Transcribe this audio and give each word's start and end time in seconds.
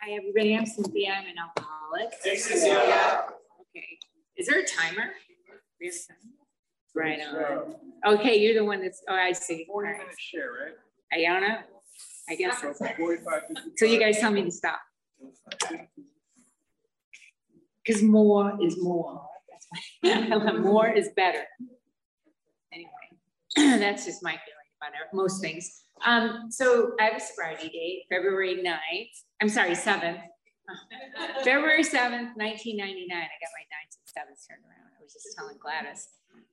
Hi, 0.00 0.12
everybody. 0.12 0.56
I'm 0.56 0.66
Cynthia. 0.66 1.12
I'm 1.12 1.26
an 1.26 1.34
alcoholic. 1.38 2.14
Hey, 2.22 2.36
Cynthia. 2.36 3.24
Okay. 3.60 3.86
Is 4.36 4.46
there 4.46 4.60
a 4.60 4.64
timer? 4.66 5.10
Right 6.94 7.18
on. 7.20 7.74
Okay, 8.14 8.36
you're 8.40 8.54
the 8.54 8.64
one 8.64 8.80
that's, 8.82 9.02
oh, 9.08 9.14
I 9.14 9.32
see. 9.32 9.66
All 9.68 9.74
Forty 9.74 9.88
right. 9.88 9.98
minute 9.98 10.14
share, 10.18 10.50
right? 10.52 11.18
Ayana? 11.18 11.58
I 12.28 12.34
guess 12.36 12.60
so. 12.60 12.72
So 13.76 13.84
you 13.86 13.98
guys 13.98 14.18
tell 14.18 14.30
me 14.30 14.42
to 14.44 14.50
stop. 14.50 14.80
Because 17.84 18.02
more 18.02 18.56
is 18.62 18.80
more. 18.80 19.26
That's 20.02 20.28
why- 20.30 20.52
More 20.58 20.88
is 20.88 21.08
better. 21.16 21.44
Anyway, 22.72 22.90
that's 23.56 24.04
just 24.04 24.22
my 24.22 24.32
feeling 24.32 24.68
about 24.80 24.92
most 25.14 25.40
things. 25.40 25.84
Um, 26.04 26.46
so 26.50 26.92
I 27.00 27.04
have 27.04 27.16
a 27.16 27.20
sobriety 27.20 27.68
date, 27.68 28.04
February 28.10 28.56
9th, 28.56 29.08
I'm 29.40 29.48
sorry, 29.48 29.74
seventh. 29.74 30.18
February 31.44 31.82
seventh, 31.82 32.36
nineteen 32.36 32.76
ninety-nine, 32.76 33.16
I 33.16 33.38
got 33.40 33.50
my 33.56 33.64
nines 33.72 33.96
and 33.96 34.06
7th 34.06 34.46
turned 34.48 34.64
around, 34.64 34.92
I 34.98 35.02
was 35.02 35.12
just 35.14 35.34
telling 35.36 35.56
Gladys. 35.58 36.08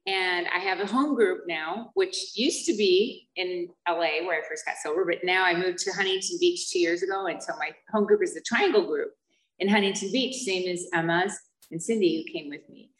And 0.08 0.48
I 0.54 0.60
have 0.60 0.80
a 0.80 0.86
home 0.86 1.16
group 1.16 1.44
now, 1.48 1.90
which 1.96 2.16
used 2.36 2.66
to 2.68 2.74
be 2.78 3.28
in 3.36 3.68
LA 3.90 4.24
where 4.26 4.40
I 4.40 4.48
first 4.48 4.66
got 4.66 4.76
sober, 4.82 5.04
but 5.04 5.24
now 5.24 5.44
I 5.44 5.55
moved 5.55 5.80
to 5.80 5.91
Huntington 5.91 6.38
Beach 6.40 6.70
two 6.70 6.80
years 6.80 7.02
ago. 7.02 7.26
And 7.26 7.41
so 7.41 7.54
my 7.58 7.72
home 7.91 8.05
group 8.05 8.22
is 8.24 8.36
the 8.36 8.41
Triangle 8.41 8.86
Group 8.86 9.12
in 9.60 9.68
Huntington 9.68 10.12
Beach, 10.12 10.36
same 10.44 10.72
as 10.72 10.86
Emma's 10.94 11.38
and 11.72 11.82
Cindy 11.82 12.24
who 12.24 12.40
came 12.40 12.50
with 12.50 12.62
me. 12.70 12.91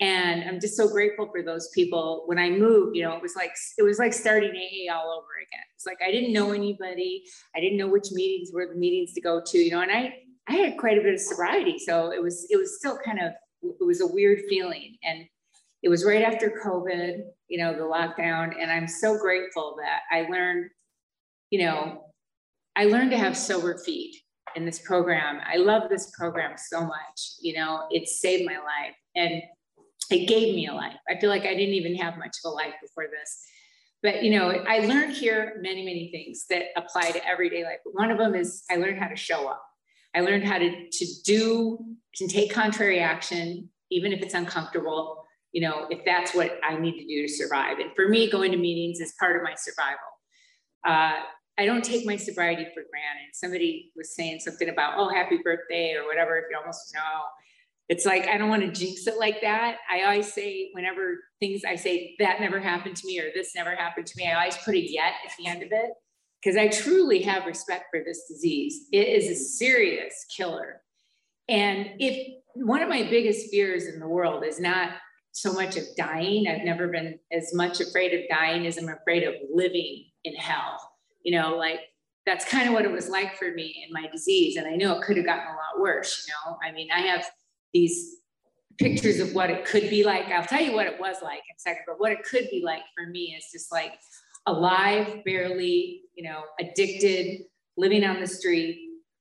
And 0.00 0.44
I'm 0.44 0.60
just 0.60 0.76
so 0.76 0.88
grateful 0.88 1.26
for 1.30 1.42
those 1.42 1.70
people. 1.70 2.24
When 2.26 2.38
I 2.38 2.50
moved, 2.50 2.96
you 2.96 3.02
know, 3.02 3.16
it 3.16 3.22
was 3.22 3.34
like 3.34 3.52
it 3.78 3.82
was 3.82 3.98
like 3.98 4.12
starting 4.12 4.50
AA 4.50 4.94
all 4.94 5.10
over 5.10 5.28
again. 5.40 5.64
It's 5.74 5.86
like 5.86 5.98
I 6.06 6.10
didn't 6.10 6.34
know 6.34 6.52
anybody. 6.52 7.24
I 7.54 7.60
didn't 7.60 7.78
know 7.78 7.88
which 7.88 8.12
meetings 8.12 8.50
were 8.52 8.66
the 8.66 8.78
meetings 8.78 9.14
to 9.14 9.22
go 9.22 9.40
to, 9.44 9.58
you 9.58 9.70
know, 9.70 9.80
and 9.80 9.90
I 9.90 10.12
I 10.48 10.54
had 10.54 10.76
quite 10.76 10.98
a 10.98 11.00
bit 11.00 11.14
of 11.14 11.20
sobriety. 11.20 11.78
So 11.78 12.12
it 12.12 12.22
was 12.22 12.46
it 12.50 12.56
was 12.56 12.78
still 12.78 12.98
kind 12.98 13.20
of 13.20 13.32
it 13.62 13.84
was 13.84 14.00
a 14.02 14.06
weird 14.06 14.40
feeling. 14.48 14.96
And 15.02 15.24
it 15.82 15.88
was 15.88 16.04
right 16.04 16.22
after 16.22 16.60
COVID, 16.64 17.20
you 17.48 17.58
know, 17.58 17.72
the 17.72 17.80
lockdown. 17.80 18.54
And 18.60 18.70
I'm 18.70 18.88
so 18.88 19.18
grateful 19.18 19.76
that 19.78 20.00
I 20.10 20.28
learned, 20.30 20.70
you 21.50 21.64
know, 21.64 22.02
I 22.74 22.84
learned 22.84 23.10
to 23.12 23.18
have 23.18 23.36
sober 23.36 23.78
feet 23.78 24.16
in 24.56 24.64
this 24.64 24.80
program. 24.80 25.40
I 25.46 25.56
love 25.56 25.88
this 25.88 26.12
program 26.16 26.54
so 26.56 26.82
much. 26.82 27.34
You 27.40 27.54
know, 27.54 27.86
it 27.90 28.08
saved 28.08 28.44
my 28.46 28.56
life 28.56 28.94
and 29.14 29.42
it 30.10 30.26
gave 30.26 30.54
me 30.54 30.66
a 30.66 30.74
life. 30.74 30.96
I 31.08 31.18
feel 31.18 31.30
like 31.30 31.42
I 31.42 31.54
didn't 31.54 31.74
even 31.74 31.94
have 31.96 32.18
much 32.18 32.36
of 32.44 32.50
a 32.50 32.54
life 32.54 32.74
before 32.82 33.06
this. 33.10 33.44
But 34.02 34.22
you 34.22 34.30
know, 34.30 34.50
I 34.68 34.80
learned 34.80 35.16
here 35.16 35.58
many, 35.60 35.84
many 35.84 36.10
things 36.10 36.46
that 36.50 36.66
apply 36.76 37.10
to 37.12 37.26
everyday 37.26 37.64
life. 37.64 37.78
But 37.84 37.94
one 37.94 38.10
of 38.10 38.18
them 38.18 38.34
is 38.34 38.64
I 38.70 38.76
learned 38.76 38.98
how 38.98 39.08
to 39.08 39.16
show 39.16 39.48
up. 39.48 39.62
I 40.14 40.20
learned 40.20 40.44
how 40.44 40.58
to, 40.58 40.88
to 40.90 41.06
do 41.24 41.78
to 42.14 42.26
take 42.26 42.52
contrary 42.52 43.00
action, 43.00 43.68
even 43.90 44.12
if 44.12 44.22
it's 44.22 44.34
uncomfortable, 44.34 45.24
you 45.52 45.60
know, 45.60 45.86
if 45.90 46.04
that's 46.04 46.34
what 46.34 46.58
I 46.62 46.78
need 46.78 46.98
to 46.98 47.06
do 47.06 47.26
to 47.26 47.32
survive. 47.32 47.78
And 47.78 47.90
for 47.94 48.08
me, 48.08 48.30
going 48.30 48.52
to 48.52 48.58
meetings 48.58 49.00
is 49.00 49.14
part 49.20 49.36
of 49.36 49.42
my 49.42 49.54
survival. 49.54 49.98
Uh, 50.86 51.20
I 51.58 51.64
don't 51.64 51.84
take 51.84 52.06
my 52.06 52.16
sobriety 52.16 52.64
for 52.64 52.82
granted. 52.90 53.34
Somebody 53.34 53.92
was 53.96 54.14
saying 54.14 54.40
something 54.40 54.68
about, 54.68 54.94
oh, 54.98 55.08
happy 55.08 55.38
birthday 55.42 55.94
or 55.94 56.06
whatever, 56.06 56.36
if 56.38 56.44
you 56.50 56.58
almost 56.58 56.92
know. 56.94 57.22
It's 57.88 58.04
like, 58.04 58.26
I 58.26 58.36
don't 58.36 58.48
want 58.48 58.62
to 58.62 58.72
jinx 58.72 59.06
it 59.06 59.18
like 59.18 59.40
that. 59.42 59.76
I 59.90 60.02
always 60.02 60.32
say, 60.32 60.70
whenever 60.72 61.18
things 61.38 61.62
I 61.64 61.76
say, 61.76 62.16
that 62.18 62.40
never 62.40 62.58
happened 62.58 62.96
to 62.96 63.06
me 63.06 63.20
or 63.20 63.30
this 63.34 63.54
never 63.54 63.76
happened 63.76 64.06
to 64.06 64.14
me, 64.16 64.26
I 64.28 64.34
always 64.34 64.56
put 64.56 64.74
a 64.74 64.80
yet 64.80 65.12
at 65.24 65.32
the 65.38 65.46
end 65.46 65.62
of 65.62 65.68
it 65.70 65.90
because 66.42 66.56
I 66.56 66.68
truly 66.68 67.22
have 67.22 67.46
respect 67.46 67.86
for 67.90 68.02
this 68.04 68.24
disease. 68.28 68.86
It 68.92 69.08
is 69.08 69.30
a 69.30 69.34
serious 69.34 70.26
killer. 70.36 70.82
And 71.48 71.90
if 71.98 72.34
one 72.54 72.82
of 72.82 72.88
my 72.88 73.04
biggest 73.04 73.50
fears 73.50 73.86
in 73.86 74.00
the 74.00 74.08
world 74.08 74.44
is 74.44 74.58
not 74.58 74.90
so 75.32 75.52
much 75.52 75.76
of 75.76 75.84
dying, 75.96 76.48
I've 76.48 76.64
never 76.64 76.88
been 76.88 77.18
as 77.30 77.54
much 77.54 77.80
afraid 77.80 78.14
of 78.14 78.28
dying 78.28 78.66
as 78.66 78.78
I'm 78.78 78.88
afraid 78.88 79.22
of 79.22 79.34
living 79.52 80.06
in 80.24 80.34
hell. 80.34 80.76
You 81.22 81.38
know, 81.38 81.56
like 81.56 81.80
that's 82.24 82.44
kind 82.44 82.66
of 82.66 82.74
what 82.74 82.84
it 82.84 82.90
was 82.90 83.08
like 83.08 83.36
for 83.36 83.52
me 83.52 83.86
in 83.86 83.92
my 83.92 84.08
disease. 84.10 84.56
And 84.56 84.66
I 84.66 84.74
know 84.74 84.96
it 84.96 85.02
could 85.02 85.16
have 85.16 85.26
gotten 85.26 85.46
a 85.46 85.50
lot 85.50 85.80
worse, 85.80 86.26
you 86.26 86.32
know. 86.32 86.58
I 86.66 86.72
mean, 86.72 86.88
I 86.92 87.00
have 87.00 87.24
these 87.72 88.16
pictures 88.78 89.20
of 89.20 89.34
what 89.34 89.50
it 89.50 89.64
could 89.64 89.88
be 89.88 90.04
like. 90.04 90.26
I'll 90.26 90.44
tell 90.44 90.62
you 90.62 90.72
what 90.72 90.86
it 90.86 91.00
was 91.00 91.16
like 91.22 91.38
in 91.38 91.56
a 91.56 91.58
second, 91.58 91.84
but 91.86 91.98
what 91.98 92.12
it 92.12 92.24
could 92.24 92.48
be 92.50 92.62
like 92.64 92.82
for 92.94 93.06
me 93.06 93.34
is 93.36 93.48
just 93.52 93.72
like 93.72 93.92
alive, 94.46 95.24
barely, 95.24 96.02
you 96.14 96.24
know, 96.24 96.42
addicted, 96.60 97.42
living 97.76 98.04
on 98.04 98.20
the 98.20 98.26
street, 98.26 98.78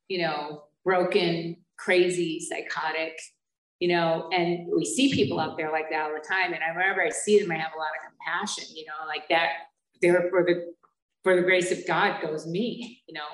you 0.08 0.22
know, 0.22 0.64
broken, 0.84 1.58
crazy, 1.78 2.40
psychotic, 2.40 3.20
you 3.80 3.90
know, 3.90 4.30
and 4.32 4.68
we 4.76 4.86
see 4.86 5.14
people 5.14 5.40
out 5.40 5.58
there 5.58 5.72
like 5.72 5.90
that 5.90 6.06
all 6.06 6.14
the 6.14 6.26
time. 6.26 6.54
And 6.54 6.64
I 6.64 6.76
whenever 6.76 7.02
I 7.02 7.10
see 7.10 7.40
them, 7.40 7.52
I 7.52 7.56
have 7.56 7.74
a 7.76 7.80
lot 7.80 7.90
of 7.90 8.12
compassion, 8.12 8.76
you 8.76 8.86
know, 8.86 9.08
like 9.08 9.28
that 9.30 9.50
there 10.02 10.28
for 10.30 10.44
the 10.44 10.74
for 11.24 11.36
the 11.36 11.42
grace 11.42 11.72
of 11.72 11.86
God 11.88 12.22
goes 12.22 12.46
me, 12.46 13.02
you 13.08 13.14
know. 13.14 13.26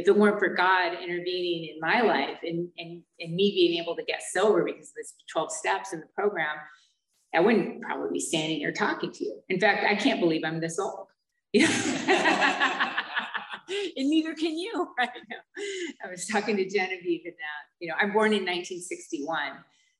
If 0.00 0.08
it 0.08 0.16
weren't 0.16 0.38
for 0.38 0.48
God 0.48 0.94
intervening 0.94 1.74
in 1.74 1.80
my 1.80 2.00
life 2.00 2.38
and, 2.42 2.68
and, 2.78 3.02
and 3.20 3.34
me 3.34 3.50
being 3.50 3.82
able 3.82 3.94
to 3.96 4.02
get 4.02 4.22
sober 4.32 4.64
because 4.64 4.88
of 4.88 4.94
this 4.96 5.12
12 5.30 5.52
steps 5.52 5.92
in 5.92 6.00
the 6.00 6.06
program, 6.14 6.56
I 7.34 7.40
wouldn't 7.40 7.82
probably 7.82 8.08
be 8.14 8.20
standing 8.20 8.60
here 8.60 8.72
talking 8.72 9.12
to 9.12 9.24
you. 9.24 9.40
In 9.50 9.60
fact, 9.60 9.84
I 9.84 9.94
can't 9.94 10.18
believe 10.18 10.42
I'm 10.42 10.58
this 10.58 10.78
old. 10.78 11.08
And 13.96 14.10
neither 14.10 14.34
can 14.34 14.58
you 14.58 14.88
right 14.98 15.08
now. 15.28 15.64
I 16.04 16.10
was 16.10 16.26
talking 16.26 16.56
to 16.56 16.68
Genevieve 16.68 17.22
and 17.24 17.34
that, 17.34 17.62
you 17.78 17.88
know, 17.88 17.94
I'm 18.00 18.12
born 18.12 18.32
in 18.32 18.40
1961. 18.40 19.52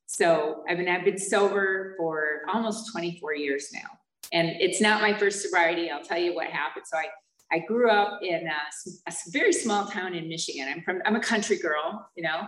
So 0.06 0.65
I've 0.69 0.78
been, 0.78 0.88
I've 0.88 1.05
been 1.05 1.19
sober 1.19 1.94
for 1.97 2.41
almost 2.53 2.91
24 2.93 3.34
years 3.37 3.69
now. 3.72 3.88
And 4.32 4.49
it's 4.61 4.81
not 4.81 5.03
my 5.03 5.17
first 5.17 5.43
sobriety. 5.43 5.91
I'll 5.91 6.03
tell 6.03 6.19
you 6.19 6.34
what 6.34 6.49
happened. 6.49 6.84
So 6.88 6.97
I, 6.97 7.06
I 7.53 7.59
grew 7.61 7.91
up 7.91 8.21
in 8.22 8.47
a, 8.47 9.11
a 9.11 9.12
very 9.28 9.53
small 9.53 9.87
town 9.87 10.15
in 10.15 10.28
Michigan. 10.28 10.69
I'm 10.69 10.83
from, 10.83 11.03
I'm 11.05 11.16
a 11.16 11.21
country 11.21 11.59
girl, 11.59 12.09
you 12.16 12.22
know, 12.22 12.47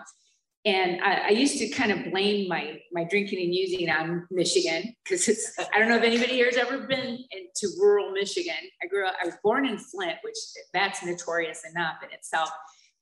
and 0.65 1.01
I, 1.03 1.27
I, 1.27 1.29
used 1.31 1.59
to 1.59 1.69
kind 1.71 1.91
of 1.91 2.13
blame 2.13 2.49
my 2.49 2.79
my 2.93 3.05
drinking 3.05 3.43
and 3.43 3.53
using 3.53 3.91
on 3.91 4.27
Michigan 4.31 4.95
because 5.03 5.27
it's 5.27 5.59
I 5.75 5.79
don't 5.79 5.89
know 5.89 5.97
if 5.97 6.05
anybody 6.05 6.35
here 6.35 6.47
has 6.47 6.57
ever 6.57 6.87
been 6.87 7.19
into 7.33 7.75
rural 7.81 8.13
Michigan. 8.13 8.55
I 8.83 8.87
grew 8.87 9.07
up 9.07 9.15
I 9.21 9.27
was 9.27 9.35
born 9.43 9.67
in 9.67 9.77
Flint, 9.77 10.19
which 10.23 10.37
that's 10.73 11.05
notorious 11.05 11.63
enough 11.69 11.97
in 12.05 12.13
itself. 12.13 12.51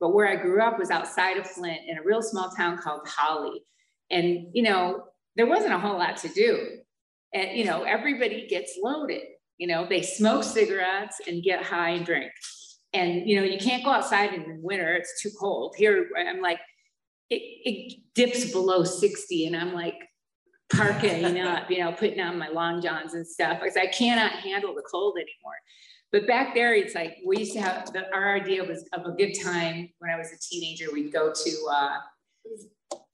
But 0.00 0.14
where 0.14 0.26
I 0.26 0.36
grew 0.36 0.62
up 0.62 0.78
was 0.78 0.90
outside 0.90 1.36
of 1.36 1.46
Flint 1.46 1.80
in 1.86 1.98
a 1.98 2.02
real 2.02 2.22
small 2.22 2.50
town 2.56 2.78
called 2.78 3.06
Holly, 3.06 3.62
and 4.10 4.46
you 4.54 4.62
know 4.62 5.04
there 5.36 5.46
wasn't 5.46 5.74
a 5.74 5.78
whole 5.78 5.98
lot 5.98 6.16
to 6.18 6.28
do, 6.28 6.78
and 7.34 7.58
you 7.58 7.66
know 7.66 7.82
everybody 7.82 8.46
gets 8.46 8.78
loaded. 8.82 9.22
You 9.60 9.68
know 9.68 9.86
they 9.88 10.02
smoke 10.02 10.42
cigarettes 10.42 11.20
and 11.28 11.42
get 11.42 11.62
high 11.62 11.90
and 11.90 12.04
drink, 12.04 12.32
and 12.92 13.28
you 13.28 13.36
know 13.36 13.44
you 13.44 13.58
can't 13.58 13.84
go 13.84 13.90
outside 13.90 14.34
in 14.34 14.42
the 14.42 14.58
winter; 14.60 14.92
it's 14.94 15.22
too 15.22 15.30
cold. 15.38 15.74
Here 15.76 16.08
I'm 16.18 16.40
like 16.40 16.58
it, 17.30 17.42
it 17.64 17.98
dips 18.14 18.50
below 18.50 18.84
60 18.84 19.46
and 19.46 19.56
I'm 19.56 19.72
like 19.72 19.94
parking 20.72 21.40
up, 21.40 21.70
you 21.70 21.78
know, 21.78 21.92
putting 21.92 22.20
on 22.20 22.38
my 22.38 22.48
long 22.48 22.82
johns 22.82 23.14
and 23.14 23.26
stuff 23.26 23.60
because 23.60 23.76
I 23.76 23.86
cannot 23.86 24.32
handle 24.32 24.74
the 24.74 24.82
cold 24.82 25.16
anymore. 25.16 25.54
But 26.12 26.26
back 26.26 26.54
there, 26.54 26.74
it's 26.74 26.94
like 26.94 27.18
we 27.24 27.38
used 27.38 27.52
to 27.52 27.60
have 27.60 27.92
the, 27.92 28.12
our 28.12 28.34
idea 28.34 28.64
was 28.64 28.84
of 28.92 29.06
a 29.06 29.12
good 29.12 29.32
time 29.32 29.88
when 30.00 30.10
I 30.10 30.16
was 30.16 30.32
a 30.32 30.38
teenager. 30.40 30.86
We'd 30.92 31.12
go 31.12 31.32
to 31.32 31.68
uh, 31.70 31.98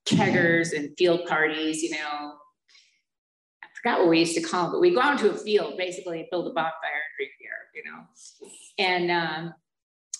keggers 0.07 0.75
and 0.75 0.97
field 0.97 1.27
parties, 1.27 1.83
you 1.83 1.91
know. 1.91 2.33
Forgot 3.87 4.01
what 4.01 4.09
we 4.09 4.19
used 4.19 4.35
to 4.35 4.41
call 4.41 4.63
them, 4.63 4.71
but 4.73 4.81
we 4.81 4.93
go 4.93 4.99
out 4.99 5.13
into 5.13 5.33
a 5.33 5.37
field 5.37 5.77
basically 5.77 6.27
build 6.29 6.45
a 6.45 6.49
bonfire 6.49 6.73
and 6.83 7.15
drink 7.15 7.31
beer, 7.39 7.51
you 7.73 7.83
know. 7.89 8.03
And 8.77 9.09
um, 9.09 9.53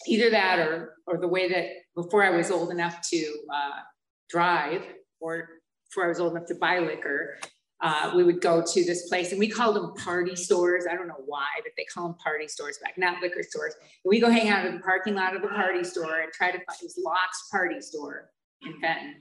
either 0.08 0.30
that 0.30 0.60
or 0.60 0.94
or 1.06 1.18
the 1.18 1.28
way 1.28 1.50
that 1.50 1.66
before 1.94 2.24
I 2.24 2.30
was 2.30 2.50
old 2.50 2.72
enough 2.72 3.02
to 3.10 3.18
uh, 3.54 3.82
drive 4.30 4.84
or 5.20 5.50
before 5.90 6.06
I 6.06 6.08
was 6.08 6.22
old 6.22 6.32
enough 6.32 6.48
to 6.48 6.56
buy 6.56 6.80
liquor, 6.80 7.40
uh, 7.82 8.14
we 8.16 8.24
would 8.24 8.40
go 8.40 8.64
to 8.66 8.86
this 8.86 9.10
place 9.10 9.32
and 9.32 9.40
we 9.40 9.50
called 9.50 9.76
them 9.76 9.94
party 9.96 10.38
stores. 10.38 10.86
I 10.90 10.96
don't 10.96 11.10
know 11.10 11.24
why, 11.26 11.48
but 11.62 11.74
they 11.76 11.84
call 11.94 12.08
them 12.08 12.18
party 12.24 12.48
stores 12.48 12.78
back, 12.82 12.98
not 12.98 13.22
liquor 13.22 13.44
stores. 13.44 13.74
And 13.82 14.10
we 14.10 14.22
go 14.22 14.30
hang 14.30 14.48
out 14.48 14.66
in 14.66 14.76
the 14.76 14.80
parking 14.80 15.16
lot 15.16 15.36
of 15.36 15.42
the 15.42 15.50
party 15.50 15.84
store 15.84 16.22
and 16.22 16.32
try 16.32 16.52
to 16.52 16.58
find, 16.58 16.78
it 16.80 16.84
was 16.84 16.98
Locke's 17.04 17.50
party 17.52 17.82
store 17.82 18.30
in 18.62 18.80
Fenton. 18.80 19.16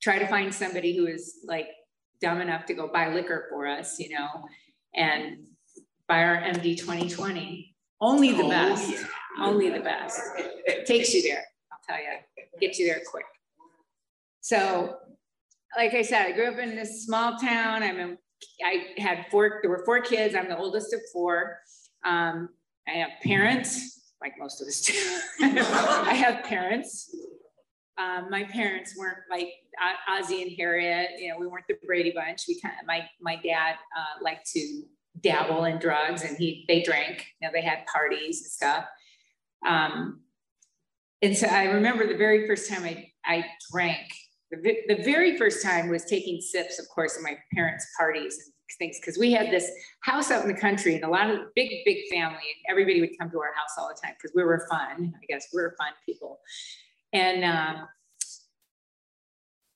Try 0.00 0.18
to 0.18 0.26
find 0.26 0.54
somebody 0.54 0.96
who 0.96 1.06
is 1.06 1.40
like 1.44 1.66
dumb 2.20 2.40
enough 2.40 2.66
to 2.66 2.74
go 2.74 2.88
buy 2.88 3.12
liquor 3.12 3.46
for 3.50 3.66
us, 3.66 3.98
you 3.98 4.10
know, 4.10 4.28
and 4.94 5.38
buy 6.08 6.22
our 6.24 6.36
MD 6.36 6.76
2020. 6.78 7.74
Only 8.00 8.32
the 8.32 8.42
Oh, 8.44 8.48
best. 8.50 8.90
yeah. 8.90 9.04
Only 9.40 9.70
the 9.70 9.80
best. 9.80 10.20
It 10.66 10.86
takes 10.86 11.12
you 11.14 11.22
there. 11.22 11.44
I'll 11.72 11.78
tell 11.86 11.98
you, 12.02 12.18
get 12.60 12.78
you 12.78 12.86
there 12.86 13.00
quick. 13.10 13.24
So, 14.40 14.96
like 15.76 15.94
I 15.94 16.02
said, 16.02 16.26
I 16.26 16.32
grew 16.32 16.48
up 16.52 16.58
in 16.58 16.74
this 16.74 17.04
small 17.04 17.36
town. 17.38 17.82
I'm 17.82 17.98
in, 18.00 18.18
I 18.64 18.86
had 19.00 19.26
four, 19.30 19.60
there 19.62 19.70
were 19.70 19.84
four 19.84 20.00
kids. 20.00 20.34
I'm 20.34 20.48
the 20.48 20.56
oldest 20.58 20.92
of 20.92 21.00
four. 21.12 21.58
Um, 22.04 22.48
I 22.88 22.92
have 22.92 23.10
parents, 23.22 24.12
like 24.20 24.32
most 24.38 24.60
of 24.60 24.66
us 24.68 24.80
do. 24.80 25.20
I 25.40 26.14
have 26.14 26.42
parents. 26.44 27.14
Um, 28.00 28.30
my 28.30 28.44
parents 28.44 28.96
weren't 28.96 29.18
like 29.30 29.48
Ozzie 30.08 30.42
and 30.42 30.52
Harriet. 30.56 31.10
You 31.18 31.30
know, 31.30 31.38
we 31.38 31.46
weren't 31.46 31.66
the 31.68 31.76
Brady 31.86 32.12
Bunch. 32.12 32.44
We 32.48 32.58
kind 32.60 32.74
of 32.80 32.86
my 32.86 33.06
my 33.20 33.36
dad 33.36 33.74
uh, 33.96 34.22
liked 34.22 34.50
to 34.52 34.82
dabble 35.20 35.64
in 35.64 35.78
drugs, 35.78 36.24
and 36.24 36.36
he 36.36 36.64
they 36.66 36.82
drank. 36.82 37.26
You 37.40 37.48
know, 37.48 37.52
they 37.52 37.62
had 37.62 37.84
parties 37.92 38.42
and 38.42 38.50
stuff. 38.50 38.84
Um, 39.66 40.20
and 41.20 41.36
so 41.36 41.46
I 41.48 41.64
remember 41.64 42.06
the 42.06 42.16
very 42.16 42.46
first 42.46 42.70
time 42.70 42.84
I 42.84 43.10
I 43.24 43.44
drank. 43.70 44.08
The, 44.50 44.78
the 44.88 45.02
very 45.04 45.36
first 45.36 45.62
time 45.62 45.88
was 45.90 46.04
taking 46.04 46.40
sips, 46.40 46.80
of 46.80 46.88
course, 46.88 47.16
at 47.16 47.22
my 47.22 47.36
parents' 47.54 47.86
parties 47.96 48.34
and 48.34 48.52
things 48.78 48.98
because 49.00 49.18
we 49.18 49.30
had 49.30 49.50
this 49.50 49.70
house 50.02 50.30
out 50.30 50.42
in 50.42 50.48
the 50.48 50.58
country 50.58 50.94
and 50.94 51.04
a 51.04 51.08
lot 51.08 51.30
of 51.30 51.38
big, 51.54 51.70
big 51.84 51.98
family, 52.10 52.34
and 52.34 52.64
everybody 52.68 53.00
would 53.00 53.16
come 53.20 53.30
to 53.30 53.38
our 53.38 53.52
house 53.54 53.70
all 53.78 53.88
the 53.88 54.00
time 54.02 54.14
because 54.16 54.34
we 54.34 54.42
were 54.42 54.66
fun. 54.70 55.12
I 55.14 55.26
guess 55.28 55.46
we 55.52 55.60
were 55.60 55.74
fun 55.78 55.92
people 56.06 56.40
and 57.12 57.44
um, 57.44 57.88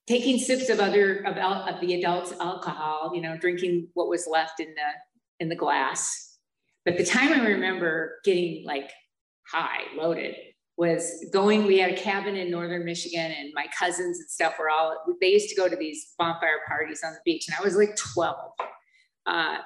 taking 0.06 0.38
sips 0.38 0.69
of 0.69 0.81
other 0.81 1.19
of, 1.26 1.36
of 1.36 1.81
the 1.81 1.94
adults 1.94 2.32
alcohol 2.40 3.12
you 3.14 3.20
know 3.20 3.36
drinking 3.36 3.88
what 3.94 4.08
was 4.08 4.26
left 4.31 4.60
in 4.60 4.69
the 4.69 4.90
in 5.40 5.48
the 5.48 5.56
glass. 5.56 6.38
But 6.84 6.98
the 6.98 7.04
time 7.04 7.32
i 7.32 7.46
remember 7.46 8.19
getting 8.25 8.64
like 8.66 8.90
high 9.50 9.82
loaded 9.96 10.36
was 10.76 11.25
going 11.32 11.66
we 11.66 11.78
had 11.78 11.92
a 11.92 11.96
cabin 11.96 12.34
in 12.34 12.50
northern 12.50 12.84
michigan 12.84 13.31
and 13.31 13.52
my 13.54 13.66
cousins 13.78 14.19
and 14.19 14.28
stuff 14.28 14.54
were 14.58 14.70
all 14.70 14.96
they 15.20 15.28
used 15.28 15.48
to 15.48 15.54
go 15.54 15.69
to 15.69 15.76
these 15.76 16.12
bonfire 16.19 16.60
parties 16.66 17.02
on 17.04 17.12
the 17.12 17.19
beach 17.25 17.46
and 17.46 17.56
i 17.58 17.62
was 17.62 17.76
like 17.76 17.94
12 17.96 18.36
uh, 19.26 19.58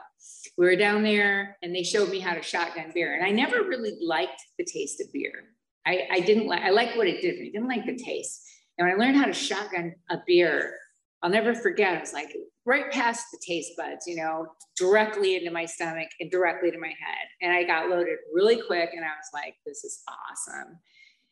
we 0.57 0.67
were 0.67 0.77
down 0.77 1.03
there 1.03 1.57
and 1.63 1.75
they 1.75 1.83
showed 1.83 2.11
me 2.11 2.21
how 2.21 2.35
to 2.35 2.43
shotgun 2.43 2.91
beer 2.93 3.15
and 3.15 3.25
i 3.25 3.31
never 3.31 3.63
really 3.63 3.97
liked 4.03 4.43
the 4.59 4.65
taste 4.65 5.01
of 5.01 5.11
beer 5.13 5.45
I, 5.89 6.07
I 6.11 6.21
didn't 6.21 6.47
like, 6.47 6.63
I 6.63 6.71
like 6.71 6.95
what 6.97 7.09
it 7.09 7.23
did. 7.23 7.37
I 7.37 7.51
didn't 7.51 7.69
like 7.69 7.87
the 7.87 7.97
taste. 7.97 8.43
And 8.77 8.87
when 8.87 8.95
I 8.95 9.03
learned 9.03 9.17
how 9.17 9.25
to 9.25 9.33
shotgun 9.33 9.95
a 10.11 10.19
beer, 10.27 10.75
I'll 11.23 11.31
never 11.31 11.55
forget. 11.55 11.97
I 11.97 12.01
was 12.01 12.13
like 12.13 12.37
right 12.67 12.91
past 12.93 13.27
the 13.33 13.41
taste 13.45 13.73
buds, 13.77 14.07
you 14.07 14.17
know, 14.17 14.47
directly 14.77 15.37
into 15.37 15.51
my 15.51 15.65
stomach 15.65 16.09
and 16.21 16.31
directly 16.31 16.71
to 16.71 16.79
my 16.79 16.89
head. 16.89 17.27
And 17.41 17.53
I 17.53 17.65
got 17.65 17.89
loaded 17.89 18.19
really 18.33 18.61
quick. 18.61 18.91
And 18.93 19.03
I 19.05 19.09
was 19.09 19.31
like, 19.33 19.55
this 19.65 19.83
is 19.83 20.03
awesome. 20.07 20.79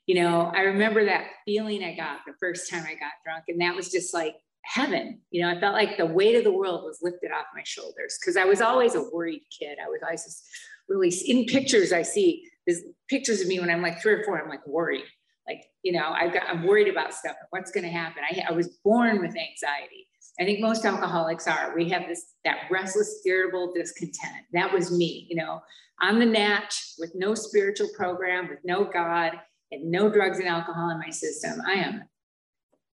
You 0.07 0.23
know, 0.23 0.51
I 0.55 0.61
remember 0.61 1.05
that 1.05 1.27
feeling 1.45 1.85
I 1.85 1.95
got 1.95 2.21
the 2.27 2.33
first 2.41 2.71
time 2.71 2.85
I 2.85 2.95
got 2.95 3.13
drunk. 3.25 3.45
And 3.49 3.61
that 3.61 3.77
was 3.77 3.91
just 3.91 4.15
like 4.15 4.37
heaven. 4.63 5.21
You 5.31 5.43
know, 5.43 5.51
I 5.51 5.61
felt 5.61 5.75
like 5.75 5.99
the 5.99 6.07
weight 6.07 6.37
of 6.37 6.45
the 6.45 6.53
world 6.53 6.83
was 6.85 7.01
lifted 7.03 7.31
off 7.31 7.47
my 7.55 7.63
shoulders 7.65 8.19
because 8.21 8.37
I 8.37 8.45
was 8.45 8.61
always 8.63 8.95
a 8.95 9.05
worried 9.13 9.43
kid. 9.57 9.79
I 9.85 9.89
was 9.89 10.01
always 10.03 10.25
just 10.25 10.45
really 10.89 11.13
in 11.27 11.45
pictures 11.45 11.93
I 11.93 12.03
see 12.03 12.49
there's 12.67 12.83
pictures 13.09 13.41
of 13.41 13.49
me 13.49 13.61
when 13.61 13.71
I'm 13.71 13.83
like 13.83 14.01
three 14.01 14.15
or 14.15 14.25
four, 14.25 14.41
I'm 14.41 14.49
like 14.49 14.67
worried. 14.67 15.05
Like, 15.47 15.65
you 15.83 15.93
know, 15.93 16.09
I've 16.09 16.33
got, 16.33 16.43
I'm 16.49 16.67
worried 16.67 16.89
about 16.89 17.15
stuff. 17.15 17.37
What's 17.51 17.71
going 17.71 17.85
to 17.85 17.91
happen? 17.91 18.23
I, 18.29 18.45
I 18.49 18.53
was 18.53 18.79
born 18.85 19.21
with 19.21 19.31
anxiety. 19.37 20.09
I 20.41 20.45
think 20.45 20.61
most 20.61 20.85
alcoholics 20.85 21.47
are. 21.47 21.73
We 21.75 21.89
have 21.91 22.09
this, 22.09 22.35
that 22.45 22.63
restless, 22.71 23.23
irritable 23.25 23.73
discontent. 23.73 24.45
That 24.53 24.73
was 24.73 24.91
me, 24.91 25.27
you 25.31 25.37
know, 25.37 25.63
on 26.03 26.19
the 26.19 26.27
natch 26.27 26.95
with 26.99 27.13
no 27.15 27.35
spiritual 27.35 27.89
program, 27.97 28.49
with 28.49 28.59
no 28.65 28.85
God 28.85 29.33
and 29.71 29.91
no 29.91 30.11
drugs 30.11 30.39
and 30.39 30.49
alcohol 30.49 30.91
in 30.91 30.99
my 30.99 31.11
system. 31.11 31.61
I 31.67 31.75
am 31.75 32.03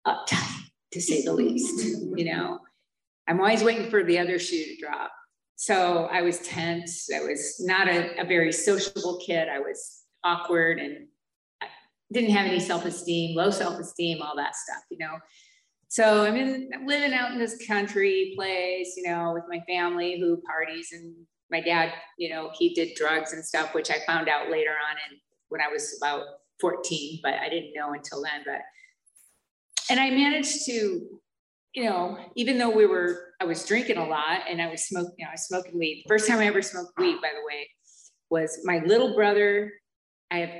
uptight 0.06 0.62
to 0.93 1.00
say 1.00 1.23
the 1.23 1.32
least, 1.32 1.85
you 2.17 2.25
know. 2.32 2.61
I'm 3.29 3.41
always 3.41 3.62
waiting 3.62 3.91
for 3.91 4.03
the 4.03 4.19
other 4.19 4.38
shoe 4.38 4.64
to 4.64 4.76
drop. 4.81 5.12
So 5.61 6.05
I 6.05 6.23
was 6.23 6.39
tense. 6.39 7.11
I 7.13 7.19
was 7.19 7.57
not 7.59 7.89
a, 7.89 8.21
a 8.21 8.25
very 8.25 8.53
sociable 8.53 9.21
kid. 9.27 9.49
I 9.49 9.59
was 9.59 10.05
awkward 10.23 10.79
and 10.79 11.09
I 11.61 11.67
didn't 12.13 12.31
have 12.31 12.47
any 12.47 12.61
self-esteem, 12.61 13.37
low 13.37 13.51
self-esteem, 13.51 14.23
all 14.23 14.37
that 14.37 14.55
stuff, 14.55 14.85
you 14.89 14.99
know. 14.99 15.19
So 15.89 16.25
I'm 16.25 16.37
in 16.37 16.71
living 16.87 17.13
out 17.13 17.33
in 17.33 17.41
this 17.41 17.67
country 17.67 18.35
place, 18.37 18.95
you 18.97 19.11
know, 19.11 19.33
with 19.35 19.43
my 19.49 19.59
family 19.67 20.21
who 20.21 20.41
parties 20.43 20.91
and 20.93 21.13
my 21.51 21.61
dad, 21.61 21.93
you 22.19 22.31
know, 22.31 22.53
he 22.57 22.73
did 22.73 22.95
drugs 22.95 23.33
and 23.33 23.45
stuff, 23.45 23.75
which 23.75 23.91
I 23.91 23.97
found 24.07 24.29
out 24.29 24.53
later 24.53 24.71
on 24.71 24.97
and 25.11 25.19
when 25.49 25.61
I 25.61 25.73
was 25.73 25.99
about 26.01 26.23
14, 26.61 27.19
but 27.25 27.35
I 27.35 27.49
didn't 27.49 27.73
know 27.75 27.95
until 27.95 28.23
then. 28.23 28.45
But 28.47 28.61
and 29.91 29.99
I 29.99 30.11
managed 30.11 30.67
to 30.67 31.21
you 31.75 31.85
know, 31.85 32.19
even 32.35 32.59
though 32.59 32.70
we 32.70 32.87
were, 32.87 33.35
I 33.41 33.44
was 33.44 33.65
drinking 33.65 33.99
a 33.99 34.06
lot 34.06 34.41
and 34.49 34.61
I 34.61 34.69
was 34.69 34.85
smoking, 34.85 35.12
you 35.19 35.25
know, 35.25 35.31
I 35.31 35.35
was 35.35 35.47
smoking 35.47 35.79
weed. 35.79 36.05
First 36.09 36.26
time 36.26 36.38
I 36.38 36.47
ever 36.47 36.62
smoked 36.62 36.99
weed, 36.99 37.20
by 37.20 37.29
the 37.29 37.47
way, 37.47 37.69
was 38.31 38.61
my 38.65 38.81
little 38.85 39.15
brother. 39.15 39.73
I 40.31 40.38
have 40.38 40.50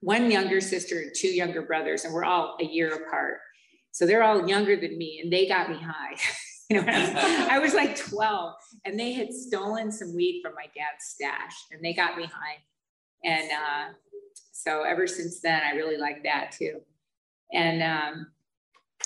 one 0.00 0.30
younger 0.30 0.60
sister 0.60 1.00
and 1.00 1.12
two 1.14 1.28
younger 1.28 1.62
brothers, 1.62 2.04
and 2.04 2.12
we're 2.12 2.24
all 2.24 2.56
a 2.60 2.64
year 2.64 2.94
apart. 2.94 3.38
So 3.92 4.06
they're 4.06 4.22
all 4.22 4.46
younger 4.48 4.76
than 4.76 4.98
me, 4.98 5.20
and 5.22 5.32
they 5.32 5.48
got 5.48 5.70
me 5.70 5.78
high. 5.80 6.16
you 6.70 6.82
know, 6.82 6.92
I 6.92 7.00
was, 7.00 7.08
I 7.50 7.58
was 7.58 7.74
like 7.74 7.96
12, 7.96 8.54
and 8.84 8.98
they 8.98 9.12
had 9.12 9.32
stolen 9.32 9.90
some 9.90 10.14
weed 10.14 10.42
from 10.44 10.54
my 10.54 10.66
dad's 10.76 11.04
stash, 11.04 11.54
and 11.70 11.82
they 11.82 11.94
got 11.94 12.16
me 12.16 12.24
high. 12.24 12.58
And 13.24 13.50
uh, 13.50 13.94
so 14.52 14.82
ever 14.82 15.06
since 15.06 15.40
then, 15.40 15.62
I 15.62 15.76
really 15.76 15.96
like 15.96 16.24
that 16.24 16.52
too. 16.52 16.80
And 17.52 17.82
um, 17.82 18.26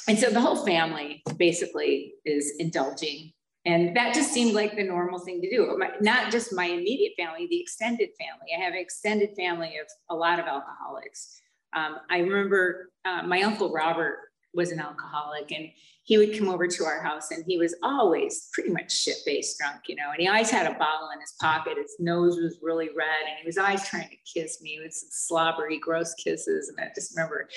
and 0.09 0.19
so 0.19 0.31
the 0.31 0.41
whole 0.41 0.65
family 0.65 1.23
basically 1.37 2.15
is 2.25 2.55
indulging. 2.59 3.33
And 3.67 3.95
that 3.97 4.15
just 4.15 4.33
seemed 4.33 4.55
like 4.55 4.75
the 4.75 4.83
normal 4.83 5.19
thing 5.19 5.43
to 5.43 5.51
do. 5.51 5.79
Not 6.01 6.33
just 6.33 6.55
my 6.55 6.65
immediate 6.65 7.13
family, 7.19 7.47
the 7.49 7.61
extended 7.61 8.09
family. 8.19 8.53
I 8.57 8.61
have 8.63 8.73
an 8.73 8.81
extended 8.81 9.31
family 9.37 9.77
of 9.79 9.87
a 10.09 10.15
lot 10.15 10.39
of 10.39 10.47
alcoholics. 10.47 11.41
Um, 11.75 11.97
I 12.09 12.19
remember 12.19 12.91
uh, 13.05 13.23
my 13.23 13.43
uncle 13.43 13.71
Robert 13.71 14.19
was 14.55 14.73
an 14.73 14.81
alcoholic 14.81 15.53
and 15.53 15.69
he 16.03 16.19
would 16.19 16.37
come 16.37 16.49
over 16.49 16.67
to 16.67 16.85
our 16.85 17.01
house 17.03 17.31
and 17.31 17.45
he 17.47 17.59
was 17.59 17.75
always 17.83 18.49
pretty 18.53 18.71
much 18.71 18.91
shit-faced 18.91 19.59
drunk, 19.59 19.83
you 19.87 19.95
know, 19.95 20.11
and 20.11 20.21
he 20.21 20.27
always 20.27 20.51
had 20.51 20.67
a 20.67 20.77
bottle 20.77 21.11
in 21.15 21.21
his 21.21 21.35
pocket. 21.41 21.77
His 21.77 21.95
nose 22.01 22.37
was 22.37 22.59
really 22.61 22.89
red 22.89 23.29
and 23.29 23.39
he 23.41 23.47
was 23.47 23.59
always 23.59 23.87
trying 23.87 24.09
to 24.09 24.17
kiss 24.41 24.61
me 24.61 24.81
with 24.83 24.93
some 24.93 25.11
slobbery, 25.13 25.79
gross 25.79 26.15
kisses. 26.15 26.69
And 26.69 26.81
I 26.81 26.91
just 26.95 27.15
remember 27.15 27.49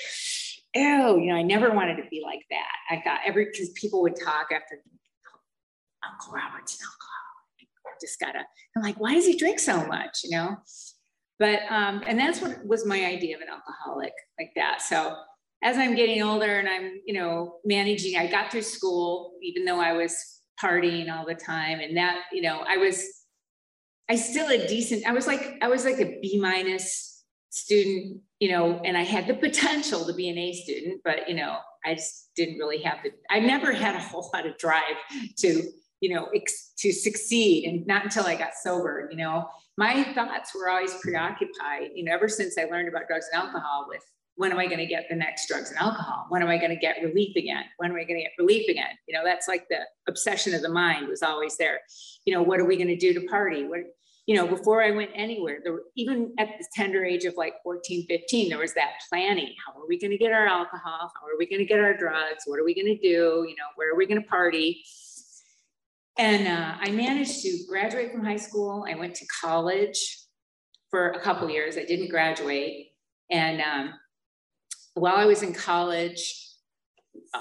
oh, 0.76 1.16
you 1.16 1.26
know, 1.26 1.36
I 1.36 1.42
never 1.42 1.72
wanted 1.72 1.96
to 1.96 2.08
be 2.10 2.22
like 2.24 2.42
that. 2.50 2.72
I 2.90 3.02
thought 3.02 3.20
every, 3.24 3.46
because 3.46 3.70
people 3.70 4.02
would 4.02 4.16
talk 4.16 4.48
after 4.52 4.80
Uncle 6.04 6.32
Robert's 6.32 6.80
an 6.80 6.86
alcoholic. 6.86 8.00
Just 8.00 8.18
gotta, 8.18 8.40
I'm 8.76 8.82
like, 8.82 8.98
why 8.98 9.14
does 9.14 9.26
he 9.26 9.36
drink 9.36 9.60
so 9.60 9.86
much, 9.86 10.20
you 10.24 10.30
know? 10.30 10.56
But, 11.38 11.60
um, 11.70 12.02
and 12.06 12.18
that's 12.18 12.40
what 12.40 12.66
was 12.66 12.84
my 12.84 13.04
idea 13.04 13.36
of 13.36 13.42
an 13.42 13.48
alcoholic 13.48 14.12
like 14.38 14.50
that. 14.56 14.82
So 14.82 15.16
as 15.62 15.78
I'm 15.78 15.94
getting 15.94 16.22
older 16.22 16.58
and 16.58 16.68
I'm, 16.68 17.00
you 17.06 17.14
know, 17.14 17.56
managing, 17.64 18.16
I 18.16 18.26
got 18.26 18.50
through 18.50 18.62
school, 18.62 19.32
even 19.42 19.64
though 19.64 19.80
I 19.80 19.92
was 19.92 20.42
partying 20.62 21.12
all 21.12 21.24
the 21.24 21.34
time. 21.34 21.80
And 21.80 21.96
that, 21.96 22.22
you 22.32 22.42
know, 22.42 22.64
I 22.68 22.76
was, 22.76 23.02
I 24.08 24.16
still 24.16 24.48
a 24.48 24.66
decent, 24.66 25.06
I 25.06 25.12
was 25.12 25.26
like, 25.26 25.56
I 25.62 25.68
was 25.68 25.84
like 25.84 25.98
a 26.00 26.18
B 26.20 26.38
minus 26.40 27.24
student 27.50 28.20
you 28.44 28.50
know, 28.50 28.78
and 28.84 28.94
I 28.94 29.04
had 29.04 29.26
the 29.26 29.32
potential 29.48 30.04
to 30.04 30.12
be 30.12 30.28
an 30.28 30.36
A 30.36 30.52
student, 30.52 31.00
but 31.02 31.26
you 31.26 31.34
know, 31.34 31.60
I 31.82 31.94
just 31.94 32.28
didn't 32.36 32.58
really 32.58 32.82
have 32.82 32.98
the, 33.02 33.12
I 33.30 33.40
never 33.40 33.72
had 33.72 33.94
a 33.94 34.00
whole 34.00 34.30
lot 34.34 34.44
of 34.44 34.58
drive 34.58 34.96
to, 35.38 35.62
you 36.02 36.14
know, 36.14 36.28
ex, 36.34 36.72
to 36.80 36.92
succeed 36.92 37.66
and 37.66 37.86
not 37.86 38.04
until 38.04 38.26
I 38.26 38.34
got 38.34 38.50
sober, 38.62 39.08
you 39.10 39.16
know, 39.16 39.48
my 39.78 40.04
thoughts 40.12 40.54
were 40.54 40.68
always 40.68 40.92
preoccupied, 41.00 41.92
you 41.94 42.04
know, 42.04 42.12
ever 42.12 42.28
since 42.28 42.58
I 42.58 42.64
learned 42.64 42.88
about 42.88 43.08
drugs 43.08 43.26
and 43.32 43.42
alcohol 43.42 43.86
with 43.88 44.02
when 44.36 44.52
am 44.52 44.58
I 44.58 44.66
going 44.66 44.78
to 44.78 44.86
get 44.86 45.06
the 45.08 45.16
next 45.16 45.48
drugs 45.48 45.70
and 45.70 45.78
alcohol? 45.78 46.26
When 46.28 46.42
am 46.42 46.48
I 46.48 46.58
going 46.58 46.70
to 46.70 46.76
get 46.76 46.96
relief 47.02 47.34
again? 47.36 47.64
When 47.78 47.92
am 47.92 47.96
I 47.96 48.04
going 48.04 48.18
to 48.18 48.24
get 48.24 48.32
relief 48.38 48.68
again? 48.68 48.98
You 49.08 49.14
know, 49.14 49.24
that's 49.24 49.48
like 49.48 49.68
the 49.70 49.78
obsession 50.06 50.52
of 50.54 50.60
the 50.60 50.68
mind 50.68 51.08
was 51.08 51.22
always 51.22 51.56
there. 51.56 51.80
You 52.26 52.34
know, 52.34 52.42
what 52.42 52.60
are 52.60 52.66
we 52.66 52.76
going 52.76 52.88
to 52.88 52.96
do 52.96 53.14
to 53.14 53.26
party? 53.26 53.64
What, 53.64 53.80
you 54.26 54.34
know, 54.34 54.46
before 54.46 54.82
I 54.82 54.90
went 54.90 55.10
anywhere, 55.14 55.58
there 55.62 55.72
were, 55.72 55.84
even 55.96 56.32
at 56.38 56.48
the 56.58 56.64
tender 56.74 57.04
age 57.04 57.24
of 57.24 57.34
like 57.36 57.54
14, 57.62 58.06
15, 58.06 58.48
there 58.48 58.58
was 58.58 58.72
that 58.74 58.92
planning. 59.08 59.54
How 59.66 59.78
are 59.78 59.86
we 59.86 59.98
going 59.98 60.12
to 60.12 60.16
get 60.16 60.32
our 60.32 60.46
alcohol? 60.46 61.12
How 61.14 61.26
are 61.26 61.38
we 61.38 61.46
going 61.46 61.58
to 61.58 61.66
get 61.66 61.80
our 61.80 61.94
drugs? 61.94 62.44
What 62.46 62.58
are 62.58 62.64
we 62.64 62.74
going 62.74 62.86
to 62.86 62.96
do? 62.96 63.44
You 63.46 63.54
know, 63.56 63.68
where 63.76 63.92
are 63.92 63.96
we 63.96 64.06
going 64.06 64.22
to 64.22 64.28
party? 64.28 64.82
And 66.16 66.48
uh, 66.48 66.76
I 66.80 66.90
managed 66.90 67.42
to 67.42 67.58
graduate 67.68 68.12
from 68.12 68.24
high 68.24 68.36
school. 68.36 68.86
I 68.88 68.94
went 68.94 69.14
to 69.16 69.26
college 69.26 70.20
for 70.90 71.10
a 71.10 71.20
couple 71.20 71.50
years. 71.50 71.76
I 71.76 71.84
didn't 71.84 72.08
graduate. 72.08 72.92
And 73.30 73.60
um, 73.60 73.94
while 74.94 75.16
I 75.16 75.26
was 75.26 75.42
in 75.42 75.52
college, 75.52 76.50
uh, 77.34 77.40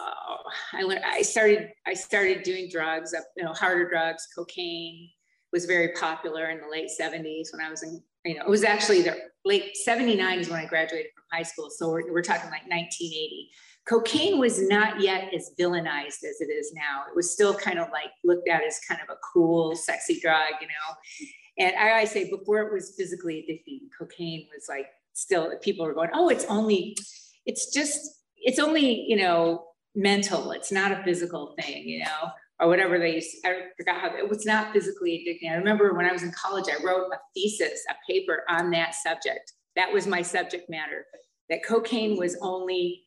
I 0.74 0.82
learned, 0.82 1.04
I 1.06 1.22
started, 1.22 1.70
I 1.88 1.94
started 1.94 2.44
doing 2.44 2.68
drugs, 2.70 3.14
you 3.38 3.44
know, 3.44 3.54
harder 3.54 3.88
drugs, 3.88 4.28
cocaine, 4.36 5.12
was 5.54 5.66
very 5.66 5.90
popular 5.90 6.50
in 6.50 6.60
the 6.60 6.68
late 6.70 6.90
70s 7.00 7.54
when 7.54 7.66
I 7.66 7.70
was 7.70 7.84
in, 7.84 8.02
you 8.26 8.36
know, 8.36 8.42
it 8.42 8.50
was 8.50 8.64
actually 8.64 9.04
the 9.04 9.16
late 9.46 9.78
79 9.78 10.40
is 10.40 10.50
when 10.50 10.60
I 10.60 10.66
graduated 10.66 11.12
from 11.16 11.24
high 11.32 11.44
school. 11.44 11.70
So 11.70 11.90
we're, 11.90 12.12
we're 12.12 12.24
talking 12.24 12.50
like 12.50 12.68
1980. 12.68 13.50
Cocaine 13.88 14.40
was 14.40 14.68
not 14.68 15.00
yet 15.00 15.34
as 15.34 15.52
villainized 15.60 16.24
as 16.24 16.42
it 16.42 16.52
is 16.52 16.74
now. 16.74 17.04
It 17.08 17.16
was 17.16 17.32
still 17.32 17.54
kind 17.54 17.78
of 17.78 17.90
like 17.92 18.10
looked 18.24 18.50
at 18.50 18.64
as 18.64 18.80
kind 18.88 19.00
of 19.02 19.14
a 19.14 19.20
cool, 19.34 19.76
sexy 19.76 20.20
drug, 20.20 20.54
you 20.60 20.68
know. 20.68 21.28
And 21.60 21.76
I 21.76 22.06
say 22.06 22.30
before 22.30 22.62
it 22.62 22.74
was 22.74 22.96
physically 22.98 23.46
addicting, 23.48 23.90
cocaine 23.98 24.48
was 24.54 24.66
like 24.68 24.88
still 25.14 25.54
people 25.62 25.86
were 25.86 25.94
going, 25.94 26.10
oh, 26.14 26.30
it's 26.30 26.46
only, 26.46 26.98
it's 27.46 27.72
just 27.72 28.24
it's 28.38 28.60
only, 28.60 29.06
you 29.08 29.18
know, 29.18 29.66
mental. 29.96 30.52
It's 30.52 30.72
not 30.72 30.92
a 30.92 31.04
physical 31.04 31.56
thing, 31.60 31.88
you 31.88 32.00
know, 32.00 32.32
or 32.64 32.70
whatever 32.70 32.98
they 32.98 33.16
used. 33.16 33.36
I 33.46 33.64
forgot 33.78 34.00
how 34.00 34.16
it 34.16 34.28
was 34.28 34.46
not 34.46 34.72
physically 34.72 35.26
addicting. 35.28 35.52
I 35.52 35.56
remember 35.56 35.94
when 35.94 36.06
I 36.06 36.14
was 36.14 36.24
in 36.24 36.32
college, 36.32 36.66
I 36.70 36.82
wrote 36.84 37.12
a 37.12 37.18
thesis, 37.34 37.84
a 37.90 37.96
paper 38.10 38.44
on 38.50 38.72
that 38.72 38.96
subject. 38.96 39.52
That 39.76 39.92
was 39.92 40.08
my 40.08 40.22
subject 40.22 40.70
matter. 40.70 41.06
That 41.50 41.66
cocaine 41.66 42.18
was 42.18 42.38
only 42.42 43.04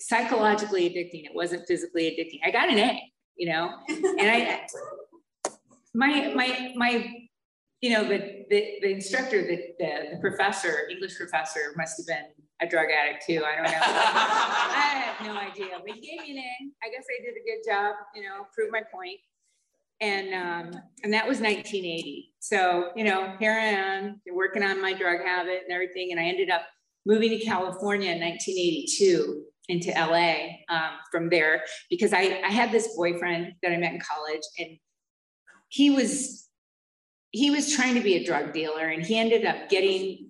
psychologically 0.00 0.90
addicting. 0.90 1.24
It 1.24 1.34
wasn't 1.34 1.68
physically 1.68 2.04
addicting. 2.04 2.40
I 2.44 2.50
got 2.50 2.68
an 2.68 2.78
A, 2.78 3.00
you 3.36 3.48
know, 3.48 3.70
and 3.88 4.20
I, 4.20 4.66
my 5.94 6.32
my 6.34 6.72
my 6.74 7.28
you 7.80 7.90
know, 7.90 8.04
the, 8.04 8.44
the, 8.50 8.78
the 8.82 8.90
instructor, 8.90 9.42
the, 9.42 9.56
the, 9.78 9.92
the, 10.12 10.18
professor, 10.20 10.88
English 10.90 11.16
professor 11.16 11.72
must 11.76 11.96
have 11.96 12.06
been 12.06 12.26
a 12.60 12.68
drug 12.68 12.88
addict 12.90 13.24
too. 13.26 13.42
I 13.44 13.56
don't 13.56 13.64
know. 13.64 13.78
I 13.80 15.02
have 15.04 15.26
no 15.26 15.34
idea, 15.34 15.78
but 15.78 15.94
he 15.94 16.00
gave 16.00 16.20
me 16.20 16.32
an 16.32 16.38
A. 16.38 16.86
I 16.86 16.90
guess 16.90 17.06
I 17.08 17.24
did 17.24 17.34
a 17.34 17.44
good 17.44 17.70
job, 17.70 17.94
you 18.14 18.22
know, 18.22 18.46
prove 18.54 18.70
my 18.70 18.82
point. 18.92 19.18
And, 20.02 20.34
um, 20.34 20.80
and 21.04 21.12
that 21.12 21.26
was 21.26 21.40
1980. 21.40 22.34
So, 22.38 22.90
you 22.96 23.04
know, 23.04 23.34
here 23.38 23.52
I 23.52 23.64
am 23.64 24.20
working 24.32 24.62
on 24.62 24.80
my 24.80 24.92
drug 24.92 25.20
habit 25.20 25.62
and 25.64 25.72
everything. 25.72 26.10
And 26.10 26.20
I 26.20 26.24
ended 26.24 26.50
up 26.50 26.62
moving 27.06 27.30
to 27.30 27.38
California 27.38 28.12
in 28.12 28.20
1982 28.20 29.44
into 29.68 29.90
LA 29.90 30.74
um, 30.74 30.92
from 31.10 31.30
there 31.30 31.62
because 31.88 32.12
I, 32.12 32.42
I 32.44 32.50
had 32.50 32.72
this 32.72 32.94
boyfriend 32.96 33.54
that 33.62 33.72
I 33.72 33.76
met 33.76 33.94
in 33.94 34.00
college 34.00 34.42
and 34.58 34.78
he 35.68 35.90
was 35.90 36.49
he 37.32 37.50
was 37.50 37.72
trying 37.72 37.94
to 37.94 38.00
be 38.00 38.16
a 38.16 38.24
drug 38.24 38.52
dealer 38.52 38.86
and 38.86 39.02
he 39.02 39.18
ended 39.18 39.44
up 39.44 39.68
getting 39.68 40.26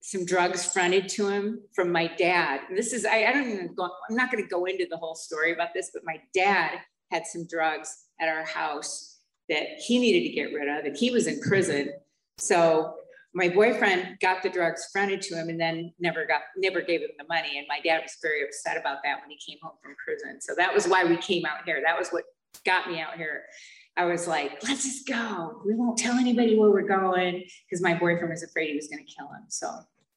some 0.00 0.24
drugs 0.24 0.64
fronted 0.64 1.08
to 1.08 1.28
him 1.28 1.60
from 1.74 1.92
my 1.92 2.06
dad. 2.16 2.60
This 2.74 2.92
is, 2.92 3.04
I, 3.04 3.24
I 3.24 3.32
don't 3.32 3.50
even 3.50 3.74
go, 3.74 3.90
I'm 4.08 4.16
not 4.16 4.30
going 4.30 4.42
to 4.42 4.48
go 4.48 4.64
into 4.64 4.86
the 4.90 4.96
whole 4.96 5.14
story 5.14 5.52
about 5.52 5.74
this, 5.74 5.90
but 5.92 6.02
my 6.04 6.16
dad 6.32 6.78
had 7.10 7.26
some 7.26 7.46
drugs 7.46 8.04
at 8.20 8.28
our 8.28 8.44
house 8.44 9.18
that 9.48 9.78
he 9.78 9.98
needed 9.98 10.26
to 10.28 10.34
get 10.34 10.54
rid 10.54 10.68
of 10.68 10.84
and 10.84 10.96
he 10.96 11.10
was 11.10 11.26
in 11.26 11.40
prison. 11.40 11.90
So 12.38 12.94
my 13.34 13.48
boyfriend 13.48 14.18
got 14.20 14.42
the 14.42 14.48
drugs 14.48 14.88
fronted 14.90 15.20
to 15.22 15.34
him 15.34 15.48
and 15.48 15.60
then 15.60 15.92
never 15.98 16.24
got, 16.24 16.42
never 16.56 16.80
gave 16.80 17.00
him 17.00 17.10
the 17.18 17.26
money. 17.28 17.58
And 17.58 17.66
my 17.68 17.80
dad 17.80 18.00
was 18.02 18.16
very 18.22 18.42
upset 18.42 18.78
about 18.78 18.98
that 19.04 19.20
when 19.20 19.30
he 19.30 19.36
came 19.36 19.58
home 19.62 19.74
from 19.82 19.94
prison. 20.02 20.40
So 20.40 20.54
that 20.56 20.72
was 20.72 20.86
why 20.86 21.04
we 21.04 21.16
came 21.18 21.44
out 21.44 21.64
here. 21.66 21.82
That 21.84 21.98
was 21.98 22.08
what 22.08 22.24
got 22.64 22.88
me 22.88 23.00
out 23.00 23.16
here. 23.16 23.42
I 23.98 24.04
was 24.04 24.28
like, 24.28 24.62
let's 24.62 24.84
just 24.84 25.08
go. 25.08 25.60
We 25.66 25.74
won't 25.74 25.98
tell 25.98 26.14
anybody 26.14 26.56
where 26.56 26.70
we're 26.70 26.86
going 26.86 27.44
because 27.68 27.82
my 27.82 27.94
boyfriend 27.94 28.30
was 28.30 28.44
afraid 28.44 28.70
he 28.70 28.76
was 28.76 28.86
going 28.86 29.04
to 29.04 29.12
kill 29.12 29.26
him. 29.26 29.42
So 29.48 29.68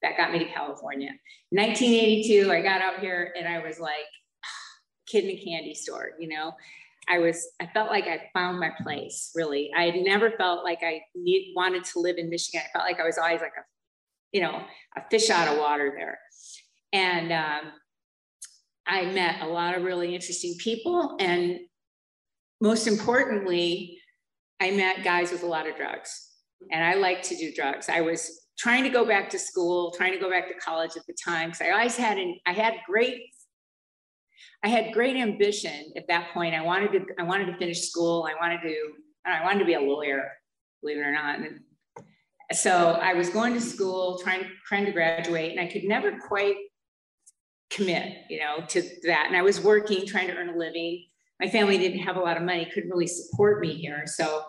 that 0.03 0.17
got 0.17 0.31
me 0.31 0.39
to 0.39 0.45
California. 0.45 1.09
1982, 1.49 2.51
I 2.51 2.61
got 2.61 2.81
out 2.81 2.99
here 2.99 3.33
and 3.35 3.47
I 3.47 3.65
was 3.65 3.79
like, 3.79 4.05
kid 5.07 5.25
in 5.25 5.31
a 5.31 5.35
candy 5.35 5.73
store, 5.73 6.11
you 6.19 6.27
know. 6.27 6.53
I 7.09 7.17
was, 7.17 7.49
I 7.59 7.65
felt 7.65 7.89
like 7.89 8.05
I 8.05 8.29
found 8.33 8.59
my 8.59 8.69
place, 8.83 9.31
really. 9.33 9.71
I 9.75 9.85
had 9.85 9.95
never 9.95 10.29
felt 10.31 10.63
like 10.63 10.79
I 10.83 11.01
need, 11.15 11.53
wanted 11.55 11.83
to 11.85 11.99
live 11.99 12.17
in 12.17 12.29
Michigan. 12.29 12.61
I 12.63 12.71
felt 12.71 12.85
like 12.85 12.99
I 12.99 13.05
was 13.05 13.17
always 13.17 13.41
like 13.41 13.53
a, 13.57 13.63
you 14.31 14.41
know, 14.41 14.63
a 14.95 15.01
fish 15.09 15.31
out 15.31 15.47
of 15.47 15.57
water 15.57 15.91
there. 15.97 16.19
And 16.93 17.31
um, 17.33 17.71
I 18.85 19.05
met 19.05 19.41
a 19.41 19.47
lot 19.47 19.75
of 19.75 19.83
really 19.83 20.13
interesting 20.13 20.55
people. 20.59 21.17
And 21.19 21.59
most 22.61 22.87
importantly, 22.87 23.99
I 24.59 24.71
met 24.71 25.03
guys 25.03 25.31
with 25.31 25.43
a 25.43 25.47
lot 25.47 25.67
of 25.67 25.75
drugs 25.75 26.29
and 26.71 26.83
I 26.83 26.93
like 26.93 27.23
to 27.23 27.35
do 27.35 27.51
drugs. 27.53 27.89
I 27.89 28.01
was 28.01 28.45
trying 28.57 28.83
to 28.83 28.89
go 28.89 29.03
back 29.03 29.29
to 29.31 29.39
school, 29.39 29.91
trying 29.91 30.13
to 30.13 30.19
go 30.19 30.29
back 30.29 30.47
to 30.47 30.53
college 30.53 30.91
at 30.95 31.05
the 31.07 31.15
time 31.25 31.49
because 31.49 31.61
I 31.61 31.71
always 31.71 31.97
had 31.97 32.17
an, 32.17 32.39
I 32.45 32.53
had 32.53 32.75
great 32.87 33.21
I 34.63 34.67
had 34.67 34.93
great 34.93 35.15
ambition 35.15 35.91
at 35.97 36.07
that 36.07 36.33
point. 36.33 36.53
I 36.53 36.61
wanted 36.61 36.91
to 36.91 37.05
I 37.19 37.23
wanted 37.23 37.45
to 37.47 37.57
finish 37.57 37.81
school. 37.81 38.27
I 38.29 38.35
wanted 38.39 38.61
to 38.61 38.75
I 39.25 39.43
wanted 39.43 39.59
to 39.59 39.65
be 39.65 39.73
a 39.73 39.79
lawyer, 39.79 40.31
believe 40.81 40.97
it 40.97 41.01
or 41.01 41.11
not. 41.11 41.39
And 41.39 41.59
so 42.53 42.91
I 42.93 43.13
was 43.13 43.29
going 43.29 43.53
to 43.55 43.61
school, 43.61 44.19
trying 44.19 44.45
trying 44.67 44.85
to 44.85 44.91
graduate, 44.91 45.51
and 45.51 45.59
I 45.59 45.71
could 45.71 45.83
never 45.83 46.17
quite 46.17 46.57
commit, 47.71 48.17
you 48.29 48.39
know, 48.39 48.63
to 48.67 48.81
that. 49.03 49.25
And 49.27 49.35
I 49.35 49.41
was 49.41 49.61
working, 49.61 50.05
trying 50.05 50.27
to 50.27 50.35
earn 50.35 50.49
a 50.49 50.57
living 50.57 51.05
my 51.41 51.49
family 51.49 51.79
didn't 51.79 51.99
have 51.99 52.17
a 52.17 52.19
lot 52.19 52.37
of 52.37 52.43
money, 52.43 52.69
couldn't 52.71 52.91
really 52.91 53.07
support 53.07 53.59
me 53.59 53.73
here. 53.73 54.03
So 54.05 54.43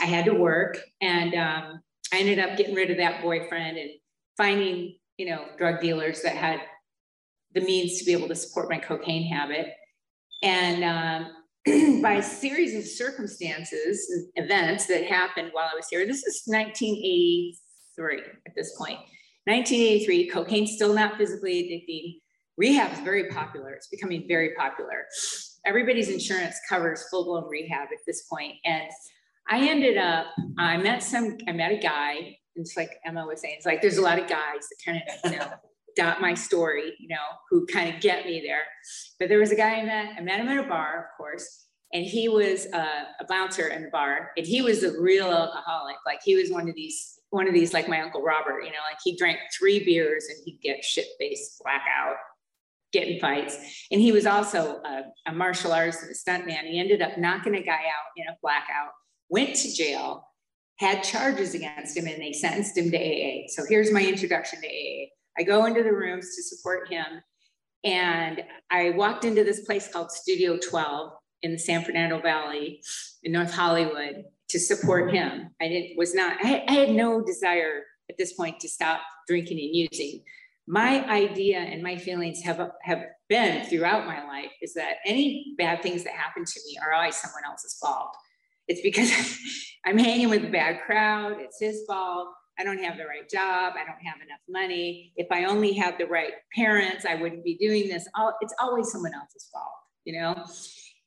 I 0.00 0.04
had 0.04 0.24
to 0.26 0.32
work 0.32 0.78
and 1.00 1.34
um, 1.34 1.80
I 2.14 2.18
ended 2.18 2.38
up 2.38 2.56
getting 2.56 2.74
rid 2.74 2.90
of 2.90 2.98
that 2.98 3.20
boyfriend 3.20 3.76
and 3.76 3.90
finding, 4.36 4.96
you 5.18 5.26
know, 5.26 5.46
drug 5.58 5.80
dealers 5.80 6.22
that 6.22 6.36
had 6.36 6.60
the 7.52 7.60
means 7.60 7.98
to 7.98 8.04
be 8.04 8.12
able 8.12 8.28
to 8.28 8.36
support 8.36 8.70
my 8.70 8.78
cocaine 8.78 9.28
habit. 9.28 9.74
And 10.42 10.84
um, 11.66 12.00
by 12.00 12.14
a 12.14 12.22
series 12.22 12.76
of 12.76 12.84
circumstances, 12.84 14.08
and 14.34 14.44
events 14.44 14.86
that 14.86 15.06
happened 15.06 15.50
while 15.50 15.68
I 15.70 15.74
was 15.74 15.88
here, 15.90 16.06
this 16.06 16.24
is 16.24 16.44
1983 16.46 18.18
at 18.46 18.54
this 18.54 18.76
point. 18.78 18.98
1983, 19.46 20.28
cocaine's 20.28 20.72
still 20.76 20.94
not 20.94 21.16
physically 21.16 21.54
addicting. 21.64 22.20
Rehab 22.56 22.92
is 22.92 23.00
very 23.00 23.28
popular. 23.30 23.70
It's 23.70 23.88
becoming 23.88 24.28
very 24.28 24.54
popular 24.54 25.06
everybody's 25.66 26.08
insurance 26.08 26.56
covers 26.68 27.04
full 27.10 27.24
blown 27.24 27.48
rehab 27.48 27.88
at 27.92 27.98
this 28.06 28.22
point. 28.22 28.54
And 28.64 28.90
I 29.48 29.68
ended 29.68 29.96
up, 29.96 30.26
I 30.58 30.76
met 30.76 31.02
some, 31.02 31.38
I 31.48 31.52
met 31.52 31.72
a 31.72 31.78
guy, 31.78 32.36
it's 32.56 32.76
like 32.76 32.90
Emma 33.04 33.26
was 33.26 33.40
saying, 33.40 33.54
it's 33.56 33.66
like 33.66 33.82
there's 33.82 33.98
a 33.98 34.02
lot 34.02 34.18
of 34.18 34.28
guys 34.28 34.68
that 34.68 34.76
kind 34.84 35.02
of, 35.02 35.32
you 35.32 35.38
know, 35.38 35.50
dot 35.96 36.20
my 36.20 36.34
story, 36.34 36.94
you 36.98 37.08
know, 37.08 37.16
who 37.50 37.66
kind 37.66 37.92
of 37.92 38.00
get 38.00 38.24
me 38.24 38.40
there. 38.46 38.62
But 39.18 39.28
there 39.28 39.38
was 39.38 39.50
a 39.50 39.56
guy 39.56 39.74
I 39.74 39.84
met, 39.84 40.14
I 40.16 40.20
met 40.20 40.40
him 40.40 40.48
at 40.48 40.64
a 40.64 40.68
bar, 40.68 41.10
of 41.10 41.16
course, 41.16 41.66
and 41.92 42.04
he 42.04 42.28
was 42.28 42.66
uh, 42.72 43.04
a 43.18 43.24
bouncer 43.24 43.68
in 43.68 43.82
the 43.82 43.90
bar, 43.90 44.30
and 44.36 44.46
he 44.46 44.62
was 44.62 44.84
a 44.84 45.00
real 45.00 45.26
alcoholic. 45.26 45.96
Like 46.06 46.20
he 46.24 46.36
was 46.36 46.50
one 46.50 46.68
of 46.68 46.76
these, 46.76 47.18
one 47.30 47.48
of 47.48 47.54
these, 47.54 47.74
like 47.74 47.88
my 47.88 48.00
uncle 48.00 48.22
Robert, 48.22 48.60
you 48.60 48.70
know, 48.70 48.78
like 48.88 48.98
he 49.02 49.16
drank 49.16 49.38
three 49.56 49.84
beers 49.84 50.26
and 50.28 50.38
he'd 50.44 50.60
get 50.60 50.84
shit 50.84 51.06
faced, 51.18 51.60
blackout, 51.62 52.16
get 52.92 53.08
in 53.08 53.20
fights. 53.20 53.86
And 53.90 54.00
he 54.00 54.12
was 54.12 54.26
also 54.26 54.80
a, 54.84 55.02
a 55.26 55.32
martial 55.32 55.72
artist 55.72 56.02
and 56.02 56.10
a 56.10 56.14
stuntman. 56.14 56.64
He 56.64 56.78
ended 56.78 57.02
up 57.02 57.18
knocking 57.18 57.54
a 57.54 57.62
guy 57.62 57.72
out 57.72 58.10
in 58.16 58.26
a 58.28 58.36
blackout, 58.42 58.92
went 59.28 59.54
to 59.56 59.72
jail, 59.74 60.26
had 60.78 61.02
charges 61.02 61.54
against 61.54 61.96
him, 61.96 62.06
and 62.06 62.20
they 62.20 62.32
sentenced 62.32 62.76
him 62.76 62.90
to 62.90 62.96
AA. 62.96 63.44
So 63.48 63.62
here's 63.68 63.92
my 63.92 64.04
introduction 64.04 64.60
to 64.60 64.66
AA. 64.66 65.06
I 65.38 65.42
go 65.42 65.66
into 65.66 65.82
the 65.82 65.92
rooms 65.92 66.34
to 66.36 66.42
support 66.42 66.88
him. 66.88 67.06
And 67.82 68.42
I 68.70 68.90
walked 68.90 69.24
into 69.24 69.42
this 69.42 69.64
place 69.64 69.88
called 69.90 70.10
Studio 70.10 70.58
12 70.58 71.12
in 71.42 71.52
the 71.52 71.58
San 71.58 71.82
Fernando 71.84 72.20
Valley 72.20 72.82
in 73.22 73.32
North 73.32 73.52
Hollywood 73.52 74.24
to 74.50 74.58
support 74.58 75.12
him. 75.12 75.50
I 75.60 75.68
didn't 75.68 75.96
was 75.96 76.14
not 76.14 76.36
I, 76.42 76.64
I 76.68 76.72
had 76.72 76.90
no 76.90 77.24
desire 77.24 77.84
at 78.10 78.18
this 78.18 78.32
point 78.32 78.60
to 78.60 78.68
stop 78.68 79.00
drinking 79.26 79.58
and 79.58 79.74
using 79.74 80.22
my 80.66 81.04
idea 81.08 81.58
and 81.58 81.82
my 81.82 81.96
feelings 81.96 82.42
have, 82.42 82.70
have 82.82 83.02
been 83.28 83.64
throughout 83.66 84.06
my 84.06 84.24
life 84.26 84.52
is 84.62 84.74
that 84.74 84.96
any 85.06 85.54
bad 85.58 85.82
things 85.82 86.04
that 86.04 86.12
happen 86.12 86.44
to 86.44 86.60
me 86.66 86.78
are 86.82 86.92
always 86.92 87.16
someone 87.16 87.42
else's 87.46 87.76
fault. 87.80 88.14
It's 88.68 88.80
because 88.82 89.10
I'm 89.84 89.98
hanging 89.98 90.30
with 90.30 90.44
a 90.44 90.50
bad 90.50 90.80
crowd. 90.86 91.36
It's 91.38 91.58
his 91.58 91.84
fault. 91.86 92.28
I 92.58 92.64
don't 92.64 92.82
have 92.84 92.98
the 92.98 93.06
right 93.06 93.28
job. 93.28 93.74
I 93.74 93.84
don't 93.84 94.04
have 94.04 94.16
enough 94.16 94.40
money. 94.48 95.12
If 95.16 95.28
I 95.30 95.44
only 95.44 95.72
had 95.72 95.96
the 95.98 96.06
right 96.06 96.32
parents, 96.54 97.06
I 97.06 97.14
wouldn't 97.14 97.42
be 97.42 97.56
doing 97.56 97.88
this. 97.88 98.06
It's 98.40 98.54
always 98.60 98.92
someone 98.92 99.14
else's 99.14 99.48
fault, 99.52 99.72
you 100.04 100.20
know? 100.20 100.44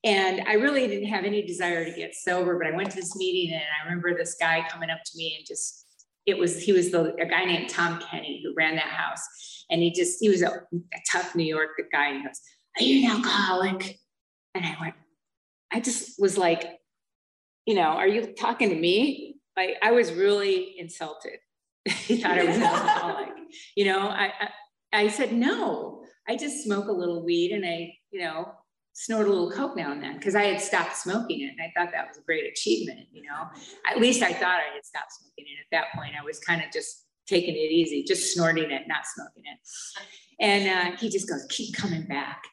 And 0.04 0.42
I 0.48 0.54
really 0.54 0.88
didn't 0.88 1.10
have 1.10 1.24
any 1.24 1.46
desire 1.46 1.86
to 1.86 1.96
get 1.96 2.16
sober, 2.16 2.58
but 2.58 2.68
I 2.68 2.76
went 2.76 2.90
to 2.92 2.96
this 2.96 3.16
meeting 3.16 3.54
and 3.54 3.62
I 3.62 3.86
remember 3.86 4.18
this 4.18 4.36
guy 4.40 4.66
coming 4.70 4.90
up 4.90 5.00
to 5.06 5.12
me 5.16 5.36
and 5.38 5.46
just, 5.48 5.83
it 6.26 6.38
was, 6.38 6.62
he 6.62 6.72
was 6.72 6.92
the, 6.92 7.14
a 7.16 7.26
guy 7.26 7.46
named 7.46 7.70
Tom 7.70 8.00
Kenny 8.00 8.42
who 8.44 8.54
ran 8.56 8.76
that 8.76 8.86
house 8.86 9.22
and 9.70 9.82
he 9.82 9.92
just, 9.92 10.20
he 10.20 10.30
was 10.30 10.42
a, 10.42 10.50
a 10.50 11.00
tough 11.12 11.36
New 11.36 11.44
York 11.44 11.72
guy. 11.92 12.10
And 12.10 12.18
he 12.18 12.24
goes, 12.24 12.42
Are 12.80 12.84
you 12.84 13.06
an 13.06 13.18
alcoholic? 13.18 14.00
And 14.56 14.66
I 14.66 14.78
went, 14.80 14.96
I 15.72 15.80
just 15.80 16.20
was 16.20 16.38
like, 16.38 16.64
you 17.66 17.76
know, 17.76 17.82
are 17.82 18.08
you 18.08 18.34
talking 18.34 18.70
to 18.70 18.76
me? 18.76 19.38
Like 19.58 19.78
I 19.82 19.92
was 19.92 20.12
really 20.12 20.80
insulted. 20.80 21.40
he 21.86 22.18
thought 22.18 22.38
I 22.38 22.44
was 22.44 22.56
an 22.56 22.64
alcoholic. 22.64 23.30
You 23.76 23.86
know, 23.86 24.08
I, 24.08 24.32
I, 24.40 24.50
I 25.04 25.08
said, 25.08 25.34
no, 25.34 26.04
I 26.28 26.36
just 26.36 26.64
smoke 26.64 26.88
a 26.88 26.92
little 26.92 27.24
weed 27.24 27.52
and 27.52 27.66
I, 27.66 27.94
you 28.12 28.22
know, 28.22 28.54
snort 28.94 29.28
a 29.28 29.30
little 29.30 29.52
coke 29.52 29.76
now 29.76 29.92
and 29.92 30.02
then 30.02 30.18
because 30.18 30.36
I 30.36 30.44
had 30.44 30.62
stopped 30.62 30.96
smoking 30.96 31.42
it 31.42 31.56
and 31.58 31.60
I 31.62 31.72
thought 31.76 31.92
that 31.94 32.08
was 32.08 32.18
a 32.18 32.22
great 32.22 32.50
achievement, 32.50 33.08
you 33.12 33.24
know. 33.24 33.48
At 33.90 34.00
least 34.00 34.22
I 34.22 34.32
thought 34.32 34.60
I 34.60 34.74
had 34.74 34.86
stopped 34.86 35.12
smoking 35.14 35.46
it. 35.46 35.60
At 35.62 35.68
that 35.72 36.00
point, 36.00 36.14
I 36.20 36.24
was 36.24 36.40
kind 36.40 36.64
of 36.64 36.72
just 36.72 37.06
taking 37.28 37.56
it 37.56 37.72
easy, 37.72 38.04
just 38.04 38.34
snorting 38.34 38.72
it, 38.72 38.84
not 38.88 39.04
smoking 39.16 39.44
it. 39.46 39.60
And 40.40 40.94
uh, 40.94 40.98
he 40.98 41.10
just 41.10 41.28
goes, 41.28 41.46
keep 41.50 41.76
coming 41.76 42.06
back, 42.06 42.44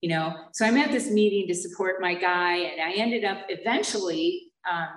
you 0.00 0.10
know? 0.10 0.34
So 0.52 0.66
I'm 0.66 0.76
at 0.76 0.90
this 0.90 1.10
meeting 1.10 1.46
to 1.48 1.54
support 1.54 2.00
my 2.00 2.14
guy, 2.14 2.56
and 2.56 2.80
I 2.80 2.92
ended 2.92 3.24
up 3.24 3.46
eventually 3.48 4.52
um, 4.70 4.88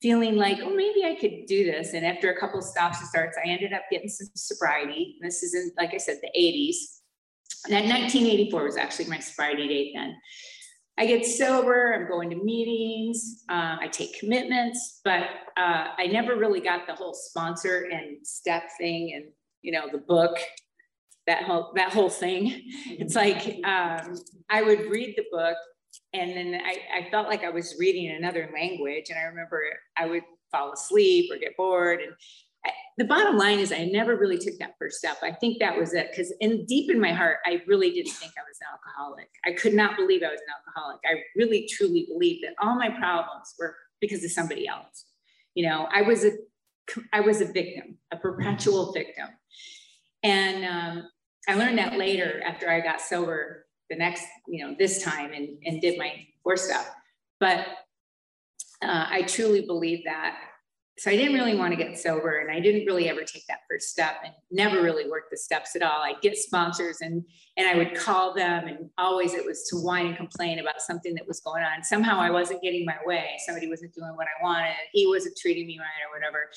feeling 0.00 0.36
like, 0.36 0.58
oh, 0.62 0.74
maybe 0.74 1.04
I 1.04 1.16
could 1.20 1.46
do 1.46 1.64
this. 1.64 1.92
And 1.92 2.06
after 2.06 2.30
a 2.30 2.38
couple 2.38 2.60
stops 2.62 3.00
and 3.00 3.08
starts, 3.08 3.36
I 3.42 3.48
ended 3.48 3.72
up 3.72 3.82
getting 3.90 4.08
some 4.08 4.28
sobriety. 4.34 5.16
This 5.20 5.42
is 5.42 5.54
in, 5.54 5.72
like 5.76 5.94
I 5.94 5.98
said, 5.98 6.18
the 6.22 6.30
80s. 6.38 7.00
That 7.68 7.84
1984 7.84 8.64
was 8.64 8.76
actually 8.76 9.06
my 9.06 9.18
sobriety 9.18 9.68
date 9.68 9.92
then. 9.94 10.16
I 10.98 11.06
get 11.06 11.24
sober, 11.24 11.94
I'm 11.94 12.06
going 12.06 12.28
to 12.30 12.36
meetings, 12.36 13.44
uh, 13.48 13.76
I 13.80 13.88
take 13.90 14.18
commitments, 14.18 15.00
but 15.04 15.22
uh, 15.56 15.88
I 15.96 16.06
never 16.10 16.36
really 16.36 16.60
got 16.60 16.86
the 16.86 16.94
whole 16.94 17.14
sponsor 17.14 17.88
and 17.90 18.26
step 18.26 18.64
thing 18.78 19.12
and, 19.14 19.24
you 19.62 19.72
know, 19.72 19.88
the 19.90 19.98
book, 19.98 20.36
that 21.26 21.44
whole, 21.44 21.72
that 21.76 21.92
whole 21.92 22.10
thing. 22.10 22.62
It's 22.86 23.14
like, 23.14 23.64
um, 23.64 24.18
I 24.50 24.62
would 24.62 24.90
read 24.90 25.14
the 25.16 25.24
book 25.32 25.56
and 26.12 26.36
then 26.36 26.60
I, 26.62 26.76
I 26.98 27.10
felt 27.10 27.28
like 27.28 27.44
I 27.44 27.50
was 27.50 27.76
reading 27.78 28.10
another 28.10 28.50
language. 28.52 29.06
And 29.08 29.18
I 29.18 29.22
remember 29.22 29.62
I 29.96 30.06
would 30.06 30.22
fall 30.50 30.72
asleep 30.72 31.30
or 31.32 31.38
get 31.38 31.56
bored. 31.56 32.00
And 32.00 32.12
the 32.98 33.04
bottom 33.04 33.36
line 33.36 33.58
is 33.58 33.72
I 33.72 33.84
never 33.86 34.16
really 34.16 34.38
took 34.38 34.58
that 34.58 34.74
first 34.78 34.98
step. 34.98 35.18
I 35.22 35.32
think 35.32 35.58
that 35.58 35.76
was 35.76 35.94
it 35.94 36.10
because 36.10 36.32
in 36.40 36.66
deep 36.66 36.90
in 36.90 37.00
my 37.00 37.12
heart, 37.12 37.38
I 37.46 37.62
really 37.66 37.90
didn't 37.90 38.12
think 38.12 38.32
I 38.36 38.42
was 38.42 38.58
an 38.60 38.66
alcoholic. 38.72 39.28
I 39.46 39.52
could 39.52 39.74
not 39.74 39.96
believe 39.96 40.22
I 40.22 40.30
was 40.30 40.40
an 40.40 40.54
alcoholic. 40.58 41.00
I 41.06 41.22
really 41.36 41.66
truly 41.66 42.06
believed 42.06 42.44
that 42.44 42.54
all 42.60 42.74
my 42.74 42.90
problems 42.90 43.54
were 43.58 43.76
because 44.00 44.22
of 44.24 44.30
somebody 44.30 44.68
else. 44.68 45.06
You 45.54 45.68
know, 45.68 45.88
I 45.92 46.02
was 46.02 46.24
a 46.24 46.32
I 47.12 47.20
was 47.20 47.40
a 47.40 47.46
victim, 47.46 47.98
a 48.10 48.16
perpetual 48.16 48.92
victim. 48.92 49.28
And 50.22 50.64
um, 50.64 51.08
I 51.48 51.54
learned 51.54 51.78
that 51.78 51.96
later 51.96 52.42
after 52.44 52.70
I 52.70 52.80
got 52.80 53.00
sober 53.00 53.66
the 53.88 53.96
next, 53.96 54.24
you 54.46 54.64
know, 54.64 54.74
this 54.78 55.02
time 55.02 55.32
and, 55.32 55.58
and 55.64 55.80
did 55.80 55.98
my 55.98 56.12
four 56.42 56.56
stuff. 56.56 56.90
But 57.40 57.66
uh, 58.82 59.06
I 59.08 59.22
truly 59.22 59.62
believe 59.62 60.04
that 60.04 60.36
so 60.98 61.10
I 61.10 61.16
didn't 61.16 61.34
really 61.34 61.56
want 61.56 61.72
to 61.72 61.76
get 61.82 61.98
sober 61.98 62.40
and 62.40 62.50
I 62.50 62.60
didn't 62.60 62.84
really 62.84 63.08
ever 63.08 63.22
take 63.24 63.46
that 63.48 63.60
first 63.68 63.88
step 63.88 64.16
and 64.24 64.34
never 64.50 64.82
really 64.82 65.08
worked 65.08 65.30
the 65.30 65.38
steps 65.38 65.74
at 65.74 65.82
all. 65.82 66.02
I'd 66.02 66.20
get 66.20 66.36
sponsors 66.36 66.98
and 67.00 67.24
and 67.56 67.66
I 67.66 67.76
would 67.76 67.94
call 67.94 68.34
them 68.34 68.68
and 68.68 68.90
always 68.98 69.34
it 69.34 69.44
was 69.44 69.66
to 69.68 69.76
whine 69.76 70.06
and 70.06 70.16
complain 70.16 70.58
about 70.58 70.80
something 70.80 71.14
that 71.14 71.26
was 71.26 71.40
going 71.40 71.62
on. 71.62 71.82
Somehow 71.82 72.20
I 72.20 72.30
wasn't 72.30 72.62
getting 72.62 72.84
my 72.84 72.96
way. 73.06 73.30
Somebody 73.46 73.68
wasn't 73.68 73.94
doing 73.94 74.12
what 74.16 74.26
I 74.26 74.42
wanted. 74.42 74.74
He 74.92 75.06
wasn't 75.06 75.36
treating 75.36 75.66
me 75.66 75.78
right 75.78 76.06
or 76.06 76.18
whatever. 76.18 76.50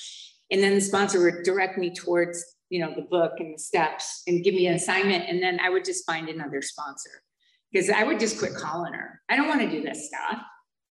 And 0.52 0.62
then 0.62 0.76
the 0.76 0.82
sponsor 0.82 1.22
would 1.24 1.44
direct 1.44 1.78
me 1.78 1.94
towards, 1.94 2.44
you 2.70 2.80
know, 2.80 2.94
the 2.94 3.04
book 3.04 3.34
and 3.40 3.56
the 3.56 3.60
steps 3.60 4.22
and 4.28 4.44
give 4.44 4.54
me 4.54 4.68
an 4.68 4.76
assignment. 4.76 5.28
And 5.28 5.42
then 5.42 5.60
I 5.60 5.70
would 5.70 5.86
just 5.86 6.06
find 6.06 6.30
another 6.30 6.62
sponsor 6.62 7.24
because 7.72 7.90
I 7.90 8.04
would 8.04 8.20
just 8.20 8.38
quit 8.40 8.54
calling 8.54 8.94
her. 8.94 9.22
I 9.30 9.36
don't 9.38 9.48
want 9.48 9.62
to 9.62 9.70
do 9.70 9.82
this 9.82 10.08
stuff, 10.08 10.42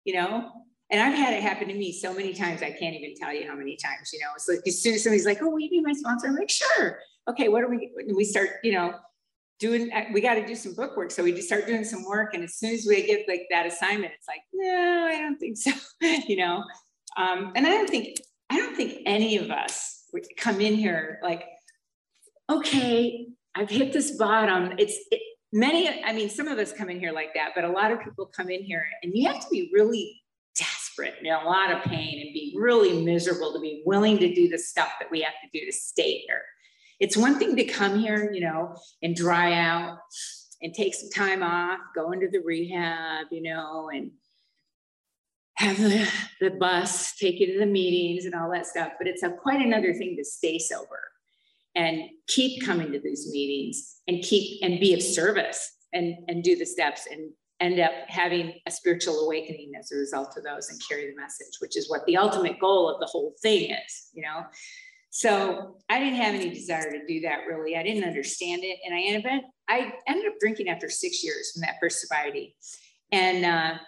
you 0.05 0.15
know? 0.15 0.51
And 0.91 1.01
I've 1.01 1.15
had 1.15 1.35
it 1.35 1.43
happen 1.43 1.67
to 1.69 1.75
me 1.75 1.93
so 1.93 2.15
many 2.15 2.33
times, 2.33 2.63
I 2.63 2.71
can't 2.71 2.95
even 2.95 3.15
tell 3.17 3.35
you 3.35 3.49
how 3.49 3.57
many 3.57 3.77
times, 3.77 4.11
you 4.13 4.21
know, 4.21 4.29
it's 4.37 4.49
like 4.49 4.61
as 4.67 4.81
soon 4.81 4.95
as 4.95 5.03
somebody's 5.03 5.27
like, 5.27 5.43
oh, 5.43 5.49
will 5.49 5.59
you 5.59 5.71
be 5.71 5.81
my 5.81 5.93
sponsor? 5.93 6.29
I'm 6.29 6.37
like, 6.37 6.51
sure. 6.51 7.01
Okay, 7.29 7.49
what 7.49 7.65
are 7.65 7.69
we, 7.69 7.91
we 8.15 8.25
start, 8.25 8.51
you 8.63 8.73
know, 8.73 8.95
doing, 9.59 9.91
uh, 9.93 10.05
we 10.13 10.21
got 10.21 10.35
to 10.35 10.47
do 10.47 10.55
some 10.55 10.75
book 10.75 10.97
work. 10.97 11.11
So 11.11 11.25
we 11.25 11.33
just 11.33 11.49
start 11.49 11.67
doing 11.67 11.83
some 11.83 12.05
work. 12.05 12.35
And 12.35 12.45
as 12.45 12.55
soon 12.55 12.73
as 12.73 12.87
we 12.87 13.05
get 13.05 13.27
like 13.27 13.47
that 13.51 13.67
assignment, 13.67 14.13
it's 14.17 14.29
like, 14.29 14.43
no, 14.53 15.09
I 15.11 15.19
don't 15.19 15.39
think 15.39 15.57
so, 15.57 15.73
you 16.29 16.37
know? 16.37 16.63
Um, 17.17 17.53
and 17.57 17.67
I 17.67 17.71
don't 17.71 17.91
think, 17.91 18.19
I 18.51 18.57
don't 18.59 18.77
think 18.77 19.03
any 19.07 19.39
of 19.39 19.51
us 19.51 20.05
would 20.13 20.25
come 20.37 20.61
in 20.61 20.75
here 20.75 21.19
like, 21.23 21.45
okay, 22.49 23.27
I've 23.57 23.71
hit 23.71 23.93
this 23.93 24.13
bottom. 24.13 24.75
It's, 24.79 24.97
it, 25.11 25.21
many, 25.53 26.03
I 26.05 26.13
mean, 26.13 26.31
some 26.31 26.47
of 26.47 26.59
us 26.59 26.73
come 26.73 26.91
in 26.91 27.01
here 27.01 27.13
like 27.13 27.35
that, 27.35 27.53
but 27.57 27.65
a 27.65 27.71
lot 27.71 27.91
of 27.91 28.01
people 28.05 28.27
come 28.27 28.51
in 28.51 28.63
here 28.63 28.87
and 29.03 29.13
you 29.15 29.27
have 29.27 29.41
to 29.41 29.49
be 29.51 29.71
really 29.73 30.23
desperate 30.97 31.19
and 31.19 31.27
in 31.27 31.33
a 31.33 31.45
lot 31.45 31.73
of 31.73 31.83
pain 31.85 32.21
and 32.21 32.33
be 32.33 32.55
really 32.57 33.05
miserable 33.05 33.53
to 33.53 33.61
be 33.61 33.83
willing 33.87 34.19
to 34.19 34.35
do 34.35 34.49
the 34.49 34.59
stuff 34.59 34.93
that 35.01 35.11
we 35.11 35.21
have 35.23 35.35
to 35.43 35.59
do 35.59 35.65
to 35.65 35.73
stay 35.73 36.25
here. 36.27 36.43
It's 36.99 37.17
one 37.17 37.39
thing 37.39 37.57
to 37.57 37.65
come 37.65 37.99
here, 37.99 38.31
you 38.33 38.41
know, 38.41 38.75
and 39.03 39.15
dry 39.15 39.53
out 39.55 39.99
and 40.63 40.73
take 40.73 40.95
some 40.95 41.11
time 41.11 41.43
off, 41.43 41.79
go 41.95 42.13
into 42.13 42.29
the 42.31 42.41
rehab, 42.41 43.27
you 43.31 43.43
know, 43.43 43.91
and 43.95 44.11
have 45.57 45.77
the, 45.77 46.09
the 46.41 46.51
bus 46.51 47.15
take 47.17 47.41
you 47.41 47.53
to 47.53 47.59
the 47.59 47.67
meetings 47.67 48.25
and 48.25 48.35
all 48.35 48.51
that 48.51 48.67
stuff. 48.67 48.93
But 48.99 49.09
it's 49.09 49.23
a, 49.23 49.31
quite 49.31 49.61
another 49.61 49.93
thing 49.93 50.17
to 50.17 50.25
stay 50.25 50.59
sober 50.59 51.01
and 51.75 52.03
keep 52.27 52.65
coming 52.65 52.93
to 52.93 52.99
these 52.99 53.31
meetings 53.31 53.97
and 54.09 54.23
keep 54.23 54.63
and 54.63 54.81
be 54.81 54.95
of 54.95 55.03
service 55.03 55.73
and, 55.93 56.15
and 56.29 56.43
do 56.43 56.57
the 56.57 56.65
steps 56.65 57.07
and 57.11 57.31
end 57.61 57.81
up 57.81 57.93
having 58.09 58.55
a 58.67 58.71
spiritual 58.71 59.21
awakening 59.21 59.73
as 59.79 59.91
a 59.91 59.97
result 59.97 60.37
of 60.37 60.45
those 60.45 60.69
and 60.69 60.81
carry 60.87 61.11
the 61.11 61.17
message, 61.21 61.59
which 61.61 61.77
is 61.77 61.89
what 61.89 62.05
the 62.07 62.17
ultimate 62.17 62.61
goal 62.61 62.89
of 62.89 63.01
the 63.01 63.07
whole 63.07 63.35
thing 63.41 63.71
is, 63.71 64.11
you 64.13 64.23
know. 64.23 64.45
So 65.11 65.79
I 65.89 65.99
didn't 65.99 66.21
have 66.21 66.35
any 66.35 66.51
desire 66.51 66.91
to 66.91 67.07
do 67.07 67.21
that 67.23 67.47
really. 67.49 67.77
I 67.77 67.83
didn't 67.83 68.05
understand 68.05 68.63
it. 68.65 68.79
And 68.85 68.95
I 68.95 69.01
ended 69.01 69.25
up, 69.33 69.43
I 69.69 69.95
ended 70.07 70.27
up 70.27 70.35
drinking 70.39 70.69
after 70.69 70.91
six 70.91 71.25
years 71.25 71.53
from 71.53 71.63
that 71.63 71.77
first 71.81 72.03
sobriety. 72.03 72.55
And 73.13 73.47
uh, 73.47 73.79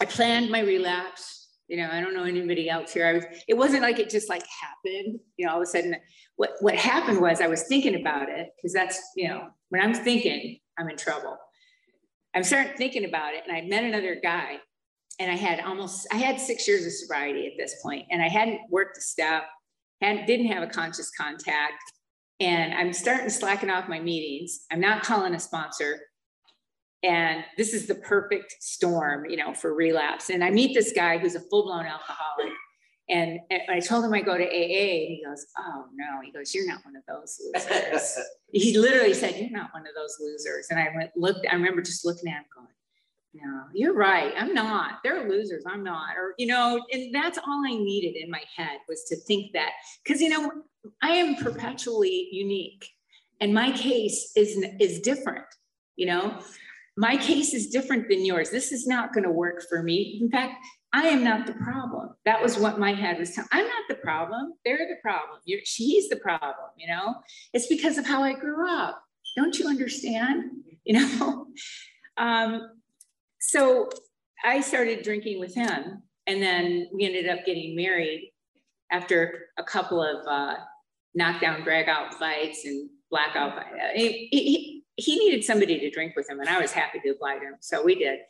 I 0.00 0.04
planned 0.04 0.50
my 0.50 0.60
relapse. 0.60 1.50
You 1.68 1.76
know, 1.76 1.88
I 1.92 2.00
don't 2.00 2.14
know 2.14 2.24
anybody 2.24 2.68
else 2.68 2.92
here. 2.92 3.06
I 3.06 3.12
was, 3.12 3.24
it 3.46 3.54
wasn't 3.54 3.82
like 3.82 4.00
it 4.00 4.10
just 4.10 4.28
like 4.28 4.42
happened, 4.42 5.20
you 5.36 5.46
know, 5.46 5.52
all 5.52 5.58
of 5.58 5.62
a 5.62 5.66
sudden 5.66 5.94
what, 6.36 6.52
what 6.60 6.74
happened 6.74 7.20
was 7.20 7.40
I 7.40 7.46
was 7.46 7.64
thinking 7.64 8.00
about 8.00 8.28
it 8.28 8.48
because 8.56 8.72
that's, 8.72 9.00
you 9.14 9.28
know, 9.28 9.48
when 9.68 9.82
I'm 9.82 9.94
thinking, 9.94 10.58
I'm 10.78 10.88
in 10.88 10.96
trouble. 10.96 11.36
I'm 12.34 12.44
starting 12.44 12.76
thinking 12.76 13.04
about 13.04 13.34
it, 13.34 13.42
and 13.46 13.56
I 13.56 13.62
met 13.62 13.84
another 13.84 14.18
guy, 14.22 14.58
and 15.18 15.30
I 15.30 15.36
had 15.36 15.60
almost 15.60 16.06
I 16.12 16.16
had 16.16 16.40
six 16.40 16.68
years 16.68 16.84
of 16.86 16.92
sobriety 16.92 17.46
at 17.46 17.52
this 17.56 17.80
point, 17.82 18.06
and 18.10 18.22
I 18.22 18.28
hadn't 18.28 18.60
worked 18.70 18.98
a 18.98 19.00
step, 19.00 19.44
hadn't 20.00 20.26
didn't 20.26 20.46
have 20.46 20.62
a 20.62 20.66
conscious 20.66 21.10
contact, 21.10 21.82
and 22.40 22.74
I'm 22.74 22.92
starting 22.92 23.30
slacking 23.30 23.70
off 23.70 23.88
my 23.88 24.00
meetings. 24.00 24.66
I'm 24.70 24.80
not 24.80 25.02
calling 25.02 25.34
a 25.34 25.40
sponsor, 25.40 26.00
and 27.02 27.44
this 27.56 27.72
is 27.72 27.86
the 27.86 27.94
perfect 27.94 28.56
storm, 28.60 29.26
you 29.28 29.36
know, 29.36 29.54
for 29.54 29.74
relapse. 29.74 30.30
And 30.30 30.44
I 30.44 30.50
meet 30.50 30.74
this 30.74 30.92
guy 30.92 31.18
who's 31.18 31.34
a 31.34 31.40
full 31.40 31.64
blown 31.64 31.86
alcoholic, 31.86 32.52
and, 33.10 33.40
and 33.50 33.62
I 33.70 33.80
told 33.80 34.04
him 34.04 34.12
I 34.12 34.20
go 34.20 34.36
to 34.36 34.44
AA, 34.44 35.06
and 35.06 35.16
he 35.16 35.22
goes, 35.24 35.46
"Oh 35.58 35.86
no," 35.94 36.20
he 36.22 36.30
goes, 36.30 36.54
"You're 36.54 36.66
not 36.66 36.84
one 36.84 36.94
of 36.94 37.02
those 37.08 37.40
losers." 37.40 38.18
he 38.52 38.76
literally 38.76 39.14
said, 39.14 39.36
"You're 39.36 39.50
not 39.50 39.72
one 39.72 39.86
of 39.86 39.94
those 39.94 40.16
losers." 40.20 40.66
And 40.70 40.78
I 40.78 40.88
went 40.94 41.10
looked. 41.16 41.46
I 41.50 41.54
remember 41.54 41.80
just 41.80 42.04
looking 42.04 42.28
at 42.28 42.36
him, 42.36 42.44
going, 42.54 42.68
"No, 43.32 43.64
you're 43.72 43.94
right. 43.94 44.34
I'm 44.36 44.52
not. 44.52 44.98
They're 45.02 45.28
losers. 45.28 45.64
I'm 45.66 45.82
not." 45.82 46.16
Or 46.18 46.34
you 46.36 46.46
know, 46.46 46.84
and 46.92 47.14
that's 47.14 47.38
all 47.38 47.64
I 47.66 47.70
needed 47.70 48.14
in 48.16 48.30
my 48.30 48.42
head 48.54 48.78
was 48.88 49.04
to 49.04 49.16
think 49.16 49.52
that, 49.54 49.70
because 50.04 50.20
you 50.20 50.28
know, 50.28 50.52
I 51.02 51.12
am 51.12 51.36
perpetually 51.36 52.28
unique, 52.30 52.86
and 53.40 53.54
my 53.54 53.72
case 53.72 54.32
is 54.36 54.62
is 54.80 55.00
different. 55.00 55.46
You 55.96 56.06
know, 56.06 56.42
my 56.98 57.16
case 57.16 57.54
is 57.54 57.68
different 57.68 58.08
than 58.10 58.26
yours. 58.26 58.50
This 58.50 58.70
is 58.70 58.86
not 58.86 59.14
going 59.14 59.24
to 59.24 59.30
work 59.30 59.64
for 59.66 59.82
me. 59.82 60.18
In 60.20 60.30
fact, 60.30 60.56
I 60.92 61.08
am 61.08 61.22
not 61.22 61.46
the 61.46 61.52
problem. 61.52 62.10
That 62.24 62.42
was 62.42 62.58
what 62.58 62.78
my 62.78 62.94
head 62.94 63.18
was 63.18 63.34
telling. 63.34 63.48
I'm 63.52 63.66
not 63.66 63.82
the 63.88 63.96
problem. 63.96 64.54
They're 64.64 64.78
the 64.78 64.96
problem. 65.02 65.40
You're, 65.44 65.60
she's 65.64 66.08
the 66.08 66.16
problem. 66.16 66.70
You 66.76 66.88
know, 66.88 67.16
it's 67.52 67.66
because 67.66 67.98
of 67.98 68.06
how 68.06 68.22
I 68.22 68.32
grew 68.32 68.68
up. 68.68 69.02
Don't 69.36 69.58
you 69.58 69.68
understand? 69.68 70.44
You 70.84 70.94
know. 70.94 71.48
um, 72.16 72.70
so 73.40 73.90
I 74.42 74.62
started 74.62 75.02
drinking 75.02 75.38
with 75.38 75.54
him, 75.54 76.02
and 76.26 76.42
then 76.42 76.88
we 76.94 77.04
ended 77.04 77.28
up 77.28 77.44
getting 77.44 77.76
married 77.76 78.32
after 78.90 79.48
a 79.58 79.62
couple 79.62 80.02
of 80.02 80.26
uh, 80.26 80.54
knockdown, 81.14 81.62
drag 81.62 81.90
out 81.90 82.14
fights 82.14 82.64
and 82.64 82.88
blackout. 83.10 83.54
Fight. 83.54 83.66
He, 83.94 84.28
he, 84.30 84.84
he 84.96 85.18
needed 85.18 85.44
somebody 85.44 85.78
to 85.78 85.90
drink 85.90 86.16
with 86.16 86.30
him, 86.30 86.40
and 86.40 86.48
I 86.48 86.58
was 86.58 86.72
happy 86.72 87.00
to 87.00 87.10
oblige 87.10 87.42
him. 87.42 87.56
So 87.60 87.84
we 87.84 87.96
did. 87.96 88.20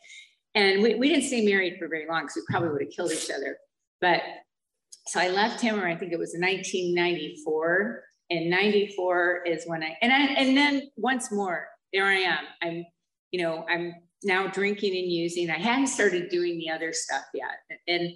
And 0.55 0.81
we, 0.81 0.95
we 0.95 1.09
didn't 1.09 1.25
stay 1.25 1.45
married 1.45 1.77
for 1.77 1.87
very 1.87 2.07
long 2.07 2.23
because 2.23 2.37
we 2.37 2.41
probably 2.49 2.69
would 2.69 2.81
have 2.81 2.91
killed 2.91 3.11
each 3.11 3.29
other. 3.29 3.57
But 4.01 4.21
so 5.07 5.19
I 5.19 5.29
left 5.29 5.61
him, 5.61 5.79
or 5.79 5.87
I 5.87 5.95
think 5.95 6.11
it 6.11 6.19
was 6.19 6.35
1994. 6.37 8.03
And 8.31 8.49
94 8.49 9.43
is 9.45 9.63
when 9.65 9.83
I, 9.83 9.97
and 10.01 10.13
I, 10.13 10.17
and 10.33 10.55
then 10.55 10.89
once 10.97 11.31
more, 11.31 11.67
there 11.93 12.05
I 12.05 12.15
am. 12.15 12.43
I'm, 12.61 12.85
you 13.31 13.41
know, 13.41 13.65
I'm 13.69 13.95
now 14.23 14.47
drinking 14.47 14.95
and 14.95 15.11
using. 15.11 15.49
I 15.49 15.57
hadn't 15.57 15.87
started 15.87 16.29
doing 16.29 16.57
the 16.59 16.69
other 16.69 16.93
stuff 16.93 17.23
yet. 17.33 17.79
And 17.87 18.11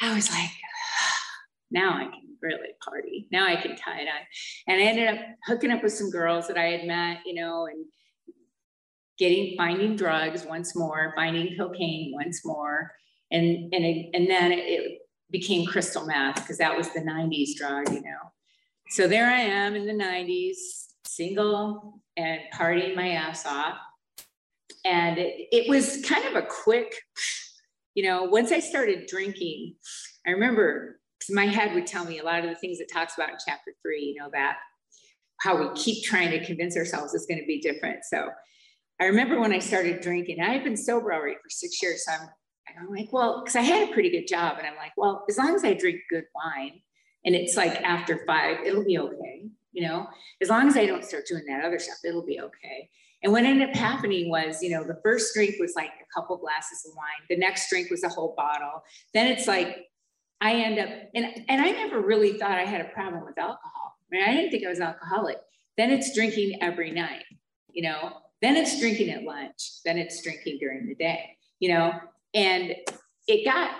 I 0.00 0.14
was 0.14 0.30
like, 0.30 0.50
now 1.70 1.92
I 1.92 2.04
can 2.04 2.36
really 2.42 2.70
party. 2.82 3.28
Now 3.30 3.46
I 3.46 3.56
can 3.56 3.76
tie 3.76 4.00
it 4.00 4.08
on. 4.08 4.26
And 4.66 4.80
I 4.80 4.84
ended 4.84 5.08
up 5.08 5.18
hooking 5.46 5.70
up 5.70 5.82
with 5.82 5.92
some 5.92 6.10
girls 6.10 6.48
that 6.48 6.58
I 6.58 6.66
had 6.66 6.86
met, 6.86 7.18
you 7.24 7.34
know, 7.34 7.66
and 7.66 7.84
getting 9.20 9.56
finding 9.56 9.94
drugs 9.94 10.44
once 10.44 10.74
more, 10.74 11.12
finding 11.14 11.56
cocaine 11.56 12.12
once 12.12 12.44
more, 12.44 12.90
and 13.30 13.72
and 13.72 13.84
and 14.14 14.28
then 14.28 14.50
it 14.50 14.98
became 15.30 15.66
crystal 15.66 16.04
meth 16.06 16.36
because 16.36 16.58
that 16.58 16.76
was 16.76 16.92
the 16.92 17.00
90s 17.00 17.54
drug, 17.56 17.88
you 17.92 18.00
know. 18.00 18.18
So 18.88 19.06
there 19.06 19.26
I 19.26 19.38
am 19.38 19.76
in 19.76 19.86
the 19.86 19.92
90s, 19.92 20.56
single 21.06 22.00
and 22.16 22.40
partying 22.52 22.96
my 22.96 23.10
ass 23.10 23.46
off. 23.46 23.76
And 24.84 25.18
it, 25.18 25.48
it 25.52 25.68
was 25.68 26.02
kind 26.04 26.24
of 26.24 26.42
a 26.42 26.46
quick, 26.46 26.96
you 27.94 28.02
know, 28.02 28.24
once 28.24 28.50
I 28.50 28.58
started 28.58 29.06
drinking, 29.06 29.76
I 30.26 30.30
remember 30.30 30.98
because 31.18 31.34
my 31.34 31.46
head 31.46 31.74
would 31.74 31.86
tell 31.86 32.04
me 32.04 32.18
a 32.18 32.24
lot 32.24 32.42
of 32.42 32.50
the 32.50 32.56
things 32.56 32.80
it 32.80 32.90
talks 32.92 33.14
about 33.14 33.30
in 33.30 33.36
chapter 33.46 33.72
three, 33.82 34.02
you 34.02 34.20
know, 34.20 34.30
that 34.32 34.56
how 35.40 35.56
we 35.56 35.68
keep 35.74 36.02
trying 36.02 36.30
to 36.30 36.44
convince 36.44 36.76
ourselves 36.76 37.14
is 37.14 37.26
going 37.26 37.38
to 37.38 37.46
be 37.46 37.60
different. 37.60 38.04
So 38.04 38.30
I 39.00 39.06
remember 39.06 39.40
when 39.40 39.52
I 39.52 39.58
started 39.58 40.02
drinking, 40.02 40.40
I've 40.40 40.62
been 40.62 40.76
sober 40.76 41.12
already 41.12 41.36
for 41.42 41.48
six 41.48 41.82
years. 41.82 42.04
So 42.04 42.12
I'm, 42.12 42.28
I'm 42.78 42.94
like, 42.94 43.12
well, 43.12 43.42
because 43.42 43.56
I 43.56 43.62
had 43.62 43.88
a 43.88 43.92
pretty 43.92 44.10
good 44.10 44.28
job. 44.28 44.58
And 44.58 44.66
I'm 44.66 44.76
like, 44.76 44.92
well, 44.96 45.24
as 45.28 45.38
long 45.38 45.54
as 45.54 45.64
I 45.64 45.74
drink 45.74 46.00
good 46.10 46.24
wine 46.34 46.80
and 47.24 47.34
it's 47.34 47.56
like 47.56 47.80
after 47.82 48.24
five, 48.26 48.58
it'll 48.64 48.84
be 48.84 48.98
okay. 48.98 49.48
You 49.72 49.88
know, 49.88 50.06
as 50.42 50.48
long 50.48 50.66
as 50.66 50.76
I 50.76 50.84
don't 50.84 51.04
start 51.04 51.26
doing 51.26 51.44
that 51.46 51.64
other 51.64 51.78
stuff, 51.78 51.98
it'll 52.04 52.26
be 52.26 52.40
okay. 52.40 52.90
And 53.22 53.32
what 53.32 53.44
ended 53.44 53.68
up 53.68 53.76
happening 53.76 54.30
was, 54.30 54.62
you 54.62 54.70
know, 54.70 54.82
the 54.82 54.98
first 55.02 55.32
drink 55.34 55.56
was 55.60 55.74
like 55.76 55.90
a 55.90 56.20
couple 56.20 56.36
glasses 56.38 56.84
of 56.86 56.96
wine. 56.96 57.26
The 57.28 57.36
next 57.36 57.68
drink 57.70 57.90
was 57.90 58.02
a 58.02 58.08
whole 58.08 58.34
bottle. 58.36 58.82
Then 59.14 59.28
it's 59.28 59.46
like 59.46 59.86
I 60.40 60.54
end 60.54 60.78
up, 60.78 60.88
and, 61.14 61.26
and 61.48 61.60
I 61.60 61.70
never 61.70 62.00
really 62.00 62.38
thought 62.38 62.58
I 62.58 62.64
had 62.64 62.80
a 62.80 62.88
problem 62.88 63.24
with 63.24 63.38
alcohol. 63.38 63.98
I 64.10 64.16
mean, 64.16 64.24
I 64.28 64.34
didn't 64.34 64.50
think 64.50 64.66
I 64.66 64.70
was 64.70 64.80
alcoholic. 64.80 65.36
Then 65.76 65.90
it's 65.90 66.14
drinking 66.14 66.58
every 66.62 66.90
night, 66.90 67.24
you 67.70 67.82
know, 67.82 68.14
then 68.42 68.56
it's 68.56 68.78
drinking 68.80 69.10
at 69.10 69.22
lunch, 69.22 69.82
then 69.84 69.98
it's 69.98 70.22
drinking 70.22 70.58
during 70.60 70.86
the 70.86 70.94
day, 70.94 71.36
you 71.58 71.72
know, 71.72 71.92
and 72.34 72.74
it 73.26 73.44
got, 73.44 73.72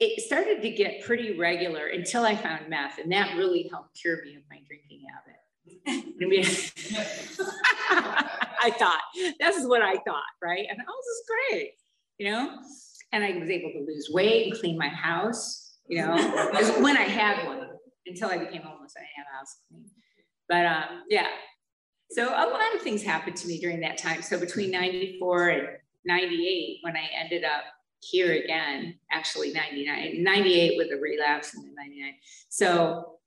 it 0.00 0.20
started 0.20 0.62
to 0.62 0.70
get 0.70 1.04
pretty 1.04 1.38
regular 1.38 1.86
until 1.86 2.24
I 2.24 2.36
found 2.36 2.68
meth, 2.68 2.98
and 2.98 3.10
that 3.12 3.36
really 3.36 3.68
helped 3.70 4.00
cure 4.00 4.22
me 4.24 4.36
of 4.36 4.42
my 4.50 4.58
drinking 4.66 5.02
habit. 5.12 5.38
I 5.86 6.26
mean, 6.26 6.44
I 8.62 8.70
thought, 8.70 9.00
this 9.40 9.56
is 9.56 9.66
what 9.66 9.82
I 9.82 9.94
thought, 10.06 10.22
right? 10.42 10.66
And 10.68 10.78
oh, 10.80 11.00
this 11.00 11.06
is 11.06 11.22
great, 11.50 11.70
you 12.18 12.30
know? 12.30 12.58
And 13.12 13.24
I 13.24 13.36
was 13.38 13.50
able 13.50 13.70
to 13.72 13.80
lose 13.80 14.08
weight 14.12 14.48
and 14.48 14.60
clean 14.60 14.78
my 14.78 14.88
house, 14.88 15.76
you 15.86 15.98
know, 15.98 16.16
when 16.80 16.96
I 16.96 17.02
had 17.02 17.46
one 17.46 17.68
until 18.06 18.30
I 18.30 18.38
became 18.38 18.62
homeless, 18.62 18.94
I 18.96 19.04
have 19.16 19.26
a 19.32 19.36
house 19.36 19.56
clean. 19.68 19.86
But 20.48 20.66
um, 20.66 21.02
yeah, 21.08 21.26
so 22.12 22.28
a 22.28 22.46
lot 22.50 22.74
of 22.74 22.82
things 22.82 23.02
happened 23.02 23.36
to 23.36 23.48
me 23.48 23.58
during 23.58 23.80
that 23.80 23.96
time. 23.96 24.22
So 24.22 24.38
between 24.38 24.72
mm-hmm. 24.72 24.82
94 24.82 25.48
and 25.48 25.68
98, 26.04 26.78
when 26.82 26.96
I 26.96 27.08
ended 27.18 27.44
up 27.44 27.64
here 28.00 28.32
again, 28.32 28.98
actually 29.10 29.52
99, 29.52 30.22
98 30.22 30.76
with 30.76 30.88
a 30.92 31.00
relapse 31.00 31.54
and 31.54 31.64
then 31.64 31.74
99. 31.74 32.14
So 32.48 33.18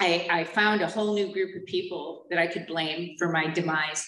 I, 0.00 0.28
I 0.30 0.44
found 0.44 0.82
a 0.82 0.86
whole 0.86 1.14
new 1.14 1.32
group 1.32 1.56
of 1.56 1.66
people 1.66 2.26
that 2.30 2.38
I 2.38 2.46
could 2.46 2.66
blame 2.66 3.16
for 3.18 3.30
my 3.30 3.48
demise. 3.48 4.06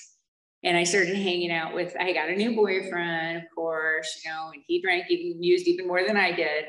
And 0.63 0.77
I 0.77 0.85
started 0.85 1.17
hanging 1.17 1.51
out 1.51 1.75
with, 1.75 1.95
I 1.99 2.13
got 2.13 2.29
a 2.31 2.37
new 2.37 2.55
boyfriend, 2.55 3.39
of 3.39 3.45
course, 3.55 4.23
you 4.25 4.31
know, 4.31 4.51
and 4.53 4.63
he 4.67 4.81
drank 4.81 5.11
even, 5.11 5.43
used 5.43 5.67
even 5.67 5.87
more 5.87 6.07
than 6.07 6.17
I 6.17 6.33
did. 6.33 6.65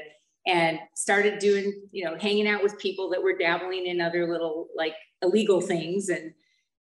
And 0.48 0.80
started 0.96 1.40
doing, 1.40 1.82
you 1.92 2.06
know, 2.06 2.18
hanging 2.18 2.48
out 2.48 2.62
with 2.62 2.78
people 2.78 3.10
that 3.10 3.24
were 3.24 3.38
dabbling 3.38 3.88
in 3.88 4.00
other 4.00 4.30
little 4.32 4.68
like 4.76 4.94
illegal 5.22 5.60
things. 5.60 6.10
And, 6.10 6.34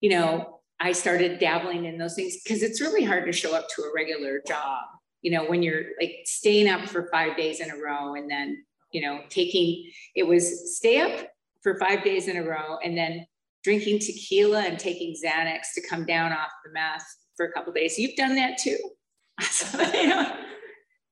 you 0.05 0.11
know, 0.11 0.59
I 0.79 0.91
started 0.91 1.39
dabbling 1.39 1.85
in 1.85 1.97
those 1.97 2.13
things 2.13 2.37
because 2.43 2.61
it's 2.61 2.79
really 2.79 3.03
hard 3.03 3.25
to 3.25 3.31
show 3.31 3.55
up 3.55 3.67
to 3.69 3.81
a 3.81 3.91
regular 3.91 4.39
job, 4.45 4.83
you 5.23 5.31
know, 5.31 5.45
when 5.45 5.63
you're 5.63 5.81
like 5.99 6.17
staying 6.25 6.69
up 6.69 6.87
for 6.87 7.09
five 7.11 7.35
days 7.35 7.59
in 7.59 7.71
a 7.71 7.75
row 7.75 8.13
and 8.13 8.29
then, 8.29 8.63
you 8.91 9.01
know, 9.01 9.21
taking, 9.29 9.89
it 10.13 10.21
was 10.21 10.77
stay 10.77 11.01
up 11.01 11.27
for 11.63 11.79
five 11.79 12.03
days 12.03 12.27
in 12.27 12.37
a 12.37 12.43
row 12.43 12.77
and 12.83 12.95
then 12.95 13.25
drinking 13.63 13.97
tequila 13.97 14.61
and 14.61 14.77
taking 14.77 15.15
Xanax 15.15 15.73
to 15.73 15.87
come 15.89 16.05
down 16.05 16.31
off 16.31 16.49
the 16.63 16.71
meth 16.71 17.03
for 17.35 17.47
a 17.47 17.51
couple 17.51 17.73
days. 17.73 17.97
You've 17.97 18.15
done 18.15 18.35
that 18.35 18.59
too. 18.59 18.77
so, 19.41 19.81
you 19.81 20.05
know, 20.05 20.35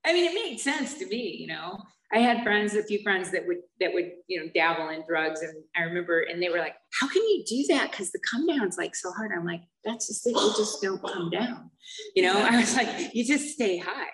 I 0.05 0.13
mean, 0.13 0.25
it 0.25 0.35
made 0.35 0.59
sense 0.59 0.99
to 0.99 1.07
me, 1.07 1.35
you 1.39 1.47
know. 1.47 1.79
I 2.13 2.19
had 2.19 2.43
friends, 2.43 2.75
a 2.75 2.83
few 2.83 3.01
friends 3.01 3.31
that 3.31 3.47
would 3.47 3.57
that 3.79 3.93
would, 3.93 4.11
you 4.27 4.39
know, 4.39 4.51
dabble 4.53 4.89
in 4.89 5.03
drugs. 5.07 5.41
And 5.41 5.51
I 5.75 5.81
remember, 5.81 6.21
and 6.21 6.41
they 6.41 6.49
were 6.49 6.59
like, 6.59 6.75
how 6.99 7.07
can 7.07 7.23
you 7.23 7.43
do 7.47 7.65
that? 7.69 7.91
Because 7.91 8.11
the 8.11 8.19
come 8.29 8.45
down's 8.45 8.77
like 8.77 8.95
so 8.95 9.11
hard. 9.11 9.31
I'm 9.35 9.45
like, 9.45 9.61
that's 9.83 10.07
just 10.07 10.27
it. 10.27 10.31
You 10.31 10.53
just 10.55 10.81
don't 10.81 11.01
come 11.01 11.29
down. 11.31 11.71
You 12.15 12.23
know, 12.23 12.37
I 12.37 12.57
was 12.57 12.75
like, 12.75 13.13
you 13.13 13.25
just 13.25 13.55
stay 13.55 13.77
high, 13.77 14.11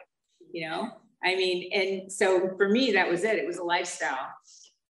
you 0.52 0.70
know. 0.70 0.90
I 1.24 1.36
mean, 1.36 1.70
and 1.74 2.12
so 2.12 2.56
for 2.58 2.70
me, 2.70 2.94
that 2.94 3.10
was 3.10 3.26
it. 3.26 3.38
It 3.38 3.46
was 3.46 3.58
a 3.58 3.64
lifestyle. 3.64 4.30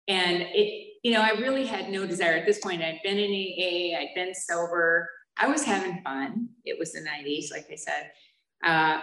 And 0.09 0.43
it, 0.43 0.95
you 1.03 1.13
know, 1.13 1.21
I 1.21 1.33
really 1.41 1.67
had 1.67 1.91
no 1.91 2.07
desire 2.07 2.35
at 2.35 2.47
this 2.47 2.61
point. 2.61 2.83
I'd 2.83 3.01
been 3.05 3.19
in 3.19 3.31
AA, 3.31 3.99
I'd 3.99 4.15
been 4.15 4.35
sober. 4.35 5.09
I 5.37 5.49
was 5.49 5.63
having 5.65 6.03
fun. 6.03 6.49
It 6.65 6.79
was 6.79 6.93
the 6.93 7.01
90s, 7.01 7.51
like 7.51 7.67
I 7.71 7.77
said. 7.77 8.11
Uh, 8.65 9.01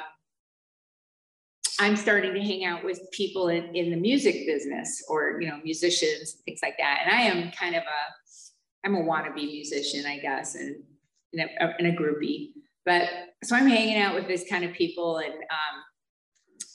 I'm 1.81 1.95
starting 1.95 2.35
to 2.35 2.39
hang 2.39 2.63
out 2.63 2.85
with 2.85 3.01
people 3.11 3.47
in, 3.47 3.75
in 3.75 3.89
the 3.89 3.97
music 3.97 4.45
business 4.45 5.03
or, 5.09 5.41
you 5.41 5.49
know, 5.49 5.57
musicians, 5.63 6.35
and 6.35 6.45
things 6.45 6.59
like 6.61 6.77
that. 6.77 7.01
And 7.03 7.15
I 7.15 7.21
am 7.21 7.51
kind 7.53 7.75
of 7.75 7.81
a, 7.81 8.85
I'm 8.85 8.93
a 8.93 8.99
wannabe 8.99 9.33
musician, 9.33 10.05
I 10.05 10.19
guess, 10.19 10.53
and, 10.53 10.75
and, 11.33 11.49
a, 11.59 11.73
and 11.79 11.87
a 11.87 11.91
groupie. 11.99 12.51
But 12.85 13.09
so 13.43 13.55
I'm 13.55 13.65
hanging 13.65 13.97
out 13.97 14.13
with 14.13 14.27
this 14.27 14.45
kind 14.47 14.63
of 14.63 14.73
people 14.73 15.17
and 15.17 15.33
um, 15.33 15.83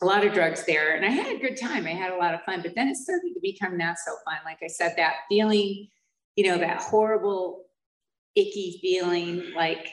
a 0.03 0.07
lot 0.07 0.27
of 0.27 0.33
drugs 0.33 0.67
there 0.67 0.97
and 0.97 1.05
I 1.05 1.11
had 1.11 1.37
a 1.37 1.39
good 1.39 1.57
time. 1.57 1.87
I 1.87 1.91
had 1.91 2.13
a 2.13 2.17
lot 2.17 2.35
of 2.35 2.43
fun, 2.43 2.63
but 2.63 2.75
then 2.75 2.89
it 2.89 2.97
started 2.97 3.33
to 3.33 3.41
become 3.41 3.79
not 3.79 3.99
so 4.05 4.13
fun. 4.25 4.39
Like 4.45 4.59
I 4.61 4.67
said, 4.67 4.95
that 4.97 5.15
feeling, 5.29 5.87
you 6.35 6.49
know, 6.49 6.59
that 6.59 6.83
horrible, 6.83 7.67
icky 8.35 8.81
feeling 8.83 9.53
like, 9.55 9.89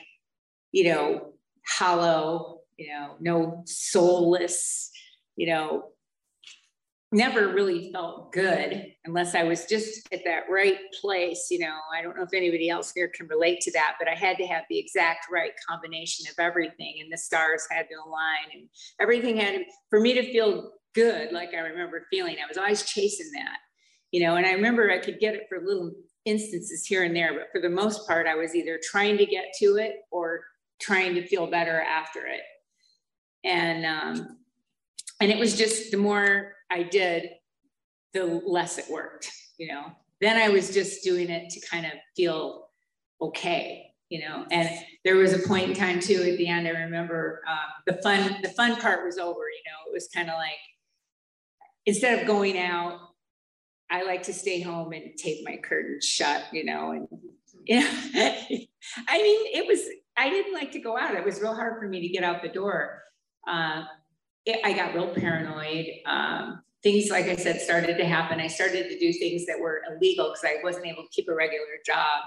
you 0.72 0.92
know, 0.92 1.34
hollow, 1.66 2.62
you 2.76 2.88
know, 2.88 3.14
no 3.20 3.62
soulless, 3.64 4.90
you 5.36 5.46
know, 5.46 5.90
never 7.12 7.54
really 7.54 7.92
felt 7.92 8.32
good 8.32 8.86
unless 9.04 9.36
I 9.36 9.44
was 9.44 9.66
just 9.66 10.12
at 10.12 10.24
that 10.24 10.44
right 10.50 10.78
place. 11.00 11.46
You 11.50 11.60
know, 11.60 11.76
I 11.96 12.02
don't 12.02 12.16
know 12.16 12.24
if 12.24 12.34
anybody 12.34 12.68
else 12.68 12.92
here 12.92 13.10
can 13.14 13.28
relate 13.28 13.60
to 13.60 13.72
that, 13.72 13.94
but 14.00 14.08
I 14.08 14.14
had 14.14 14.36
to 14.38 14.46
have 14.46 14.64
the 14.68 14.78
exact 14.78 15.26
right 15.30 15.52
combination 15.68 16.26
of 16.28 16.34
everything, 16.38 16.98
and 17.00 17.12
the 17.12 17.18
stars 17.18 17.66
had 17.70 17.86
to 17.88 17.94
align, 18.06 18.46
and 18.52 18.68
everything 19.00 19.36
had 19.36 19.52
to, 19.52 19.64
for 19.90 20.00
me 20.00 20.14
to 20.14 20.32
feel 20.32 20.72
good, 20.94 21.32
like 21.32 21.54
I 21.54 21.58
remember 21.58 22.06
feeling. 22.10 22.36
I 22.42 22.48
was 22.48 22.58
always 22.58 22.84
chasing 22.84 23.30
that, 23.32 23.58
you 24.10 24.24
know, 24.24 24.36
and 24.36 24.46
I 24.46 24.52
remember 24.52 24.90
I 24.90 24.98
could 24.98 25.18
get 25.18 25.34
it 25.34 25.46
for 25.48 25.64
little 25.64 25.92
instances 26.24 26.86
here 26.86 27.04
and 27.04 27.14
there, 27.14 27.34
but 27.34 27.48
for 27.52 27.60
the 27.60 27.74
most 27.74 28.06
part, 28.06 28.26
I 28.26 28.34
was 28.34 28.54
either 28.54 28.80
trying 28.82 29.18
to 29.18 29.26
get 29.26 29.46
to 29.60 29.76
it 29.76 29.96
or 30.10 30.42
trying 30.80 31.14
to 31.14 31.26
feel 31.26 31.48
better 31.48 31.80
after 31.80 32.26
it. 32.26 32.42
And 33.44 33.84
um, 33.84 34.38
and 35.24 35.32
it 35.32 35.38
was 35.38 35.56
just 35.56 35.90
the 35.90 35.96
more 35.96 36.52
I 36.70 36.82
did, 36.82 37.30
the 38.12 38.42
less 38.46 38.76
it 38.76 38.84
worked, 38.90 39.30
you 39.56 39.68
know. 39.68 39.86
Then 40.20 40.36
I 40.36 40.50
was 40.50 40.70
just 40.70 41.02
doing 41.02 41.30
it 41.30 41.48
to 41.48 41.66
kind 41.66 41.86
of 41.86 41.92
feel 42.14 42.68
okay, 43.22 43.86
you 44.10 44.20
know. 44.20 44.44
And 44.50 44.68
there 45.02 45.16
was 45.16 45.32
a 45.32 45.38
point 45.38 45.70
in 45.70 45.74
time 45.74 45.98
too 45.98 46.16
at 46.16 46.36
the 46.36 46.46
end. 46.46 46.68
I 46.68 46.72
remember 46.72 47.40
um, 47.48 47.56
the 47.86 48.02
fun, 48.02 48.36
the 48.42 48.50
fun 48.50 48.76
part 48.76 49.06
was 49.06 49.16
over, 49.16 49.30
you 49.30 49.62
know. 49.64 49.90
It 49.90 49.94
was 49.94 50.08
kind 50.14 50.28
of 50.28 50.34
like 50.34 50.58
instead 51.86 52.20
of 52.20 52.26
going 52.26 52.58
out, 52.58 53.00
I 53.90 54.02
like 54.02 54.24
to 54.24 54.34
stay 54.34 54.60
home 54.60 54.92
and 54.92 55.16
tape 55.16 55.42
my 55.46 55.56
curtains 55.56 56.04
shut, 56.04 56.44
you 56.52 56.66
know. 56.66 56.90
And 56.90 57.08
you 57.64 57.80
know, 57.80 57.86
I 58.14 59.22
mean, 59.22 59.46
it 59.54 59.66
was 59.66 59.80
I 60.18 60.28
didn't 60.28 60.52
like 60.52 60.72
to 60.72 60.80
go 60.80 60.98
out. 60.98 61.14
It 61.14 61.24
was 61.24 61.40
real 61.40 61.54
hard 61.54 61.80
for 61.80 61.88
me 61.88 62.02
to 62.02 62.08
get 62.08 62.24
out 62.24 62.42
the 62.42 62.50
door. 62.50 63.00
Uh, 63.48 63.84
it, 64.46 64.60
I 64.64 64.72
got 64.72 64.94
real 64.94 65.14
paranoid. 65.14 65.86
Um, 66.06 66.62
things, 66.82 67.10
like 67.10 67.26
I 67.26 67.36
said, 67.36 67.60
started 67.60 67.96
to 67.98 68.04
happen. 68.04 68.40
I 68.40 68.46
started 68.46 68.88
to 68.88 68.98
do 68.98 69.12
things 69.12 69.46
that 69.46 69.58
were 69.58 69.82
illegal 69.90 70.26
because 70.30 70.44
I 70.44 70.62
wasn't 70.62 70.86
able 70.86 71.02
to 71.02 71.08
keep 71.10 71.28
a 71.28 71.34
regular 71.34 71.64
job. 71.84 72.22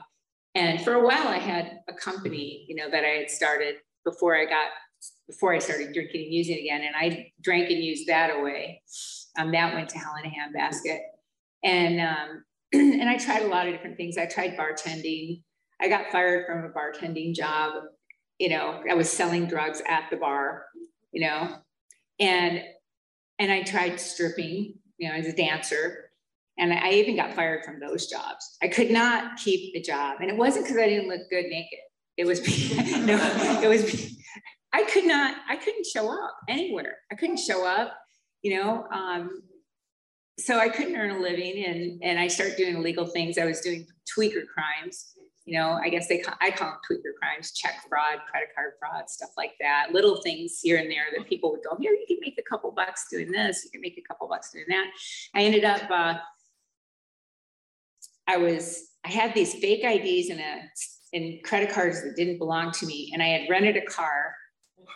And 0.55 0.81
for 0.81 0.93
a 0.93 1.05
while, 1.05 1.27
I 1.27 1.37
had 1.37 1.79
a 1.87 1.93
company, 1.93 2.65
you 2.67 2.75
know, 2.75 2.89
that 2.89 3.03
I 3.03 3.19
had 3.19 3.29
started 3.29 3.75
before 4.03 4.35
I 4.35 4.45
got 4.45 4.69
before 5.27 5.53
I 5.53 5.59
started 5.59 5.93
drinking 5.93 6.23
and 6.23 6.33
using 6.33 6.57
again. 6.57 6.81
And 6.81 6.95
I 6.95 7.31
drank 7.41 7.69
and 7.69 7.83
used 7.83 8.07
that 8.07 8.35
away. 8.35 8.81
Um, 9.37 9.51
that 9.51 9.75
went 9.75 9.89
to 9.89 9.99
hell 9.99 10.15
in 10.21 10.29
a 10.29 10.33
handbasket. 10.33 10.99
And 11.63 12.01
um, 12.01 12.43
and 12.73 13.07
I 13.07 13.17
tried 13.17 13.43
a 13.43 13.47
lot 13.47 13.67
of 13.67 13.73
different 13.73 13.97
things. 13.97 14.17
I 14.17 14.25
tried 14.25 14.57
bartending. 14.57 15.43
I 15.79 15.89
got 15.89 16.11
fired 16.11 16.47
from 16.47 16.65
a 16.65 16.69
bartending 16.69 17.35
job. 17.35 17.83
You 18.39 18.49
know, 18.49 18.81
I 18.89 18.95
was 18.95 19.11
selling 19.11 19.45
drugs 19.45 19.81
at 19.87 20.09
the 20.09 20.17
bar. 20.17 20.65
You 21.11 21.21
know, 21.21 21.57
and 22.19 22.63
and 23.39 23.51
I 23.51 23.63
tried 23.63 23.99
stripping, 23.99 24.75
you 24.97 25.09
know, 25.09 25.15
as 25.15 25.27
a 25.27 25.33
dancer, 25.33 26.11
and 26.57 26.73
I 26.73 26.91
even 26.91 27.15
got 27.15 27.33
fired 27.33 27.63
from 27.63 27.79
those 27.79 28.07
jobs. 28.07 28.57
I 28.63 28.67
could 28.67 28.89
not 28.89 29.37
keep 29.37 29.73
the 29.73 29.81
job, 29.81 30.17
and 30.21 30.29
it 30.29 30.37
wasn't 30.37 30.65
because 30.65 30.77
I 30.77 30.87
didn't 30.87 31.09
look 31.09 31.29
good 31.29 31.45
naked. 31.45 31.79
It 32.17 32.25
was 32.25 32.39
no, 33.05 33.17
it 33.61 33.67
was 33.67 34.17
I 34.73 34.83
could 34.83 35.05
not, 35.05 35.37
I 35.49 35.55
couldn't 35.55 35.85
show 35.85 36.11
up 36.11 36.35
anywhere. 36.47 36.97
I 37.11 37.15
couldn't 37.15 37.39
show 37.39 37.65
up, 37.65 37.97
you 38.41 38.57
know. 38.57 38.85
Um, 38.93 39.41
so 40.37 40.59
I 40.59 40.69
couldn't 40.69 40.95
earn 40.95 41.11
a 41.11 41.19
living, 41.19 41.65
and 41.65 42.01
and 42.03 42.19
I 42.19 42.27
started 42.27 42.57
doing 42.57 42.75
illegal 42.75 43.07
things. 43.07 43.37
I 43.37 43.45
was 43.45 43.61
doing 43.61 43.87
tweaker 44.15 44.45
crimes, 44.45 45.13
you 45.47 45.57
know, 45.57 45.79
I 45.81 45.87
guess 45.87 46.07
they 46.07 46.21
I 46.41 46.51
call 46.51 46.71
them 46.71 46.79
tweaker 46.91 47.17
crimes, 47.17 47.53
check 47.53 47.81
fraud, 47.87 48.19
credit 48.29 48.49
card 48.53 48.73
fraud, 48.79 49.09
stuff 49.09 49.29
like 49.37 49.53
that. 49.61 49.93
Little 49.93 50.21
things 50.21 50.59
here 50.61 50.77
and 50.77 50.91
there 50.91 51.05
that 51.15 51.25
people 51.25 51.51
would 51.51 51.61
go, 51.63 51.77
here, 51.79 51.93
you 51.93 52.05
can 52.05 52.17
make 52.19 52.37
a 52.37 52.47
couple 52.47 52.69
bucks 52.71 53.05
doing 53.09 53.31
this, 53.31 53.63
you 53.63 53.71
can 53.71 53.79
make 53.79 53.97
a 53.97 54.01
couple 54.05 54.27
bucks 54.27 54.51
doing 54.51 54.65
that. 54.67 54.87
I 55.33 55.43
ended 55.43 55.63
up, 55.63 55.89
uh, 55.89 56.15
I 58.27 58.35
was, 58.35 58.89
I 59.05 59.09
had 59.09 59.33
these 59.33 59.53
fake 59.53 59.85
IDs 59.85 60.29
and 60.29 60.41
a 60.41 60.63
and 61.13 61.41
credit 61.43 61.71
cards 61.71 62.03
that 62.03 62.17
didn't 62.17 62.37
belong 62.37 62.73
to 62.73 62.85
me. 62.85 63.11
And 63.13 63.23
I 63.23 63.27
had 63.27 63.49
rented 63.49 63.77
a 63.77 63.85
car 63.85 64.35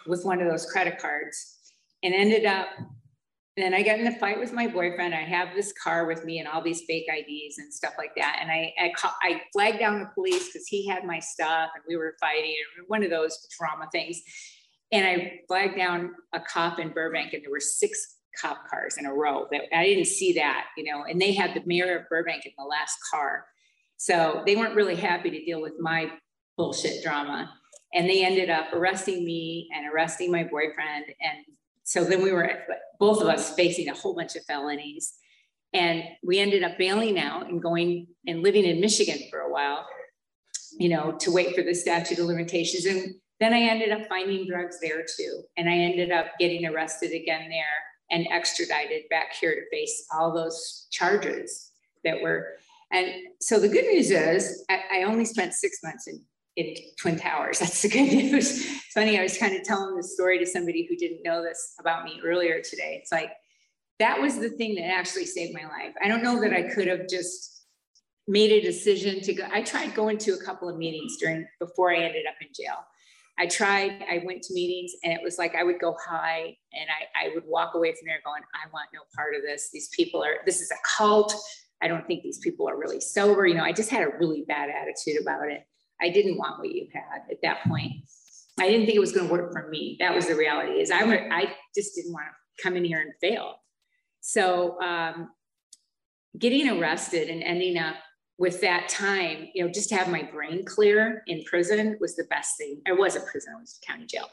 with 0.05 0.25
one 0.25 0.41
of 0.41 0.49
those 0.49 0.65
credit 0.65 0.99
cards 0.99 1.59
and 2.03 2.13
ended 2.13 2.45
up 2.45 2.67
then 3.61 3.73
I 3.73 3.83
got 3.83 3.99
in 3.99 4.07
a 4.07 4.17
fight 4.17 4.39
with 4.39 4.53
my 4.53 4.67
boyfriend. 4.67 5.13
I 5.13 5.23
have 5.23 5.49
this 5.55 5.73
car 5.73 6.05
with 6.05 6.23
me 6.23 6.39
and 6.39 6.47
all 6.47 6.61
these 6.61 6.81
fake 6.87 7.05
IDs 7.07 7.57
and 7.57 7.73
stuff 7.73 7.93
like 7.97 8.15
that. 8.15 8.39
And 8.41 8.49
I 8.49 8.73
I, 8.79 8.91
I 9.21 9.41
flagged 9.53 9.79
down 9.79 9.99
the 9.99 10.09
police 10.13 10.47
because 10.47 10.67
he 10.67 10.87
had 10.87 11.05
my 11.05 11.19
stuff 11.19 11.69
and 11.75 11.83
we 11.87 11.95
were 11.95 12.15
fighting. 12.19 12.55
One 12.87 13.03
of 13.03 13.09
those 13.09 13.47
drama 13.57 13.87
things. 13.91 14.21
And 14.91 15.05
I 15.05 15.39
flagged 15.47 15.77
down 15.77 16.11
a 16.33 16.39
cop 16.39 16.77
in 16.79 16.89
Burbank, 16.89 17.33
and 17.33 17.43
there 17.43 17.51
were 17.51 17.61
six 17.61 18.17
cop 18.39 18.69
cars 18.69 18.97
in 18.97 19.05
a 19.05 19.13
row. 19.13 19.47
That 19.51 19.61
I 19.75 19.85
didn't 19.85 20.05
see 20.05 20.33
that, 20.33 20.67
you 20.77 20.83
know. 20.83 21.03
And 21.03 21.21
they 21.21 21.33
had 21.33 21.53
the 21.53 21.63
mayor 21.65 21.97
of 21.97 22.09
Burbank 22.09 22.45
in 22.45 22.51
the 22.57 22.65
last 22.65 22.97
car, 23.09 23.45
so 23.97 24.43
they 24.45 24.55
weren't 24.55 24.75
really 24.75 24.95
happy 24.95 25.29
to 25.29 25.45
deal 25.45 25.61
with 25.61 25.73
my 25.79 26.11
bullshit 26.57 27.03
drama. 27.03 27.49
And 27.93 28.09
they 28.09 28.25
ended 28.25 28.49
up 28.49 28.73
arresting 28.73 29.25
me 29.25 29.69
and 29.75 29.85
arresting 29.93 30.31
my 30.31 30.43
boyfriend 30.43 31.05
and 31.21 31.45
so 31.83 32.03
then 32.03 32.21
we 32.21 32.31
were 32.31 32.49
both 32.99 33.21
of 33.21 33.27
us 33.27 33.53
facing 33.55 33.89
a 33.89 33.95
whole 33.95 34.15
bunch 34.15 34.35
of 34.35 34.45
felonies. 34.45 35.13
And 35.73 36.03
we 36.23 36.39
ended 36.39 36.63
up 36.63 36.77
bailing 36.77 37.17
out 37.17 37.49
and 37.49 37.61
going 37.61 38.07
and 38.27 38.43
living 38.43 38.65
in 38.65 38.81
Michigan 38.81 39.19
for 39.29 39.39
a 39.39 39.51
while, 39.51 39.85
you 40.77 40.89
know, 40.89 41.13
to 41.19 41.31
wait 41.31 41.55
for 41.55 41.63
the 41.63 41.73
statute 41.73 42.19
of 42.19 42.25
limitations. 42.25 42.85
And 42.85 43.15
then 43.39 43.53
I 43.53 43.61
ended 43.61 43.91
up 43.91 44.07
finding 44.07 44.45
drugs 44.45 44.79
there 44.81 45.05
too. 45.17 45.43
And 45.57 45.69
I 45.69 45.73
ended 45.73 46.11
up 46.11 46.27
getting 46.39 46.65
arrested 46.65 47.11
again 47.13 47.49
there 47.49 47.65
and 48.11 48.27
extradited 48.31 49.03
back 49.09 49.33
here 49.33 49.55
to 49.55 49.69
face 49.71 50.05
all 50.13 50.33
those 50.33 50.87
charges 50.91 51.71
that 52.03 52.21
were. 52.21 52.57
And 52.91 53.07
so 53.39 53.59
the 53.59 53.69
good 53.69 53.85
news 53.85 54.11
is 54.11 54.65
I, 54.69 54.81
I 54.91 55.03
only 55.03 55.23
spent 55.23 55.53
six 55.53 55.77
months 55.81 56.07
in 56.07 56.21
in 56.55 56.75
Twin 56.99 57.17
Towers. 57.17 57.59
That's 57.59 57.81
the 57.81 57.89
good 57.89 58.11
news. 58.11 58.65
It's 58.65 58.93
funny, 58.93 59.19
I 59.19 59.23
was 59.23 59.37
kind 59.37 59.55
of 59.55 59.63
telling 59.63 59.95
this 59.95 60.13
story 60.13 60.37
to 60.39 60.45
somebody 60.45 60.85
who 60.89 60.95
didn't 60.95 61.23
know 61.23 61.41
this 61.41 61.75
about 61.79 62.03
me 62.03 62.19
earlier 62.23 62.61
today. 62.61 62.97
It's 63.01 63.11
like, 63.11 63.31
that 63.99 64.19
was 64.19 64.39
the 64.39 64.49
thing 64.49 64.75
that 64.75 64.85
actually 64.85 65.25
saved 65.25 65.53
my 65.53 65.63
life. 65.63 65.93
I 66.03 66.07
don't 66.07 66.23
know 66.23 66.41
that 66.41 66.53
I 66.53 66.63
could 66.63 66.87
have 66.87 67.07
just 67.07 67.65
made 68.27 68.51
a 68.51 68.61
decision 68.61 69.21
to 69.21 69.33
go. 69.33 69.47
I 69.51 69.61
tried 69.61 69.93
going 69.93 70.17
to 70.19 70.31
a 70.31 70.43
couple 70.43 70.69
of 70.69 70.77
meetings 70.77 71.17
during 71.17 71.47
before 71.59 71.91
I 71.91 71.97
ended 71.97 72.25
up 72.27 72.35
in 72.41 72.47
jail. 72.55 72.77
I 73.39 73.47
tried, 73.47 74.03
I 74.09 74.21
went 74.25 74.43
to 74.43 74.53
meetings 74.53 74.93
and 75.03 75.13
it 75.13 75.19
was 75.23 75.37
like 75.37 75.55
I 75.55 75.63
would 75.63 75.79
go 75.79 75.95
high 76.05 76.55
and 76.73 76.87
I, 76.89 77.27
I 77.27 77.33
would 77.33 77.43
walk 77.47 77.75
away 77.75 77.91
from 77.91 78.07
there 78.07 78.19
going, 78.25 78.41
I 78.53 78.69
want 78.71 78.89
no 78.93 79.01
part 79.15 79.35
of 79.35 79.41
this. 79.41 79.69
These 79.71 79.89
people 79.89 80.23
are, 80.23 80.37
this 80.45 80.61
is 80.61 80.71
a 80.71 80.75
cult. 80.97 81.33
I 81.81 81.87
don't 81.87 82.05
think 82.05 82.23
these 82.23 82.37
people 82.39 82.69
are 82.69 82.77
really 82.77 83.01
sober. 83.01 83.47
You 83.47 83.55
know, 83.55 83.63
I 83.63 83.71
just 83.71 83.89
had 83.89 84.03
a 84.03 84.17
really 84.19 84.45
bad 84.47 84.69
attitude 84.69 85.21
about 85.21 85.49
it. 85.49 85.63
I 86.01 86.09
didn't 86.09 86.37
want 86.37 86.59
what 86.59 86.71
you 86.71 86.87
had 86.93 87.21
at 87.29 87.41
that 87.43 87.63
point. 87.67 87.93
I 88.59 88.67
didn't 88.67 88.85
think 88.85 88.95
it 88.95 88.99
was 88.99 89.11
going 89.11 89.27
to 89.27 89.33
work 89.33 89.51
for 89.53 89.69
me. 89.69 89.97
That 89.99 90.13
was 90.13 90.27
the 90.27 90.35
reality. 90.35 90.73
Is 90.81 90.91
I 90.91 91.01
I 91.01 91.53
just 91.75 91.95
didn't 91.95 92.13
want 92.13 92.25
to 92.25 92.63
come 92.63 92.75
in 92.75 92.83
here 92.83 93.01
and 93.01 93.13
fail. 93.21 93.55
So 94.21 94.79
um, 94.81 95.29
getting 96.37 96.69
arrested 96.69 97.29
and 97.29 97.43
ending 97.43 97.77
up 97.77 97.95
with 98.37 98.61
that 98.61 98.89
time, 98.89 99.47
you 99.53 99.63
know, 99.63 99.71
just 99.71 99.89
to 99.89 99.95
have 99.95 100.09
my 100.09 100.23
brain 100.23 100.65
clear 100.65 101.23
in 101.27 101.43
prison 101.43 101.97
was 101.99 102.15
the 102.15 102.23
best 102.25 102.57
thing. 102.57 102.81
I 102.87 102.91
was 102.93 103.15
a 103.15 103.21
prison, 103.21 103.53
I 103.55 103.59
was 103.59 103.79
county 103.85 104.05
jail, 104.05 104.27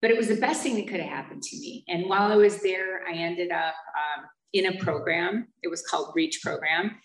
but 0.00 0.10
it 0.10 0.16
was 0.16 0.28
the 0.28 0.36
best 0.36 0.62
thing 0.62 0.76
that 0.76 0.88
could 0.88 1.00
have 1.00 1.10
happened 1.10 1.42
to 1.42 1.56
me. 1.58 1.84
And 1.88 2.08
while 2.08 2.32
I 2.32 2.36
was 2.36 2.62
there, 2.62 3.06
I 3.06 3.12
ended 3.12 3.50
up 3.50 3.74
um, 3.74 4.24
in 4.52 4.66
a 4.66 4.78
program. 4.78 5.48
It 5.62 5.68
was 5.68 5.82
called 5.82 6.12
Reach 6.14 6.40
Program. 6.42 6.96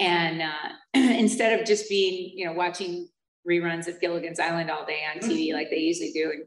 And 0.00 0.42
uh, 0.42 0.70
instead 0.94 1.58
of 1.60 1.66
just 1.66 1.88
being, 1.88 2.36
you 2.36 2.46
know, 2.46 2.52
watching 2.52 3.08
reruns 3.48 3.88
of 3.88 4.00
Gilligan's 4.00 4.40
Island 4.40 4.70
all 4.70 4.84
day 4.84 5.02
on 5.12 5.20
TV 5.20 5.48
mm-hmm. 5.48 5.56
like 5.56 5.70
they 5.70 5.78
usually 5.78 6.12
do 6.12 6.30
and, 6.30 6.44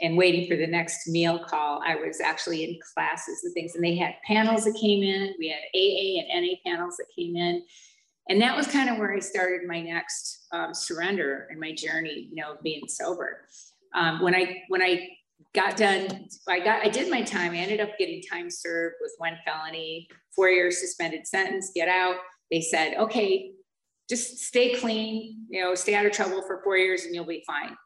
and 0.00 0.16
waiting 0.16 0.48
for 0.48 0.56
the 0.56 0.66
next 0.66 1.08
meal 1.08 1.38
call. 1.38 1.80
I 1.84 1.96
was 1.96 2.20
actually 2.20 2.64
in 2.64 2.78
classes 2.94 3.42
and 3.44 3.54
things, 3.54 3.74
and 3.74 3.84
they 3.84 3.96
had 3.96 4.14
panels 4.26 4.64
that 4.64 4.78
came 4.80 5.02
in. 5.02 5.34
We 5.38 5.48
had 5.48 5.60
AA 5.74 6.20
and 6.20 6.44
NA 6.44 6.54
panels 6.64 6.96
that 6.96 7.06
came 7.16 7.36
in. 7.36 7.62
And 8.28 8.40
that 8.40 8.56
was 8.56 8.66
kind 8.66 8.88
of 8.88 8.98
where 8.98 9.14
I 9.14 9.18
started 9.18 9.68
my 9.68 9.82
next 9.82 10.46
um, 10.52 10.72
surrender 10.72 11.46
and 11.50 11.60
my 11.60 11.74
journey, 11.74 12.28
you 12.30 12.42
know, 12.42 12.56
being 12.62 12.88
sober. 12.88 13.46
Um, 13.94 14.22
when 14.22 14.34
I 14.34 14.62
when 14.68 14.82
I 14.82 15.08
got 15.54 15.76
done, 15.76 16.26
I 16.48 16.60
got 16.60 16.84
I 16.84 16.88
did 16.88 17.10
my 17.10 17.22
time. 17.22 17.52
I 17.52 17.58
ended 17.58 17.80
up 17.80 17.90
getting 17.98 18.22
time 18.22 18.50
served 18.50 18.96
with 19.00 19.12
one 19.18 19.38
felony, 19.44 20.08
four 20.34 20.48
years 20.48 20.80
suspended 20.80 21.26
sentence, 21.26 21.70
get 21.74 21.88
out. 21.88 22.16
They 22.50 22.60
said, 22.60 22.94
okay, 22.98 23.52
just 24.08 24.38
stay 24.38 24.74
clean, 24.74 25.46
you 25.48 25.62
know, 25.62 25.74
stay 25.74 25.94
out 25.94 26.06
of 26.06 26.12
trouble 26.12 26.42
for 26.46 26.60
four 26.62 26.76
years 26.76 27.04
and 27.04 27.14
you'll 27.14 27.24
be 27.24 27.42
fine. 27.46 27.76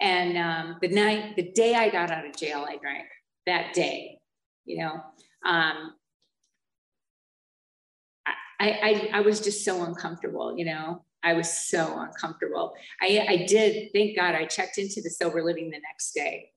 And 0.00 0.38
um, 0.38 0.76
the 0.80 0.88
night, 0.88 1.36
the 1.36 1.50
day 1.50 1.74
I 1.74 1.90
got 1.90 2.10
out 2.10 2.26
of 2.26 2.36
jail, 2.36 2.66
I 2.68 2.76
drank 2.76 3.06
that 3.46 3.74
day, 3.74 4.18
you 4.64 4.78
know. 4.78 4.92
Um, 5.44 5.94
I, 8.26 8.30
I, 8.60 9.10
I 9.14 9.20
was 9.20 9.40
just 9.40 9.64
so 9.64 9.84
uncomfortable, 9.84 10.56
you 10.56 10.64
know. 10.64 11.04
I 11.22 11.34
was 11.34 11.50
so 11.52 11.98
uncomfortable. 12.00 12.74
I, 13.00 13.26
I 13.28 13.36
did, 13.46 13.90
thank 13.92 14.16
God, 14.16 14.34
I 14.34 14.46
checked 14.46 14.78
into 14.78 15.02
the 15.02 15.10
sober 15.10 15.42
living 15.42 15.70
the 15.70 15.80
next 15.80 16.12
day 16.12 16.50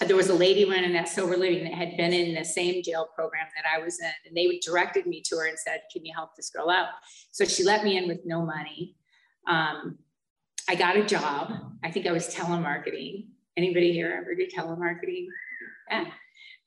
there 0.00 0.16
was 0.16 0.28
a 0.28 0.34
lady 0.34 0.64
running 0.64 0.92
that 0.94 1.08
sober 1.08 1.36
living 1.36 1.64
that 1.64 1.74
had 1.74 1.96
been 1.96 2.12
in 2.12 2.34
the 2.34 2.44
same 2.44 2.82
jail 2.82 3.08
program 3.14 3.46
that 3.56 3.64
I 3.72 3.82
was 3.82 4.00
in, 4.00 4.10
and 4.26 4.36
they 4.36 4.58
directed 4.58 5.06
me 5.06 5.20
to 5.26 5.36
her 5.36 5.46
and 5.46 5.58
said, 5.58 5.82
"Can 5.92 6.04
you 6.04 6.12
help 6.14 6.34
this 6.36 6.50
girl 6.50 6.70
out?" 6.70 6.88
So 7.30 7.44
she 7.44 7.64
let 7.64 7.84
me 7.84 7.96
in 7.96 8.08
with 8.08 8.20
no 8.24 8.42
money. 8.44 8.96
Um, 9.46 9.98
I 10.68 10.74
got 10.74 10.96
a 10.96 11.04
job. 11.04 11.52
I 11.82 11.90
think 11.90 12.06
I 12.06 12.12
was 12.12 12.34
telemarketing. 12.34 13.26
Anybody 13.56 13.92
here 13.92 14.16
ever 14.18 14.34
do 14.34 14.46
telemarketing? 14.46 15.26
Yeah, 15.90 16.06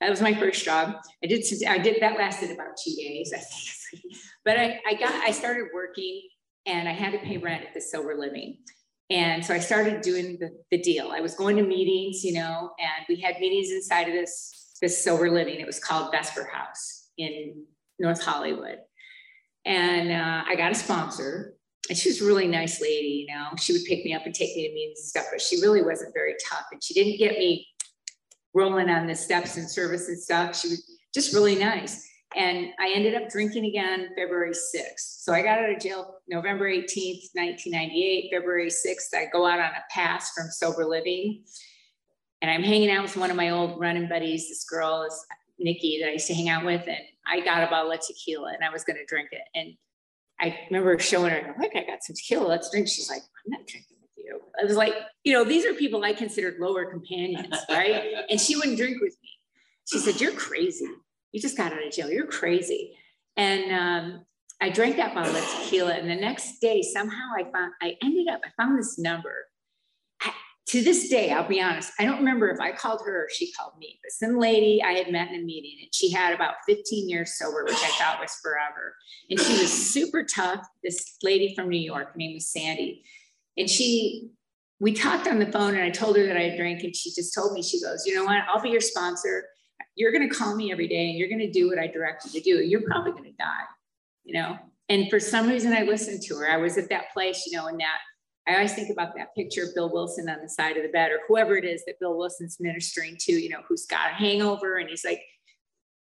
that 0.00 0.10
was 0.10 0.20
my 0.20 0.34
first 0.34 0.64
job. 0.64 0.96
I 1.22 1.26
did. 1.26 1.44
I 1.66 1.78
did 1.78 1.96
that 2.00 2.18
lasted 2.18 2.50
about 2.50 2.76
two 2.82 2.94
days, 2.94 3.32
I 3.34 3.38
think. 3.38 4.14
But 4.44 4.58
I, 4.58 4.80
I 4.86 4.94
got. 4.94 5.12
I 5.12 5.32
started 5.32 5.66
working, 5.74 6.22
and 6.66 6.88
I 6.88 6.92
had 6.92 7.12
to 7.12 7.18
pay 7.18 7.36
rent 7.36 7.64
at 7.64 7.74
the 7.74 7.80
sober 7.80 8.14
living. 8.14 8.58
And 9.10 9.44
so 9.44 9.54
I 9.54 9.60
started 9.60 10.00
doing 10.00 10.36
the, 10.40 10.50
the 10.70 10.78
deal. 10.78 11.12
I 11.12 11.20
was 11.20 11.34
going 11.34 11.56
to 11.56 11.62
meetings, 11.62 12.24
you 12.24 12.32
know, 12.32 12.72
and 12.78 13.06
we 13.08 13.20
had 13.20 13.38
meetings 13.38 13.70
inside 13.70 14.08
of 14.08 14.14
this, 14.14 14.74
this 14.82 15.02
sober 15.02 15.30
living. 15.30 15.60
It 15.60 15.66
was 15.66 15.78
called 15.78 16.10
Vesper 16.10 16.50
House 16.52 17.08
in 17.16 17.64
North 17.98 18.22
Hollywood. 18.22 18.78
And 19.64 20.10
uh, 20.10 20.42
I 20.48 20.56
got 20.56 20.72
a 20.72 20.74
sponsor. 20.74 21.54
And 21.88 21.96
she 21.96 22.08
was 22.08 22.20
a 22.20 22.26
really 22.26 22.48
nice 22.48 22.80
lady, 22.80 23.26
you 23.28 23.34
know. 23.34 23.50
She 23.58 23.72
would 23.72 23.84
pick 23.84 24.04
me 24.04 24.12
up 24.12 24.26
and 24.26 24.34
take 24.34 24.56
me 24.56 24.66
to 24.66 24.74
meetings 24.74 24.98
and 24.98 25.08
stuff, 25.08 25.26
but 25.30 25.40
she 25.40 25.60
really 25.60 25.82
wasn't 25.82 26.12
very 26.14 26.34
tough. 26.50 26.64
And 26.72 26.82
she 26.82 26.94
didn't 26.94 27.18
get 27.18 27.38
me 27.38 27.64
rolling 28.54 28.90
on 28.90 29.06
the 29.06 29.14
steps 29.14 29.56
and 29.56 29.70
service 29.70 30.08
and 30.08 30.18
stuff. 30.18 30.56
She 30.56 30.68
was 30.68 30.98
just 31.14 31.32
really 31.32 31.54
nice. 31.54 32.04
And 32.34 32.70
I 32.80 32.92
ended 32.92 33.14
up 33.14 33.28
drinking 33.28 33.66
again 33.66 34.08
February 34.16 34.50
6th. 34.50 35.22
So 35.22 35.32
I 35.32 35.42
got 35.42 35.58
out 35.58 35.70
of 35.70 35.78
jail 35.78 36.16
November 36.28 36.68
18th, 36.68 37.28
1998. 37.34 38.30
February 38.32 38.68
6th, 38.68 39.14
I 39.14 39.26
go 39.32 39.46
out 39.46 39.60
on 39.60 39.66
a 39.66 39.84
pass 39.90 40.32
from 40.32 40.48
sober 40.50 40.84
living. 40.84 41.44
And 42.42 42.50
I'm 42.50 42.62
hanging 42.62 42.90
out 42.90 43.02
with 43.02 43.16
one 43.16 43.30
of 43.30 43.36
my 43.36 43.50
old 43.50 43.78
running 43.78 44.08
buddies. 44.08 44.48
This 44.48 44.64
girl 44.64 45.04
is 45.04 45.24
Nikki 45.58 46.00
that 46.00 46.08
I 46.08 46.12
used 46.12 46.26
to 46.26 46.34
hang 46.34 46.48
out 46.48 46.64
with. 46.64 46.82
And 46.86 46.98
I 47.26 47.40
got 47.40 47.62
a 47.62 47.68
bottle 47.68 47.92
of 47.92 48.00
tequila 48.00 48.52
and 48.52 48.64
I 48.64 48.70
was 48.70 48.84
going 48.84 48.96
to 48.96 49.06
drink 49.06 49.28
it. 49.30 49.42
And 49.54 49.74
I 50.40 50.58
remember 50.68 50.98
showing 50.98 51.30
her, 51.30 51.54
like, 51.58 51.74
I 51.76 51.86
got 51.86 52.02
some 52.02 52.16
tequila, 52.16 52.48
let's 52.48 52.70
drink. 52.70 52.88
She's 52.88 53.08
like, 53.08 53.22
I'm 53.22 53.52
not 53.52 53.66
drinking 53.66 53.96
with 54.02 54.24
you. 54.24 54.40
I 54.60 54.64
was 54.64 54.76
like, 54.76 54.94
you 55.24 55.32
know, 55.32 55.44
these 55.44 55.64
are 55.64 55.72
people 55.72 56.04
I 56.04 56.12
considered 56.12 56.56
lower 56.60 56.90
companions, 56.90 57.56
right? 57.70 58.14
and 58.30 58.38
she 58.38 58.56
wouldn't 58.56 58.76
drink 58.76 59.00
with 59.00 59.16
me. 59.22 59.30
She 59.90 59.98
said, 60.00 60.20
You're 60.20 60.32
crazy 60.32 60.88
you 61.36 61.42
just 61.42 61.58
got 61.58 61.70
out 61.70 61.86
of 61.86 61.92
jail. 61.92 62.10
You're 62.10 62.26
crazy. 62.26 62.96
And 63.36 63.70
um, 63.70 64.24
I 64.62 64.70
drank 64.70 64.96
that 64.96 65.14
bottle 65.14 65.36
of 65.36 65.44
tequila. 65.44 65.92
And 65.92 66.08
the 66.08 66.14
next 66.14 66.60
day, 66.60 66.80
somehow 66.80 67.28
I 67.38 67.42
found, 67.52 67.72
I 67.82 67.94
ended 68.02 68.26
up, 68.28 68.40
I 68.42 68.48
found 68.56 68.78
this 68.78 68.98
number. 68.98 69.44
I, 70.22 70.32
to 70.68 70.82
this 70.82 71.10
day, 71.10 71.32
I'll 71.32 71.46
be 71.46 71.60
honest, 71.60 71.92
I 72.00 72.06
don't 72.06 72.16
remember 72.16 72.48
if 72.48 72.58
I 72.58 72.72
called 72.72 73.02
her 73.04 73.24
or 73.24 73.28
she 73.30 73.52
called 73.52 73.74
me, 73.78 74.00
but 74.02 74.12
some 74.12 74.38
lady 74.38 74.82
I 74.82 74.92
had 74.92 75.12
met 75.12 75.28
in 75.28 75.42
a 75.42 75.44
meeting 75.44 75.76
and 75.82 75.94
she 75.94 76.10
had 76.10 76.32
about 76.32 76.54
15 76.66 77.06
years 77.06 77.36
sober, 77.36 77.64
which 77.64 77.74
I 77.74 77.90
thought 77.98 78.18
was 78.18 78.34
forever. 78.42 78.94
And 79.28 79.38
she 79.38 79.60
was 79.60 79.70
super 79.70 80.24
tough. 80.24 80.66
This 80.82 81.18
lady 81.22 81.54
from 81.54 81.68
New 81.68 81.76
York, 81.76 82.12
her 82.12 82.16
name 82.16 82.32
was 82.32 82.50
Sandy. 82.50 83.04
And 83.58 83.68
she, 83.68 84.30
we 84.80 84.94
talked 84.94 85.28
on 85.28 85.38
the 85.38 85.52
phone 85.52 85.74
and 85.74 85.84
I 85.84 85.90
told 85.90 86.16
her 86.16 86.26
that 86.28 86.38
I 86.38 86.56
drank 86.56 86.82
and 86.82 86.96
she 86.96 87.12
just 87.12 87.34
told 87.34 87.52
me, 87.52 87.62
she 87.62 87.82
goes, 87.82 88.06
you 88.06 88.14
know 88.14 88.24
what, 88.24 88.40
I'll 88.48 88.62
be 88.62 88.70
your 88.70 88.80
sponsor 88.80 89.44
you're 89.94 90.12
going 90.12 90.28
to 90.28 90.34
call 90.34 90.54
me 90.54 90.72
every 90.72 90.88
day 90.88 91.08
and 91.08 91.18
you're 91.18 91.28
going 91.28 91.40
to 91.40 91.50
do 91.50 91.68
what 91.68 91.78
I 91.78 91.86
direct 91.86 92.24
you 92.26 92.32
to 92.32 92.40
do. 92.40 92.62
You're 92.62 92.82
probably 92.82 93.12
going 93.12 93.24
to 93.24 93.32
die, 93.32 93.64
you 94.24 94.34
know? 94.34 94.58
And 94.88 95.10
for 95.10 95.18
some 95.18 95.48
reason, 95.48 95.72
I 95.72 95.82
listened 95.82 96.22
to 96.24 96.36
her. 96.36 96.50
I 96.50 96.58
was 96.58 96.78
at 96.78 96.88
that 96.90 97.12
place, 97.12 97.44
you 97.46 97.56
know, 97.56 97.66
and 97.66 97.80
that 97.80 97.98
I 98.46 98.54
always 98.54 98.74
think 98.74 98.90
about 98.90 99.16
that 99.16 99.34
picture 99.34 99.64
of 99.64 99.74
Bill 99.74 99.90
Wilson 99.90 100.28
on 100.28 100.40
the 100.40 100.48
side 100.48 100.76
of 100.76 100.84
the 100.84 100.88
bed 100.88 101.10
or 101.10 101.18
whoever 101.26 101.56
it 101.56 101.64
is 101.64 101.84
that 101.86 101.98
Bill 101.98 102.16
Wilson's 102.16 102.58
ministering 102.60 103.16
to, 103.20 103.32
you 103.32 103.48
know, 103.48 103.62
who's 103.68 103.86
got 103.86 104.10
a 104.10 104.14
hangover 104.14 104.76
and 104.76 104.88
he's 104.88 105.04
like, 105.04 105.22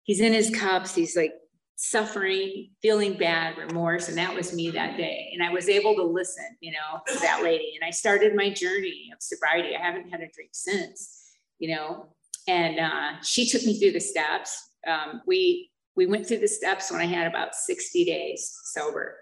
he's 0.03 0.19
in 0.19 0.33
his 0.33 0.49
cups. 0.49 0.93
He's 0.93 1.15
like 1.15 1.31
suffering, 1.75 2.71
feeling 2.81 3.13
bad, 3.13 3.57
remorse, 3.57 4.09
and 4.09 4.17
that 4.17 4.35
was 4.35 4.53
me 4.53 4.69
that 4.71 4.97
day. 4.97 5.31
And 5.33 5.41
I 5.41 5.51
was 5.51 5.69
able 5.69 5.95
to 5.95 6.03
listen, 6.03 6.45
you 6.59 6.73
know, 6.73 6.99
to 7.07 7.19
that 7.19 7.43
lady. 7.43 7.73
And 7.79 7.87
I 7.87 7.91
started 7.91 8.35
my 8.35 8.49
journey 8.49 9.09
of 9.13 9.21
sobriety. 9.21 9.75
I 9.75 9.81
haven't 9.81 10.09
had 10.09 10.19
a 10.19 10.27
drink 10.33 10.51
since, 10.51 11.31
you 11.59 11.75
know. 11.75 12.07
And 12.47 12.79
uh, 12.79 13.21
she 13.21 13.47
took 13.47 13.63
me 13.63 13.79
through 13.79 13.93
the 13.93 13.99
steps. 13.99 14.71
Um, 14.87 15.21
we 15.25 15.69
we 15.95 16.05
went 16.05 16.27
through 16.27 16.39
the 16.39 16.47
steps 16.47 16.91
when 16.91 17.01
I 17.01 17.05
had 17.05 17.27
about 17.27 17.53
60 17.53 18.03
days 18.03 18.51
sober. 18.65 19.15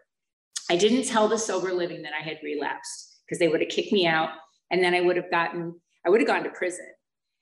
I 0.70 0.78
didn't 0.78 1.06
tell 1.06 1.28
the 1.28 1.38
sober 1.38 1.74
living 1.74 2.02
that 2.04 2.14
I 2.18 2.24
had 2.24 2.40
relapsed 2.42 3.20
because 3.26 3.40
they 3.40 3.50
would 3.50 3.60
have 3.60 3.70
kicked 3.70 3.92
me 3.92 4.08
out, 4.08 4.30
and 4.72 4.82
then 4.82 4.94
I 4.94 5.02
would 5.02 5.18
have 5.18 5.30
gotten 5.30 5.76
I 6.06 6.10
would 6.10 6.22
have 6.22 6.28
gone 6.28 6.44
to 6.44 6.50
prison. 6.50 6.88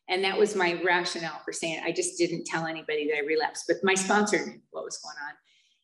And 0.10 0.24
that 0.24 0.38
was 0.38 0.56
my 0.56 0.82
rationale 0.84 1.40
for 1.46 1.54
saying 1.54 1.82
I 1.86 1.92
just 1.92 2.18
didn't 2.18 2.46
tell 2.46 2.66
anybody 2.66 3.08
that 3.08 3.18
I 3.18 3.26
relapsed, 3.26 3.66
but 3.68 3.78
my 3.84 3.94
sponsor 3.94 4.44
knew 4.44 4.60
what 4.72 4.84
was 4.84 4.98
going 4.98 5.16
on. 5.28 5.36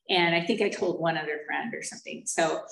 And 0.10 0.36
I 0.36 0.45
think 0.45 0.62
I 0.62 0.69
told 0.69 0.99
one 0.99 1.17
other 1.17 1.41
friend 1.45 1.73
or 1.73 1.84
something. 1.84 2.23
So 2.25 2.63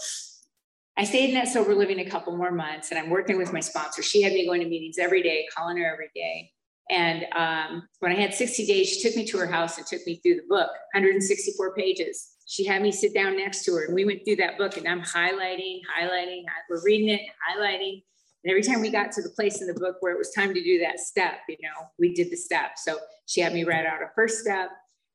I 0.98 1.04
stayed 1.04 1.30
in 1.30 1.36
that 1.36 1.48
sober 1.48 1.74
living 1.74 2.00
a 2.00 2.10
couple 2.10 2.36
more 2.36 2.52
months 2.52 2.92
and 2.92 3.00
I'm 3.00 3.10
working 3.10 3.38
with 3.38 3.54
my 3.54 3.60
sponsor. 3.60 4.02
She 4.04 4.22
had 4.22 4.34
me 4.34 4.46
going 4.46 4.62
to 4.62 4.68
meetings 4.68 4.98
every 4.98 5.24
day, 5.24 5.46
calling 5.56 5.78
her 5.78 5.92
every 5.92 6.10
day. 6.16 6.52
And 6.90 7.26
um, 7.36 7.88
when 8.00 8.12
I 8.12 8.16
had 8.16 8.34
60 8.34 8.66
days, 8.66 8.90
she 8.90 9.02
took 9.02 9.16
me 9.16 9.26
to 9.28 9.38
her 9.38 9.48
house 9.48 9.78
and 9.78 9.88
took 9.88 10.06
me 10.06 10.16
through 10.18 10.36
the 10.36 10.48
book, 10.50 10.70
164 10.94 11.76
pages. 11.76 12.36
She 12.46 12.66
had 12.66 12.82
me 12.82 12.92
sit 12.92 13.14
down 13.14 13.38
next 13.38 13.64
to 13.66 13.74
her 13.74 13.86
and 13.86 13.96
we 13.96 14.06
went 14.06 14.26
through 14.26 14.36
that 14.38 14.58
book 14.58 14.76
and 14.78 14.88
I'm 14.88 15.02
highlighting, 15.02 15.80
highlighting, 15.98 16.44
we're 16.70 16.84
reading 16.84 17.10
it, 17.10 17.22
highlighting. 17.50 18.04
And 18.44 18.52
every 18.52 18.64
time 18.64 18.82
we 18.82 18.90
got 18.90 19.14
to 19.14 19.22
the 19.22 19.30
place 19.30 19.62
in 19.62 19.68
the 19.68 19.74
book 19.74 19.98
where 20.02 20.14
it 20.14 20.18
was 20.18 20.32
time 20.32 20.54
to 20.54 20.62
do 20.62 20.80
that 20.80 21.00
step, 21.00 21.36
you 21.48 21.56
know, 21.62 21.88
we 21.98 22.14
did 22.14 22.30
the 22.30 22.36
step. 22.36 22.72
So 22.76 22.98
she 23.26 23.40
had 23.40 23.54
me 23.54 23.64
write 23.64 23.86
out 23.86 24.02
a 24.02 24.08
first 24.14 24.40
step, 24.40 24.70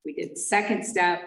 we 0.05 0.15
did 0.15 0.31
the 0.31 0.41
second 0.41 0.85
step. 0.85 1.23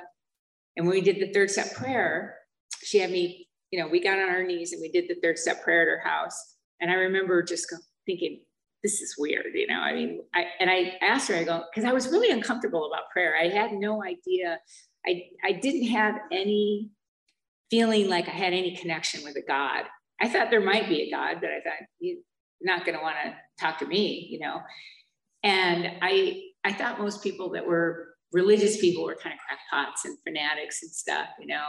And 0.76 0.88
when 0.88 0.96
we 0.96 1.02
did 1.02 1.20
the 1.20 1.32
third 1.32 1.52
step 1.52 1.76
prayer, 1.76 2.36
she 2.82 2.98
had 2.98 3.12
me, 3.12 3.48
you 3.70 3.80
know, 3.80 3.88
we 3.88 4.02
got 4.02 4.18
on 4.18 4.30
our 4.30 4.44
knees 4.44 4.74
and 4.74 4.82
we 4.82 4.90
did 4.90 5.08
the 5.08 5.22
third 5.22 5.38
step 5.38 5.64
prayer 5.64 5.84
at 5.84 5.88
her 5.88 6.10
house. 6.10 6.56
And 6.80 6.90
I 6.90 6.96
remember 6.96 7.44
just 7.44 7.72
thinking, 8.08 8.42
this 8.84 9.02
is 9.02 9.16
weird, 9.18 9.48
you 9.54 9.68
know. 9.68 9.80
I 9.80 9.94
mean, 9.94 10.22
I 10.34 10.46
and 10.60 10.70
I 10.70 10.94
asked 11.02 11.30
her, 11.30 11.36
I 11.36 11.44
go, 11.44 11.64
because 11.74 11.88
I 11.88 11.94
was 11.94 12.08
really 12.08 12.32
uncomfortable 12.32 12.88
about 12.88 13.10
prayer. 13.12 13.36
I 13.38 13.48
had 13.48 13.74
no 13.74 14.04
idea. 14.04 14.60
I 15.06 15.24
I 15.44 15.54
didn't 15.54 15.88
have 15.88 16.16
any 16.32 16.90
feeling 17.70 18.10
like 18.10 18.28
I 18.28 18.32
had 18.32 18.54
any 18.54 18.76
connection 18.76 19.24
with 19.24 19.36
a 19.36 19.46
God. 19.48 19.86
I 20.22 20.30
thought 20.30 20.50
there 20.52 20.62
might 20.62 20.90
be 20.90 21.02
a 21.02 21.12
God, 21.12 21.38
but 21.42 21.50
I 21.50 21.62
thought 21.64 21.88
you're 22.00 22.20
not 22.62 22.86
going 22.86 22.98
to 22.98 23.04
want 23.04 23.16
to 23.24 23.36
talk 23.60 23.80
to 23.80 23.88
me, 23.88 24.28
you 24.30 24.40
know. 24.40 24.62
And 25.44 25.88
I 26.02 26.42
I 26.64 26.74
thought 26.74 27.00
most 27.00 27.24
people 27.24 27.52
that 27.52 27.66
were 27.66 28.10
religious 28.34 28.80
people 28.80 29.04
were 29.04 29.16
kind 29.16 29.34
of 29.34 29.40
crackpots 29.40 30.06
and 30.06 30.18
fanatics 30.24 30.84
and 30.84 30.92
stuff, 30.92 31.28
you 31.40 31.48
know. 31.48 31.66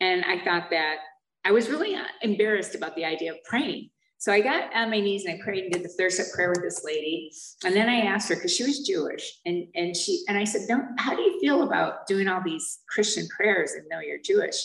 And 0.00 0.24
I 0.24 0.42
thought 0.44 0.70
that 0.70 0.96
I 1.44 1.50
was 1.50 1.68
really 1.68 1.96
embarrassed 2.22 2.74
about 2.74 2.94
the 2.94 3.04
idea 3.04 3.32
of 3.32 3.38
praying. 3.44 3.90
So 4.22 4.32
I 4.32 4.40
got 4.40 4.72
on 4.72 4.88
my 4.88 5.00
knees 5.00 5.24
and 5.24 5.34
I 5.34 5.42
prayed 5.42 5.64
and 5.64 5.72
did 5.72 5.82
the 5.82 5.88
third 5.88 6.12
prayer 6.32 6.50
with 6.50 6.62
this 6.62 6.84
lady. 6.84 7.32
And 7.64 7.74
then 7.74 7.88
I 7.88 8.02
asked 8.02 8.28
her 8.28 8.36
because 8.36 8.54
she 8.54 8.62
was 8.62 8.86
Jewish, 8.86 9.40
and 9.44 9.66
and 9.74 9.96
she 9.96 10.22
and 10.28 10.38
I 10.38 10.44
said, 10.44 10.68
"Don't. 10.68 10.86
How 10.96 11.16
do 11.16 11.22
you 11.22 11.40
feel 11.40 11.64
about 11.64 12.06
doing 12.06 12.28
all 12.28 12.40
these 12.40 12.78
Christian 12.88 13.26
prayers 13.36 13.72
and 13.72 13.84
know 13.88 13.98
you're 13.98 14.22
Jewish?" 14.22 14.62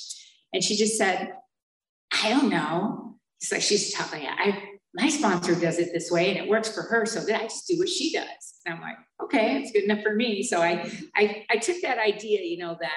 And 0.53 0.63
she 0.63 0.75
just 0.75 0.95
said, 0.95 1.33
I 2.23 2.29
don't 2.29 2.49
know. 2.49 3.15
It's 3.41 3.51
like 3.51 3.63
she's 3.63 3.91
talking. 3.95 4.27
I 4.27 4.61
my 4.93 5.09
sponsor 5.09 5.55
does 5.55 5.79
it 5.79 5.89
this 5.91 6.11
way 6.11 6.29
and 6.29 6.37
it 6.37 6.47
works 6.47 6.71
for 6.71 6.83
her. 6.83 7.07
So 7.07 7.21
then 7.21 7.39
I 7.39 7.43
just 7.43 7.67
do 7.67 7.79
what 7.79 7.89
she 7.89 8.13
does. 8.13 8.61
And 8.63 8.75
I'm 8.75 8.81
like, 8.81 8.97
okay, 9.23 9.57
it's 9.57 9.71
good 9.71 9.85
enough 9.85 10.03
for 10.03 10.13
me. 10.13 10.43
So 10.43 10.61
I 10.61 10.87
I 11.15 11.45
I 11.49 11.57
took 11.57 11.77
that 11.81 11.97
idea, 11.97 12.41
you 12.43 12.59
know, 12.59 12.77
that 12.79 12.91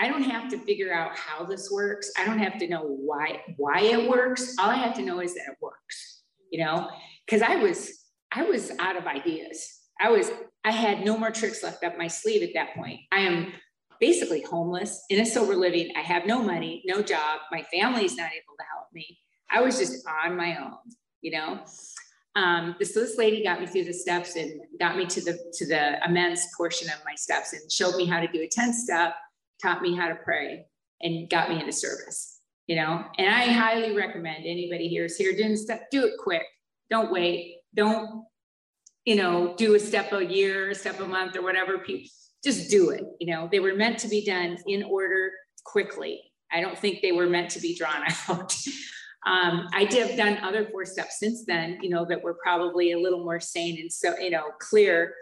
I 0.00 0.08
don't 0.08 0.22
have 0.22 0.50
to 0.50 0.58
figure 0.58 0.92
out 0.92 1.16
how 1.16 1.44
this 1.44 1.70
works. 1.70 2.10
I 2.18 2.24
don't 2.24 2.38
have 2.38 2.58
to 2.58 2.66
know 2.66 2.82
why 2.82 3.42
why 3.58 3.80
it 3.80 4.08
works. 4.08 4.56
All 4.58 4.70
I 4.70 4.76
have 4.76 4.94
to 4.94 5.02
know 5.02 5.20
is 5.20 5.34
that 5.34 5.42
it 5.42 5.56
works, 5.60 6.22
you 6.50 6.64
know, 6.64 6.88
because 7.26 7.42
I 7.42 7.56
was 7.56 8.06
I 8.32 8.44
was 8.44 8.72
out 8.78 8.96
of 8.96 9.06
ideas. 9.06 9.80
I 10.00 10.08
was 10.08 10.30
I 10.64 10.70
had 10.70 11.04
no 11.04 11.18
more 11.18 11.30
tricks 11.30 11.62
left 11.62 11.84
up 11.84 11.98
my 11.98 12.06
sleeve 12.06 12.42
at 12.42 12.54
that 12.54 12.74
point. 12.74 13.00
I 13.12 13.20
am 13.20 13.52
basically 14.00 14.42
homeless 14.42 15.04
in 15.10 15.20
a 15.20 15.26
sober 15.26 15.54
living. 15.54 15.92
I 15.94 16.00
have 16.00 16.24
no 16.26 16.42
money, 16.42 16.82
no 16.86 17.02
job. 17.02 17.40
My 17.52 17.62
family's 17.70 18.16
not 18.16 18.30
able 18.30 18.56
to 18.58 18.64
help 18.72 18.86
me. 18.94 19.18
I 19.50 19.60
was 19.60 19.78
just 19.78 20.06
on 20.24 20.34
my 20.34 20.56
own, 20.56 20.78
you 21.20 21.32
know. 21.32 21.60
Um, 22.36 22.76
this, 22.78 22.94
this 22.94 23.18
lady 23.18 23.42
got 23.42 23.60
me 23.60 23.66
through 23.66 23.84
the 23.84 23.92
steps 23.92 24.36
and 24.36 24.60
got 24.78 24.96
me 24.96 25.04
to 25.04 25.20
the 25.20 25.38
to 25.58 25.66
the 25.66 26.02
amends 26.06 26.46
portion 26.56 26.88
of 26.88 26.96
my 27.04 27.14
steps 27.16 27.52
and 27.52 27.70
showed 27.70 27.96
me 27.96 28.06
how 28.06 28.20
to 28.20 28.28
do 28.28 28.40
a 28.40 28.48
10 28.48 28.72
step, 28.72 29.14
taught 29.60 29.82
me 29.82 29.96
how 29.96 30.08
to 30.08 30.16
pray, 30.16 30.66
and 31.00 31.28
got 31.28 31.48
me 31.48 31.60
into 31.60 31.72
service. 31.72 32.38
You 32.66 32.76
know, 32.76 33.04
and 33.18 33.28
I 33.28 33.46
highly 33.46 33.96
recommend 33.96 34.44
anybody 34.44 34.86
here 34.86 35.04
is 35.04 35.16
here 35.16 35.36
doing 35.36 35.56
stuff, 35.56 35.80
do 35.90 36.04
it 36.06 36.12
quick. 36.22 36.44
Don't 36.88 37.10
wait. 37.10 37.56
Don't, 37.74 38.24
you 39.04 39.16
know, 39.16 39.54
do 39.56 39.74
a 39.74 39.80
step 39.80 40.12
a 40.12 40.24
year, 40.24 40.70
a 40.70 40.74
step 40.74 41.00
a 41.00 41.06
month, 41.06 41.36
or 41.36 41.42
whatever. 41.42 41.78
People 41.78 42.08
just 42.44 42.70
do 42.70 42.90
it. 42.90 43.04
You 43.18 43.34
know, 43.34 43.48
they 43.50 43.60
were 43.60 43.74
meant 43.74 43.98
to 44.00 44.08
be 44.08 44.24
done 44.24 44.58
in 44.66 44.82
order 44.84 45.32
quickly. 45.64 46.20
I 46.52 46.60
don't 46.60 46.78
think 46.78 47.00
they 47.02 47.12
were 47.12 47.28
meant 47.28 47.50
to 47.50 47.60
be 47.60 47.76
drawn 47.76 48.02
out. 48.28 48.54
um, 49.26 49.68
I 49.72 49.84
did 49.84 50.08
have 50.08 50.16
done 50.16 50.38
other 50.42 50.66
four 50.66 50.84
steps 50.84 51.18
since 51.18 51.44
then, 51.44 51.78
you 51.82 51.90
know, 51.90 52.04
that 52.06 52.22
were 52.22 52.36
probably 52.42 52.92
a 52.92 52.98
little 52.98 53.24
more 53.24 53.40
sane 53.40 53.78
and 53.80 53.92
so, 53.92 54.16
you 54.18 54.30
know, 54.30 54.44
clear. 54.58 55.14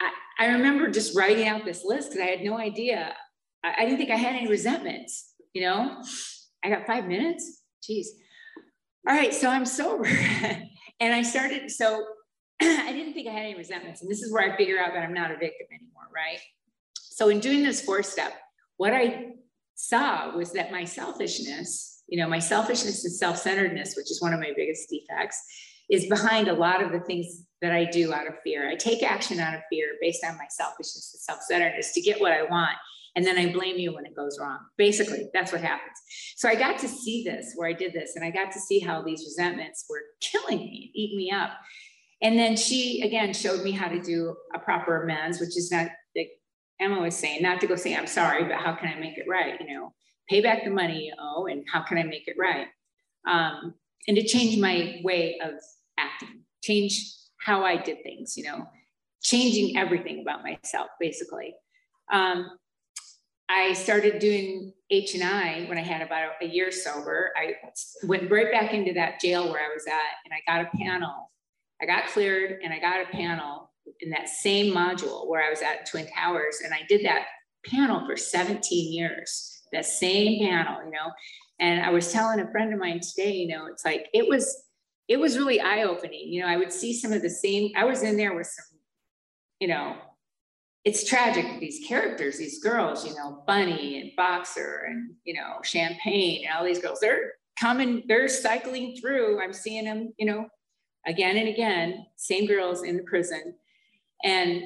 I, 0.00 0.46
I 0.46 0.46
remember 0.52 0.88
just 0.88 1.16
writing 1.16 1.48
out 1.48 1.64
this 1.64 1.84
list 1.84 2.10
because 2.10 2.22
I 2.22 2.30
had 2.30 2.40
no 2.42 2.58
idea. 2.58 3.14
I, 3.64 3.74
I 3.78 3.84
didn't 3.84 3.98
think 3.98 4.10
I 4.10 4.16
had 4.16 4.34
any 4.34 4.48
resentments, 4.48 5.32
you 5.52 5.62
know. 5.62 6.02
I 6.64 6.70
got 6.70 6.86
five 6.86 7.06
minutes. 7.06 7.62
Jeez. 7.82 8.06
All 9.06 9.14
right, 9.14 9.32
so 9.32 9.48
I'm 9.48 9.64
sober. 9.64 10.06
and 11.00 11.14
I 11.14 11.22
started, 11.22 11.70
so 11.70 12.04
I 12.62 12.92
didn't 12.92 13.14
think 13.14 13.28
I 13.28 13.32
had 13.32 13.44
any 13.44 13.54
resentments. 13.54 14.02
And 14.02 14.10
this 14.10 14.22
is 14.22 14.32
where 14.32 14.52
I 14.52 14.56
figure 14.56 14.78
out 14.78 14.92
that 14.92 15.02
I'm 15.02 15.14
not 15.14 15.30
a 15.30 15.36
victim 15.36 15.66
anymore, 15.72 16.08
right? 16.14 16.40
So 16.94 17.28
in 17.28 17.40
doing 17.40 17.62
this 17.62 17.80
four 17.80 18.02
step, 18.02 18.32
what 18.76 18.92
I 18.92 19.32
saw 19.74 20.36
was 20.36 20.52
that 20.52 20.72
my 20.72 20.84
selfishness, 20.84 22.02
you 22.08 22.18
know, 22.18 22.28
my 22.28 22.38
selfishness 22.38 23.04
and 23.04 23.14
self-centeredness, 23.14 23.96
which 23.96 24.10
is 24.10 24.20
one 24.20 24.34
of 24.34 24.40
my 24.40 24.52
biggest 24.56 24.88
defects, 24.90 25.42
is 25.90 26.06
behind 26.06 26.48
a 26.48 26.52
lot 26.52 26.82
of 26.82 26.92
the 26.92 27.00
things 27.00 27.44
that 27.60 27.72
I 27.72 27.84
do 27.84 28.12
out 28.12 28.28
of 28.28 28.34
fear. 28.44 28.68
I 28.68 28.76
take 28.76 29.02
action 29.02 29.40
out 29.40 29.54
of 29.54 29.60
fear 29.70 29.86
based 30.00 30.24
on 30.24 30.36
my 30.36 30.46
selfishness 30.48 31.12
and 31.14 31.20
self-centeredness 31.20 31.92
to 31.92 32.00
get 32.00 32.20
what 32.20 32.32
I 32.32 32.44
want. 32.44 32.76
And 33.16 33.26
then 33.26 33.38
I 33.38 33.52
blame 33.52 33.78
you 33.78 33.92
when 33.92 34.06
it 34.06 34.14
goes 34.14 34.38
wrong. 34.40 34.58
Basically, 34.76 35.28
that's 35.34 35.50
what 35.50 35.60
happens. 35.60 35.98
So 36.36 36.48
I 36.48 36.54
got 36.54 36.78
to 36.78 36.88
see 36.88 37.24
this 37.24 37.54
where 37.56 37.68
I 37.68 37.72
did 37.72 37.92
this, 37.92 38.14
and 38.14 38.24
I 38.24 38.30
got 38.30 38.52
to 38.52 38.60
see 38.60 38.78
how 38.78 39.02
these 39.02 39.24
resentments 39.24 39.86
were 39.90 40.02
killing 40.20 40.58
me, 40.58 40.92
eating 40.94 41.16
me 41.16 41.32
up. 41.32 41.50
And 42.22 42.38
then 42.38 42.56
she 42.56 43.02
again 43.02 43.32
showed 43.32 43.62
me 43.64 43.72
how 43.72 43.88
to 43.88 44.00
do 44.00 44.36
a 44.54 44.58
proper 44.58 45.02
amends, 45.02 45.40
which 45.40 45.56
is 45.56 45.72
not 45.72 45.88
like 46.16 46.30
Emma 46.80 47.00
was 47.00 47.16
saying, 47.16 47.42
not 47.42 47.60
to 47.60 47.66
go 47.66 47.74
say, 47.74 47.96
I'm 47.96 48.06
sorry, 48.06 48.44
but 48.44 48.56
how 48.56 48.74
can 48.74 48.88
I 48.88 49.00
make 49.00 49.18
it 49.18 49.26
right? 49.28 49.60
You 49.60 49.74
know, 49.74 49.94
pay 50.28 50.40
back 50.40 50.62
the 50.62 50.70
money 50.70 51.06
you 51.06 51.14
owe 51.20 51.46
and 51.46 51.64
how 51.72 51.82
can 51.82 51.98
I 51.98 52.04
make 52.04 52.28
it 52.28 52.36
right? 52.38 52.68
Um, 53.26 53.74
and 54.06 54.16
to 54.16 54.24
change 54.24 54.58
my 54.60 55.00
way 55.02 55.38
of 55.42 55.54
acting, 55.98 56.44
change 56.62 57.14
how 57.40 57.64
I 57.64 57.76
did 57.76 58.02
things, 58.02 58.36
you 58.36 58.44
know, 58.44 58.66
changing 59.22 59.76
everything 59.76 60.20
about 60.20 60.42
myself, 60.42 60.88
basically. 61.00 61.54
Um, 62.12 62.50
I 63.48 63.72
started 63.72 64.18
doing 64.18 64.72
H 64.90 65.14
and 65.14 65.24
I 65.24 65.64
when 65.68 65.78
I 65.78 65.82
had 65.82 66.02
about 66.02 66.32
a 66.42 66.46
year 66.46 66.70
sober. 66.70 67.32
I 67.36 67.54
went 68.04 68.30
right 68.30 68.52
back 68.52 68.74
into 68.74 68.92
that 68.94 69.20
jail 69.20 69.50
where 69.50 69.62
I 69.62 69.72
was 69.72 69.86
at, 69.86 69.92
and 70.24 70.34
I 70.34 70.40
got 70.46 70.66
a 70.66 70.76
panel 70.76 71.30
I 71.80 71.86
got 71.86 72.08
cleared 72.08 72.60
and 72.62 72.72
I 72.72 72.78
got 72.78 73.02
a 73.02 73.10
panel 73.12 73.70
in 74.00 74.10
that 74.10 74.28
same 74.28 74.74
module 74.74 75.28
where 75.28 75.42
I 75.42 75.50
was 75.50 75.62
at 75.62 75.86
Twin 75.86 76.08
Towers. 76.08 76.60
And 76.64 76.74
I 76.74 76.80
did 76.88 77.04
that 77.04 77.26
panel 77.64 78.04
for 78.06 78.16
17 78.16 78.92
years, 78.92 79.62
that 79.72 79.86
same 79.86 80.40
panel, 80.40 80.84
you 80.84 80.90
know. 80.90 81.10
And 81.60 81.84
I 81.84 81.90
was 81.90 82.12
telling 82.12 82.40
a 82.40 82.50
friend 82.50 82.72
of 82.72 82.80
mine 82.80 83.00
today, 83.00 83.32
you 83.32 83.48
know, 83.48 83.66
it's 83.66 83.84
like 83.84 84.08
it 84.12 84.28
was, 84.28 84.64
it 85.08 85.18
was 85.18 85.38
really 85.38 85.60
eye-opening. 85.60 86.30
You 86.32 86.42
know, 86.42 86.48
I 86.48 86.56
would 86.56 86.72
see 86.72 86.92
some 86.92 87.12
of 87.12 87.22
the 87.22 87.30
same, 87.30 87.72
I 87.76 87.84
was 87.84 88.02
in 88.02 88.16
there 88.16 88.34
with 88.34 88.46
some, 88.46 88.78
you 89.58 89.68
know, 89.68 89.96
it's 90.84 91.08
tragic, 91.08 91.60
these 91.60 91.86
characters, 91.86 92.38
these 92.38 92.62
girls, 92.62 93.06
you 93.06 93.14
know, 93.14 93.42
Bunny 93.46 94.00
and 94.00 94.10
Boxer 94.16 94.84
and, 94.88 95.14
you 95.24 95.34
know, 95.34 95.56
Champagne 95.64 96.44
and 96.46 96.56
all 96.56 96.64
these 96.64 96.80
girls, 96.80 97.00
they're 97.00 97.32
coming, 97.58 98.04
they're 98.06 98.28
cycling 98.28 98.96
through. 98.96 99.42
I'm 99.42 99.52
seeing 99.52 99.84
them, 99.84 100.12
you 100.18 100.26
know, 100.26 100.46
again 101.06 101.36
and 101.36 101.48
again, 101.48 102.06
same 102.16 102.46
girls 102.46 102.84
in 102.84 102.96
the 102.96 103.02
prison. 103.02 103.54
And 104.24 104.64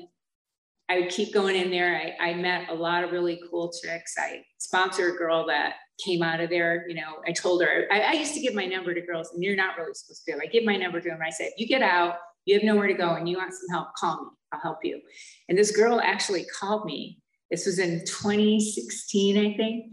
I 0.88 1.00
would 1.00 1.08
keep 1.08 1.32
going 1.32 1.56
in 1.56 1.70
there. 1.70 2.14
I, 2.20 2.30
I 2.30 2.34
met 2.34 2.68
a 2.68 2.74
lot 2.74 3.04
of 3.04 3.12
really 3.12 3.40
cool 3.50 3.72
chicks. 3.72 4.14
I 4.18 4.44
sponsored 4.58 5.14
a 5.14 5.16
girl 5.16 5.46
that 5.46 5.74
came 6.04 6.22
out 6.22 6.40
of 6.40 6.50
there. 6.50 6.84
You 6.88 6.96
know, 6.96 7.22
I 7.26 7.32
told 7.32 7.62
her, 7.62 7.86
I, 7.90 8.00
I 8.00 8.12
used 8.12 8.34
to 8.34 8.40
give 8.40 8.54
my 8.54 8.66
number 8.66 8.94
to 8.94 9.00
girls, 9.00 9.30
and 9.32 9.42
you're 9.42 9.56
not 9.56 9.76
really 9.76 9.94
supposed 9.94 10.24
to. 10.26 10.38
I 10.42 10.46
give 10.46 10.64
my 10.64 10.76
number 10.76 11.00
to 11.00 11.08
them. 11.08 11.20
I 11.24 11.30
said, 11.30 11.50
you 11.56 11.66
get 11.66 11.82
out, 11.82 12.16
you 12.44 12.54
have 12.54 12.64
nowhere 12.64 12.88
to 12.88 12.94
go, 12.94 13.14
and 13.14 13.28
you 13.28 13.36
want 13.36 13.52
some 13.54 13.68
help, 13.70 13.94
call 13.94 14.22
me. 14.22 14.30
I'll 14.52 14.60
help 14.60 14.78
you. 14.82 15.00
And 15.48 15.56
this 15.56 15.74
girl 15.74 16.00
actually 16.00 16.44
called 16.44 16.84
me 16.84 17.18
This 17.50 17.66
was 17.66 17.78
in 17.78 18.00
2016, 18.04 19.38
I 19.38 19.56
think. 19.56 19.86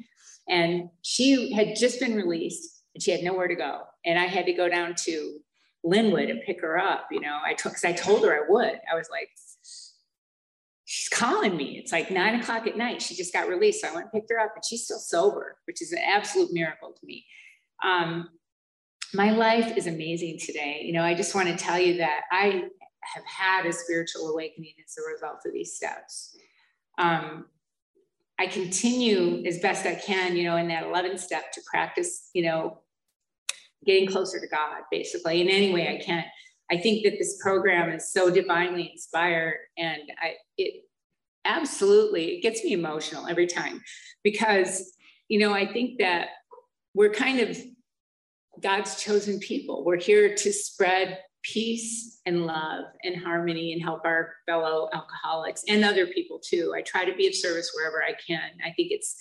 And 0.47 0.89
she 1.01 1.53
had 1.53 1.75
just 1.75 1.99
been 1.99 2.15
released 2.15 2.83
and 2.95 3.03
she 3.03 3.11
had 3.11 3.23
nowhere 3.23 3.47
to 3.47 3.55
go. 3.55 3.81
And 4.05 4.17
I 4.17 4.25
had 4.25 4.45
to 4.47 4.53
go 4.53 4.67
down 4.67 4.95
to 5.05 5.39
Lynwood 5.85 6.29
and 6.29 6.41
pick 6.45 6.61
her 6.61 6.77
up. 6.77 7.07
You 7.11 7.21
know, 7.21 7.39
I 7.45 7.53
took, 7.53 7.73
cause 7.73 7.85
I 7.85 7.93
told 7.93 8.23
her 8.23 8.33
I 8.33 8.49
would. 8.49 8.79
I 8.91 8.95
was 8.95 9.09
like, 9.09 9.29
she's 10.91 11.09
calling 11.09 11.55
me. 11.55 11.77
It's 11.77 11.91
like 11.91 12.09
nine 12.09 12.39
o'clock 12.39 12.65
at 12.65 12.75
night. 12.75 12.99
She 12.99 13.13
just 13.13 13.31
got 13.31 13.47
released. 13.47 13.81
So 13.81 13.89
I 13.89 13.93
went 13.93 14.05
and 14.05 14.11
picked 14.11 14.31
her 14.31 14.39
up 14.39 14.53
and 14.55 14.65
she's 14.65 14.85
still 14.85 14.97
sober, 14.97 15.57
which 15.65 15.83
is 15.83 15.91
an 15.91 15.99
absolute 15.99 16.51
miracle 16.51 16.95
to 16.99 17.05
me. 17.05 17.27
Um, 17.83 18.27
my 19.13 19.29
life 19.29 19.77
is 19.77 19.85
amazing 19.85 20.39
today. 20.39 20.81
You 20.83 20.93
know, 20.93 21.03
I 21.03 21.13
just 21.13 21.35
want 21.35 21.47
to 21.47 21.55
tell 21.55 21.77
you 21.77 21.97
that 21.97 22.21
I 22.31 22.63
have 23.01 23.23
had 23.25 23.67
a 23.67 23.71
spiritual 23.71 24.29
awakening 24.29 24.73
as 24.83 24.95
a 24.97 25.13
result 25.13 25.41
of 25.45 25.53
these 25.53 25.75
steps. 25.75 26.35
Um, 26.97 27.45
I 28.39 28.47
continue 28.47 29.45
as 29.45 29.59
best 29.59 29.85
I 29.85 29.93
can, 29.93 30.35
you 30.35 30.45
know, 30.45 30.57
in 30.57 30.69
that 30.69 30.85
11th 30.85 31.19
step 31.19 31.51
to 31.51 31.61
practice, 31.69 32.31
you 32.33 32.41
know, 32.41 32.79
getting 33.85 34.09
closer 34.09 34.39
to 34.39 34.47
God, 34.47 34.81
basically, 34.89 35.39
in 35.41 35.49
any 35.49 35.71
way 35.71 35.87
I 35.87 36.03
can. 36.03 36.25
I 36.71 36.77
think 36.77 37.03
that 37.03 37.17
this 37.17 37.37
program 37.41 37.89
is 37.91 38.11
so 38.11 38.29
divinely 38.29 38.89
inspired, 38.91 39.57
and 39.77 40.01
I 40.21 40.35
it 40.57 40.83
absolutely 41.45 42.37
it 42.37 42.41
gets 42.41 42.63
me 42.63 42.73
emotional 42.73 43.27
every 43.27 43.47
time 43.47 43.81
because 44.23 44.91
you 45.29 45.39
know 45.39 45.53
I 45.53 45.71
think 45.71 45.99
that 45.99 46.29
we're 46.93 47.11
kind 47.11 47.39
of 47.39 47.57
God's 48.61 49.01
chosen 49.01 49.39
people. 49.39 49.85
We're 49.85 49.97
here 49.97 50.35
to 50.35 50.53
spread 50.53 51.19
peace 51.41 52.19
and 52.25 52.45
love 52.45 52.85
and 53.03 53.15
harmony 53.15 53.73
and 53.73 53.81
help 53.81 54.01
our 54.05 54.33
fellow 54.45 54.89
alcoholics 54.93 55.63
and 55.67 55.85
other 55.85 56.07
people 56.07 56.39
too. 56.39 56.73
I 56.75 56.81
try 56.81 57.05
to 57.05 57.15
be 57.15 57.27
of 57.27 57.35
service 57.35 57.71
wherever 57.73 58.03
I 58.03 58.13
can. 58.27 58.49
I 58.63 58.71
think 58.71 58.91
it's 58.91 59.15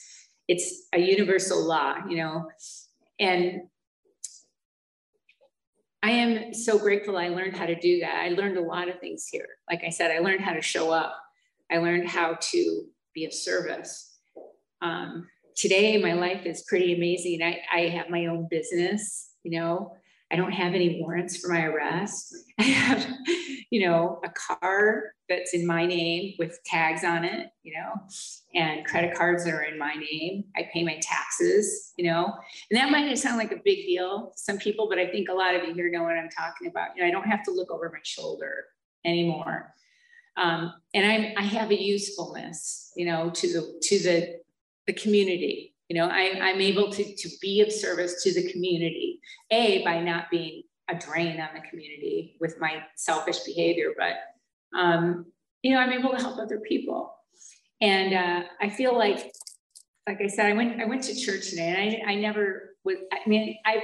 it's 0.48 0.88
a 0.92 0.98
universal 0.98 1.62
law, 1.62 1.96
you 2.08 2.16
know. 2.16 2.48
And 3.20 3.62
I 6.02 6.10
am 6.10 6.54
so 6.54 6.78
grateful 6.78 7.16
I 7.16 7.28
learned 7.28 7.56
how 7.56 7.66
to 7.66 7.78
do 7.78 8.00
that. 8.00 8.22
I 8.22 8.28
learned 8.30 8.56
a 8.56 8.62
lot 8.62 8.88
of 8.88 9.00
things 9.00 9.26
here. 9.30 9.48
Like 9.68 9.82
I 9.84 9.90
said, 9.90 10.10
I 10.10 10.20
learned 10.20 10.40
how 10.40 10.52
to 10.52 10.62
show 10.62 10.90
up. 10.90 11.16
I 11.70 11.78
learned 11.78 12.08
how 12.08 12.38
to 12.40 12.84
be 13.14 13.24
of 13.24 13.32
service. 13.32 14.16
Um, 14.80 15.26
today, 15.56 16.00
my 16.00 16.12
life 16.12 16.46
is 16.46 16.64
pretty 16.68 16.94
amazing. 16.94 17.42
I, 17.42 17.60
I 17.72 17.80
have 17.88 18.10
my 18.10 18.26
own 18.26 18.46
business, 18.48 19.30
you 19.42 19.58
know, 19.58 19.92
I 20.30 20.36
don't 20.36 20.52
have 20.52 20.74
any 20.74 21.00
warrants 21.00 21.38
for 21.38 21.48
my 21.48 21.64
arrest. 21.64 22.34
I 22.58 22.64
have, 22.64 23.06
you 23.70 23.86
know, 23.86 24.20
a 24.24 24.30
car 24.30 25.14
that's 25.28 25.54
in 25.54 25.66
my 25.66 25.86
name 25.86 26.34
with 26.38 26.58
tags 26.64 27.04
on 27.04 27.24
it, 27.24 27.50
you 27.62 27.74
know, 27.74 27.92
and 28.54 28.84
credit 28.84 29.16
cards 29.16 29.44
that 29.44 29.54
are 29.54 29.62
in 29.62 29.78
my 29.78 29.94
name. 29.94 30.44
I 30.56 30.68
pay 30.72 30.84
my 30.84 30.98
taxes, 31.00 31.92
you 31.96 32.04
know, 32.10 32.34
and 32.70 32.78
that 32.78 32.90
might 32.90 33.14
sound 33.16 33.38
like 33.38 33.52
a 33.52 33.60
big 33.64 33.86
deal 33.86 34.32
to 34.32 34.38
some 34.38 34.58
people, 34.58 34.88
but 34.88 34.98
I 34.98 35.06
think 35.06 35.28
a 35.28 35.34
lot 35.34 35.54
of 35.54 35.64
you 35.64 35.74
here 35.74 35.90
know 35.90 36.02
what 36.02 36.16
I'm 36.16 36.30
talking 36.30 36.68
about. 36.68 36.96
You 36.96 37.02
know, 37.02 37.08
I 37.08 37.10
don't 37.10 37.28
have 37.28 37.42
to 37.44 37.50
look 37.50 37.70
over 37.70 37.90
my 37.90 38.00
shoulder 38.02 38.66
anymore. 39.04 39.74
Um, 40.36 40.74
and 40.94 41.10
I, 41.10 41.34
I 41.36 41.42
have 41.42 41.70
a 41.70 41.82
usefulness, 41.82 42.92
you 42.96 43.06
know, 43.06 43.30
to 43.30 43.52
the 43.52 43.78
to 43.82 43.98
the 43.98 44.40
the 44.86 44.92
community 44.92 45.74
you 45.88 45.98
know, 45.98 46.08
I, 46.08 46.38
I'm 46.40 46.60
able 46.60 46.90
to, 46.92 47.16
to 47.16 47.28
be 47.40 47.62
of 47.62 47.72
service 47.72 48.22
to 48.22 48.34
the 48.34 48.50
community, 48.52 49.20
A, 49.50 49.82
by 49.84 50.00
not 50.00 50.30
being 50.30 50.62
a 50.90 50.94
drain 50.94 51.40
on 51.40 51.48
the 51.54 51.66
community 51.68 52.36
with 52.40 52.60
my 52.60 52.82
selfish 52.96 53.40
behavior, 53.40 53.92
but, 53.96 54.16
um, 54.78 55.26
you 55.62 55.72
know, 55.72 55.80
I'm 55.80 55.92
able 55.92 56.10
to 56.10 56.18
help 56.18 56.38
other 56.38 56.60
people. 56.60 57.14
And 57.80 58.14
uh, 58.14 58.48
I 58.60 58.68
feel 58.68 58.96
like, 58.96 59.32
like 60.06 60.20
I 60.20 60.26
said, 60.26 60.46
I 60.46 60.52
went, 60.52 60.80
I 60.80 60.84
went 60.84 61.04
to 61.04 61.14
church 61.14 61.50
today 61.50 61.68
and 61.68 62.08
I, 62.08 62.12
I 62.12 62.14
never 62.16 62.74
was, 62.84 62.96
I 63.12 63.28
mean, 63.28 63.56
I've, 63.64 63.82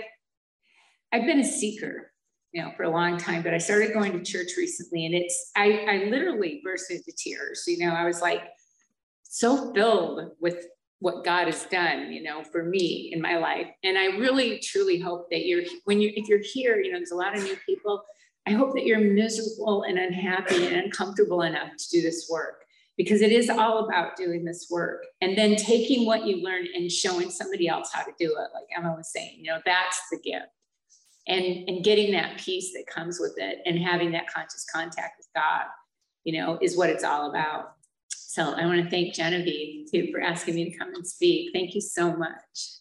I've 1.13 1.27
been 1.27 1.41
a 1.41 1.45
seeker, 1.45 2.11
you 2.53 2.63
know, 2.63 2.73
for 2.77 2.83
a 2.85 2.91
long 2.91 3.19
time, 3.19 3.43
but 3.43 3.55
I 3.55 3.59
started 3.59 3.93
going 3.93 4.13
to 4.13 4.25
church 4.25 4.53
recently 4.57 5.07
and 5.07 5.15
it's, 5.15 5.53
I, 5.57 5.87
I 5.89 6.11
literally 6.11 6.61
burst 6.65 6.91
into 6.91 7.13
tears. 7.17 7.65
You 7.67 7.87
know, 7.87 7.95
I 7.95 8.05
was 8.05 8.21
like 8.21 8.43
so 9.23 9.73
filled 9.75 10.33
with 10.41 10.67
what 11.05 11.23
God 11.23 11.49
has 11.49 11.67
done, 11.67 12.11
you 12.11 12.23
know, 12.23 12.43
for 12.43 12.65
me 12.65 13.11
in 13.13 13.21
my 13.21 13.37
life. 13.37 13.67
And 13.85 13.99
I 13.99 14.07
really 14.17 14.59
truly 14.61 14.99
hope 14.99 15.29
that 15.31 15.45
you're 15.45 15.63
when 15.85 16.01
you 16.01 16.11
if 16.17 16.29
you're 16.29 16.41
here, 16.43 16.81
you 16.81 16.91
know, 16.91 16.99
there's 16.99 17.11
a 17.11 17.15
lot 17.15 17.37
of 17.37 17.45
new 17.45 17.57
people. 17.67 18.03
I 18.47 18.53
hope 18.53 18.73
that 18.73 18.87
you're 18.87 19.01
miserable 19.01 19.83
and 19.83 19.99
unhappy 19.99 20.67
and 20.67 20.77
uncomfortable 20.77 21.43
enough 21.43 21.77
to 21.77 21.91
do 21.91 22.01
this 22.01 22.27
work 22.31 22.65
because 22.97 23.21
it 23.21 23.33
is 23.33 23.51
all 23.51 23.85
about 23.85 24.17
doing 24.17 24.47
this 24.47 24.69
work 24.71 25.05
and 25.21 25.37
then 25.37 25.57
taking 25.57 26.07
what 26.07 26.25
you 26.25 26.43
learn 26.43 26.69
and 26.75 26.91
showing 26.91 27.29
somebody 27.31 27.69
else 27.69 27.91
how 27.93 28.03
to 28.03 28.13
do 28.19 28.27
it 28.27 28.49
like 28.55 28.67
emma 28.75 28.95
was 28.97 29.11
saying 29.11 29.37
you 29.39 29.51
know 29.51 29.59
that's 29.67 30.01
the 30.11 30.19
gift 30.19 30.47
and 31.27 31.69
and 31.69 31.83
getting 31.83 32.13
that 32.13 32.39
peace 32.39 32.73
that 32.73 32.87
comes 32.87 33.19
with 33.19 33.35
it 33.39 33.59
and 33.67 33.79
having 33.79 34.13
that 34.13 34.33
conscious 34.33 34.65
contact 34.73 35.15
with 35.19 35.27
god 35.35 35.65
you 36.23 36.39
know 36.39 36.59
is 36.63 36.77
what 36.77 36.89
it's 36.89 37.03
all 37.03 37.31
about 37.31 37.75
so 38.35 38.53
I 38.53 38.67
want 38.67 38.83
to 38.83 38.91
thank 38.91 39.15
Genevieve 39.15 39.89
too 39.93 40.11
for 40.11 40.21
asking 40.21 40.57
me 40.57 40.69
to 40.69 40.77
come 40.77 40.93
and 40.93 41.07
speak. 41.07 41.51
Thank 41.53 41.77
you 41.77 41.81
so 41.81 42.17
much. 42.17 42.81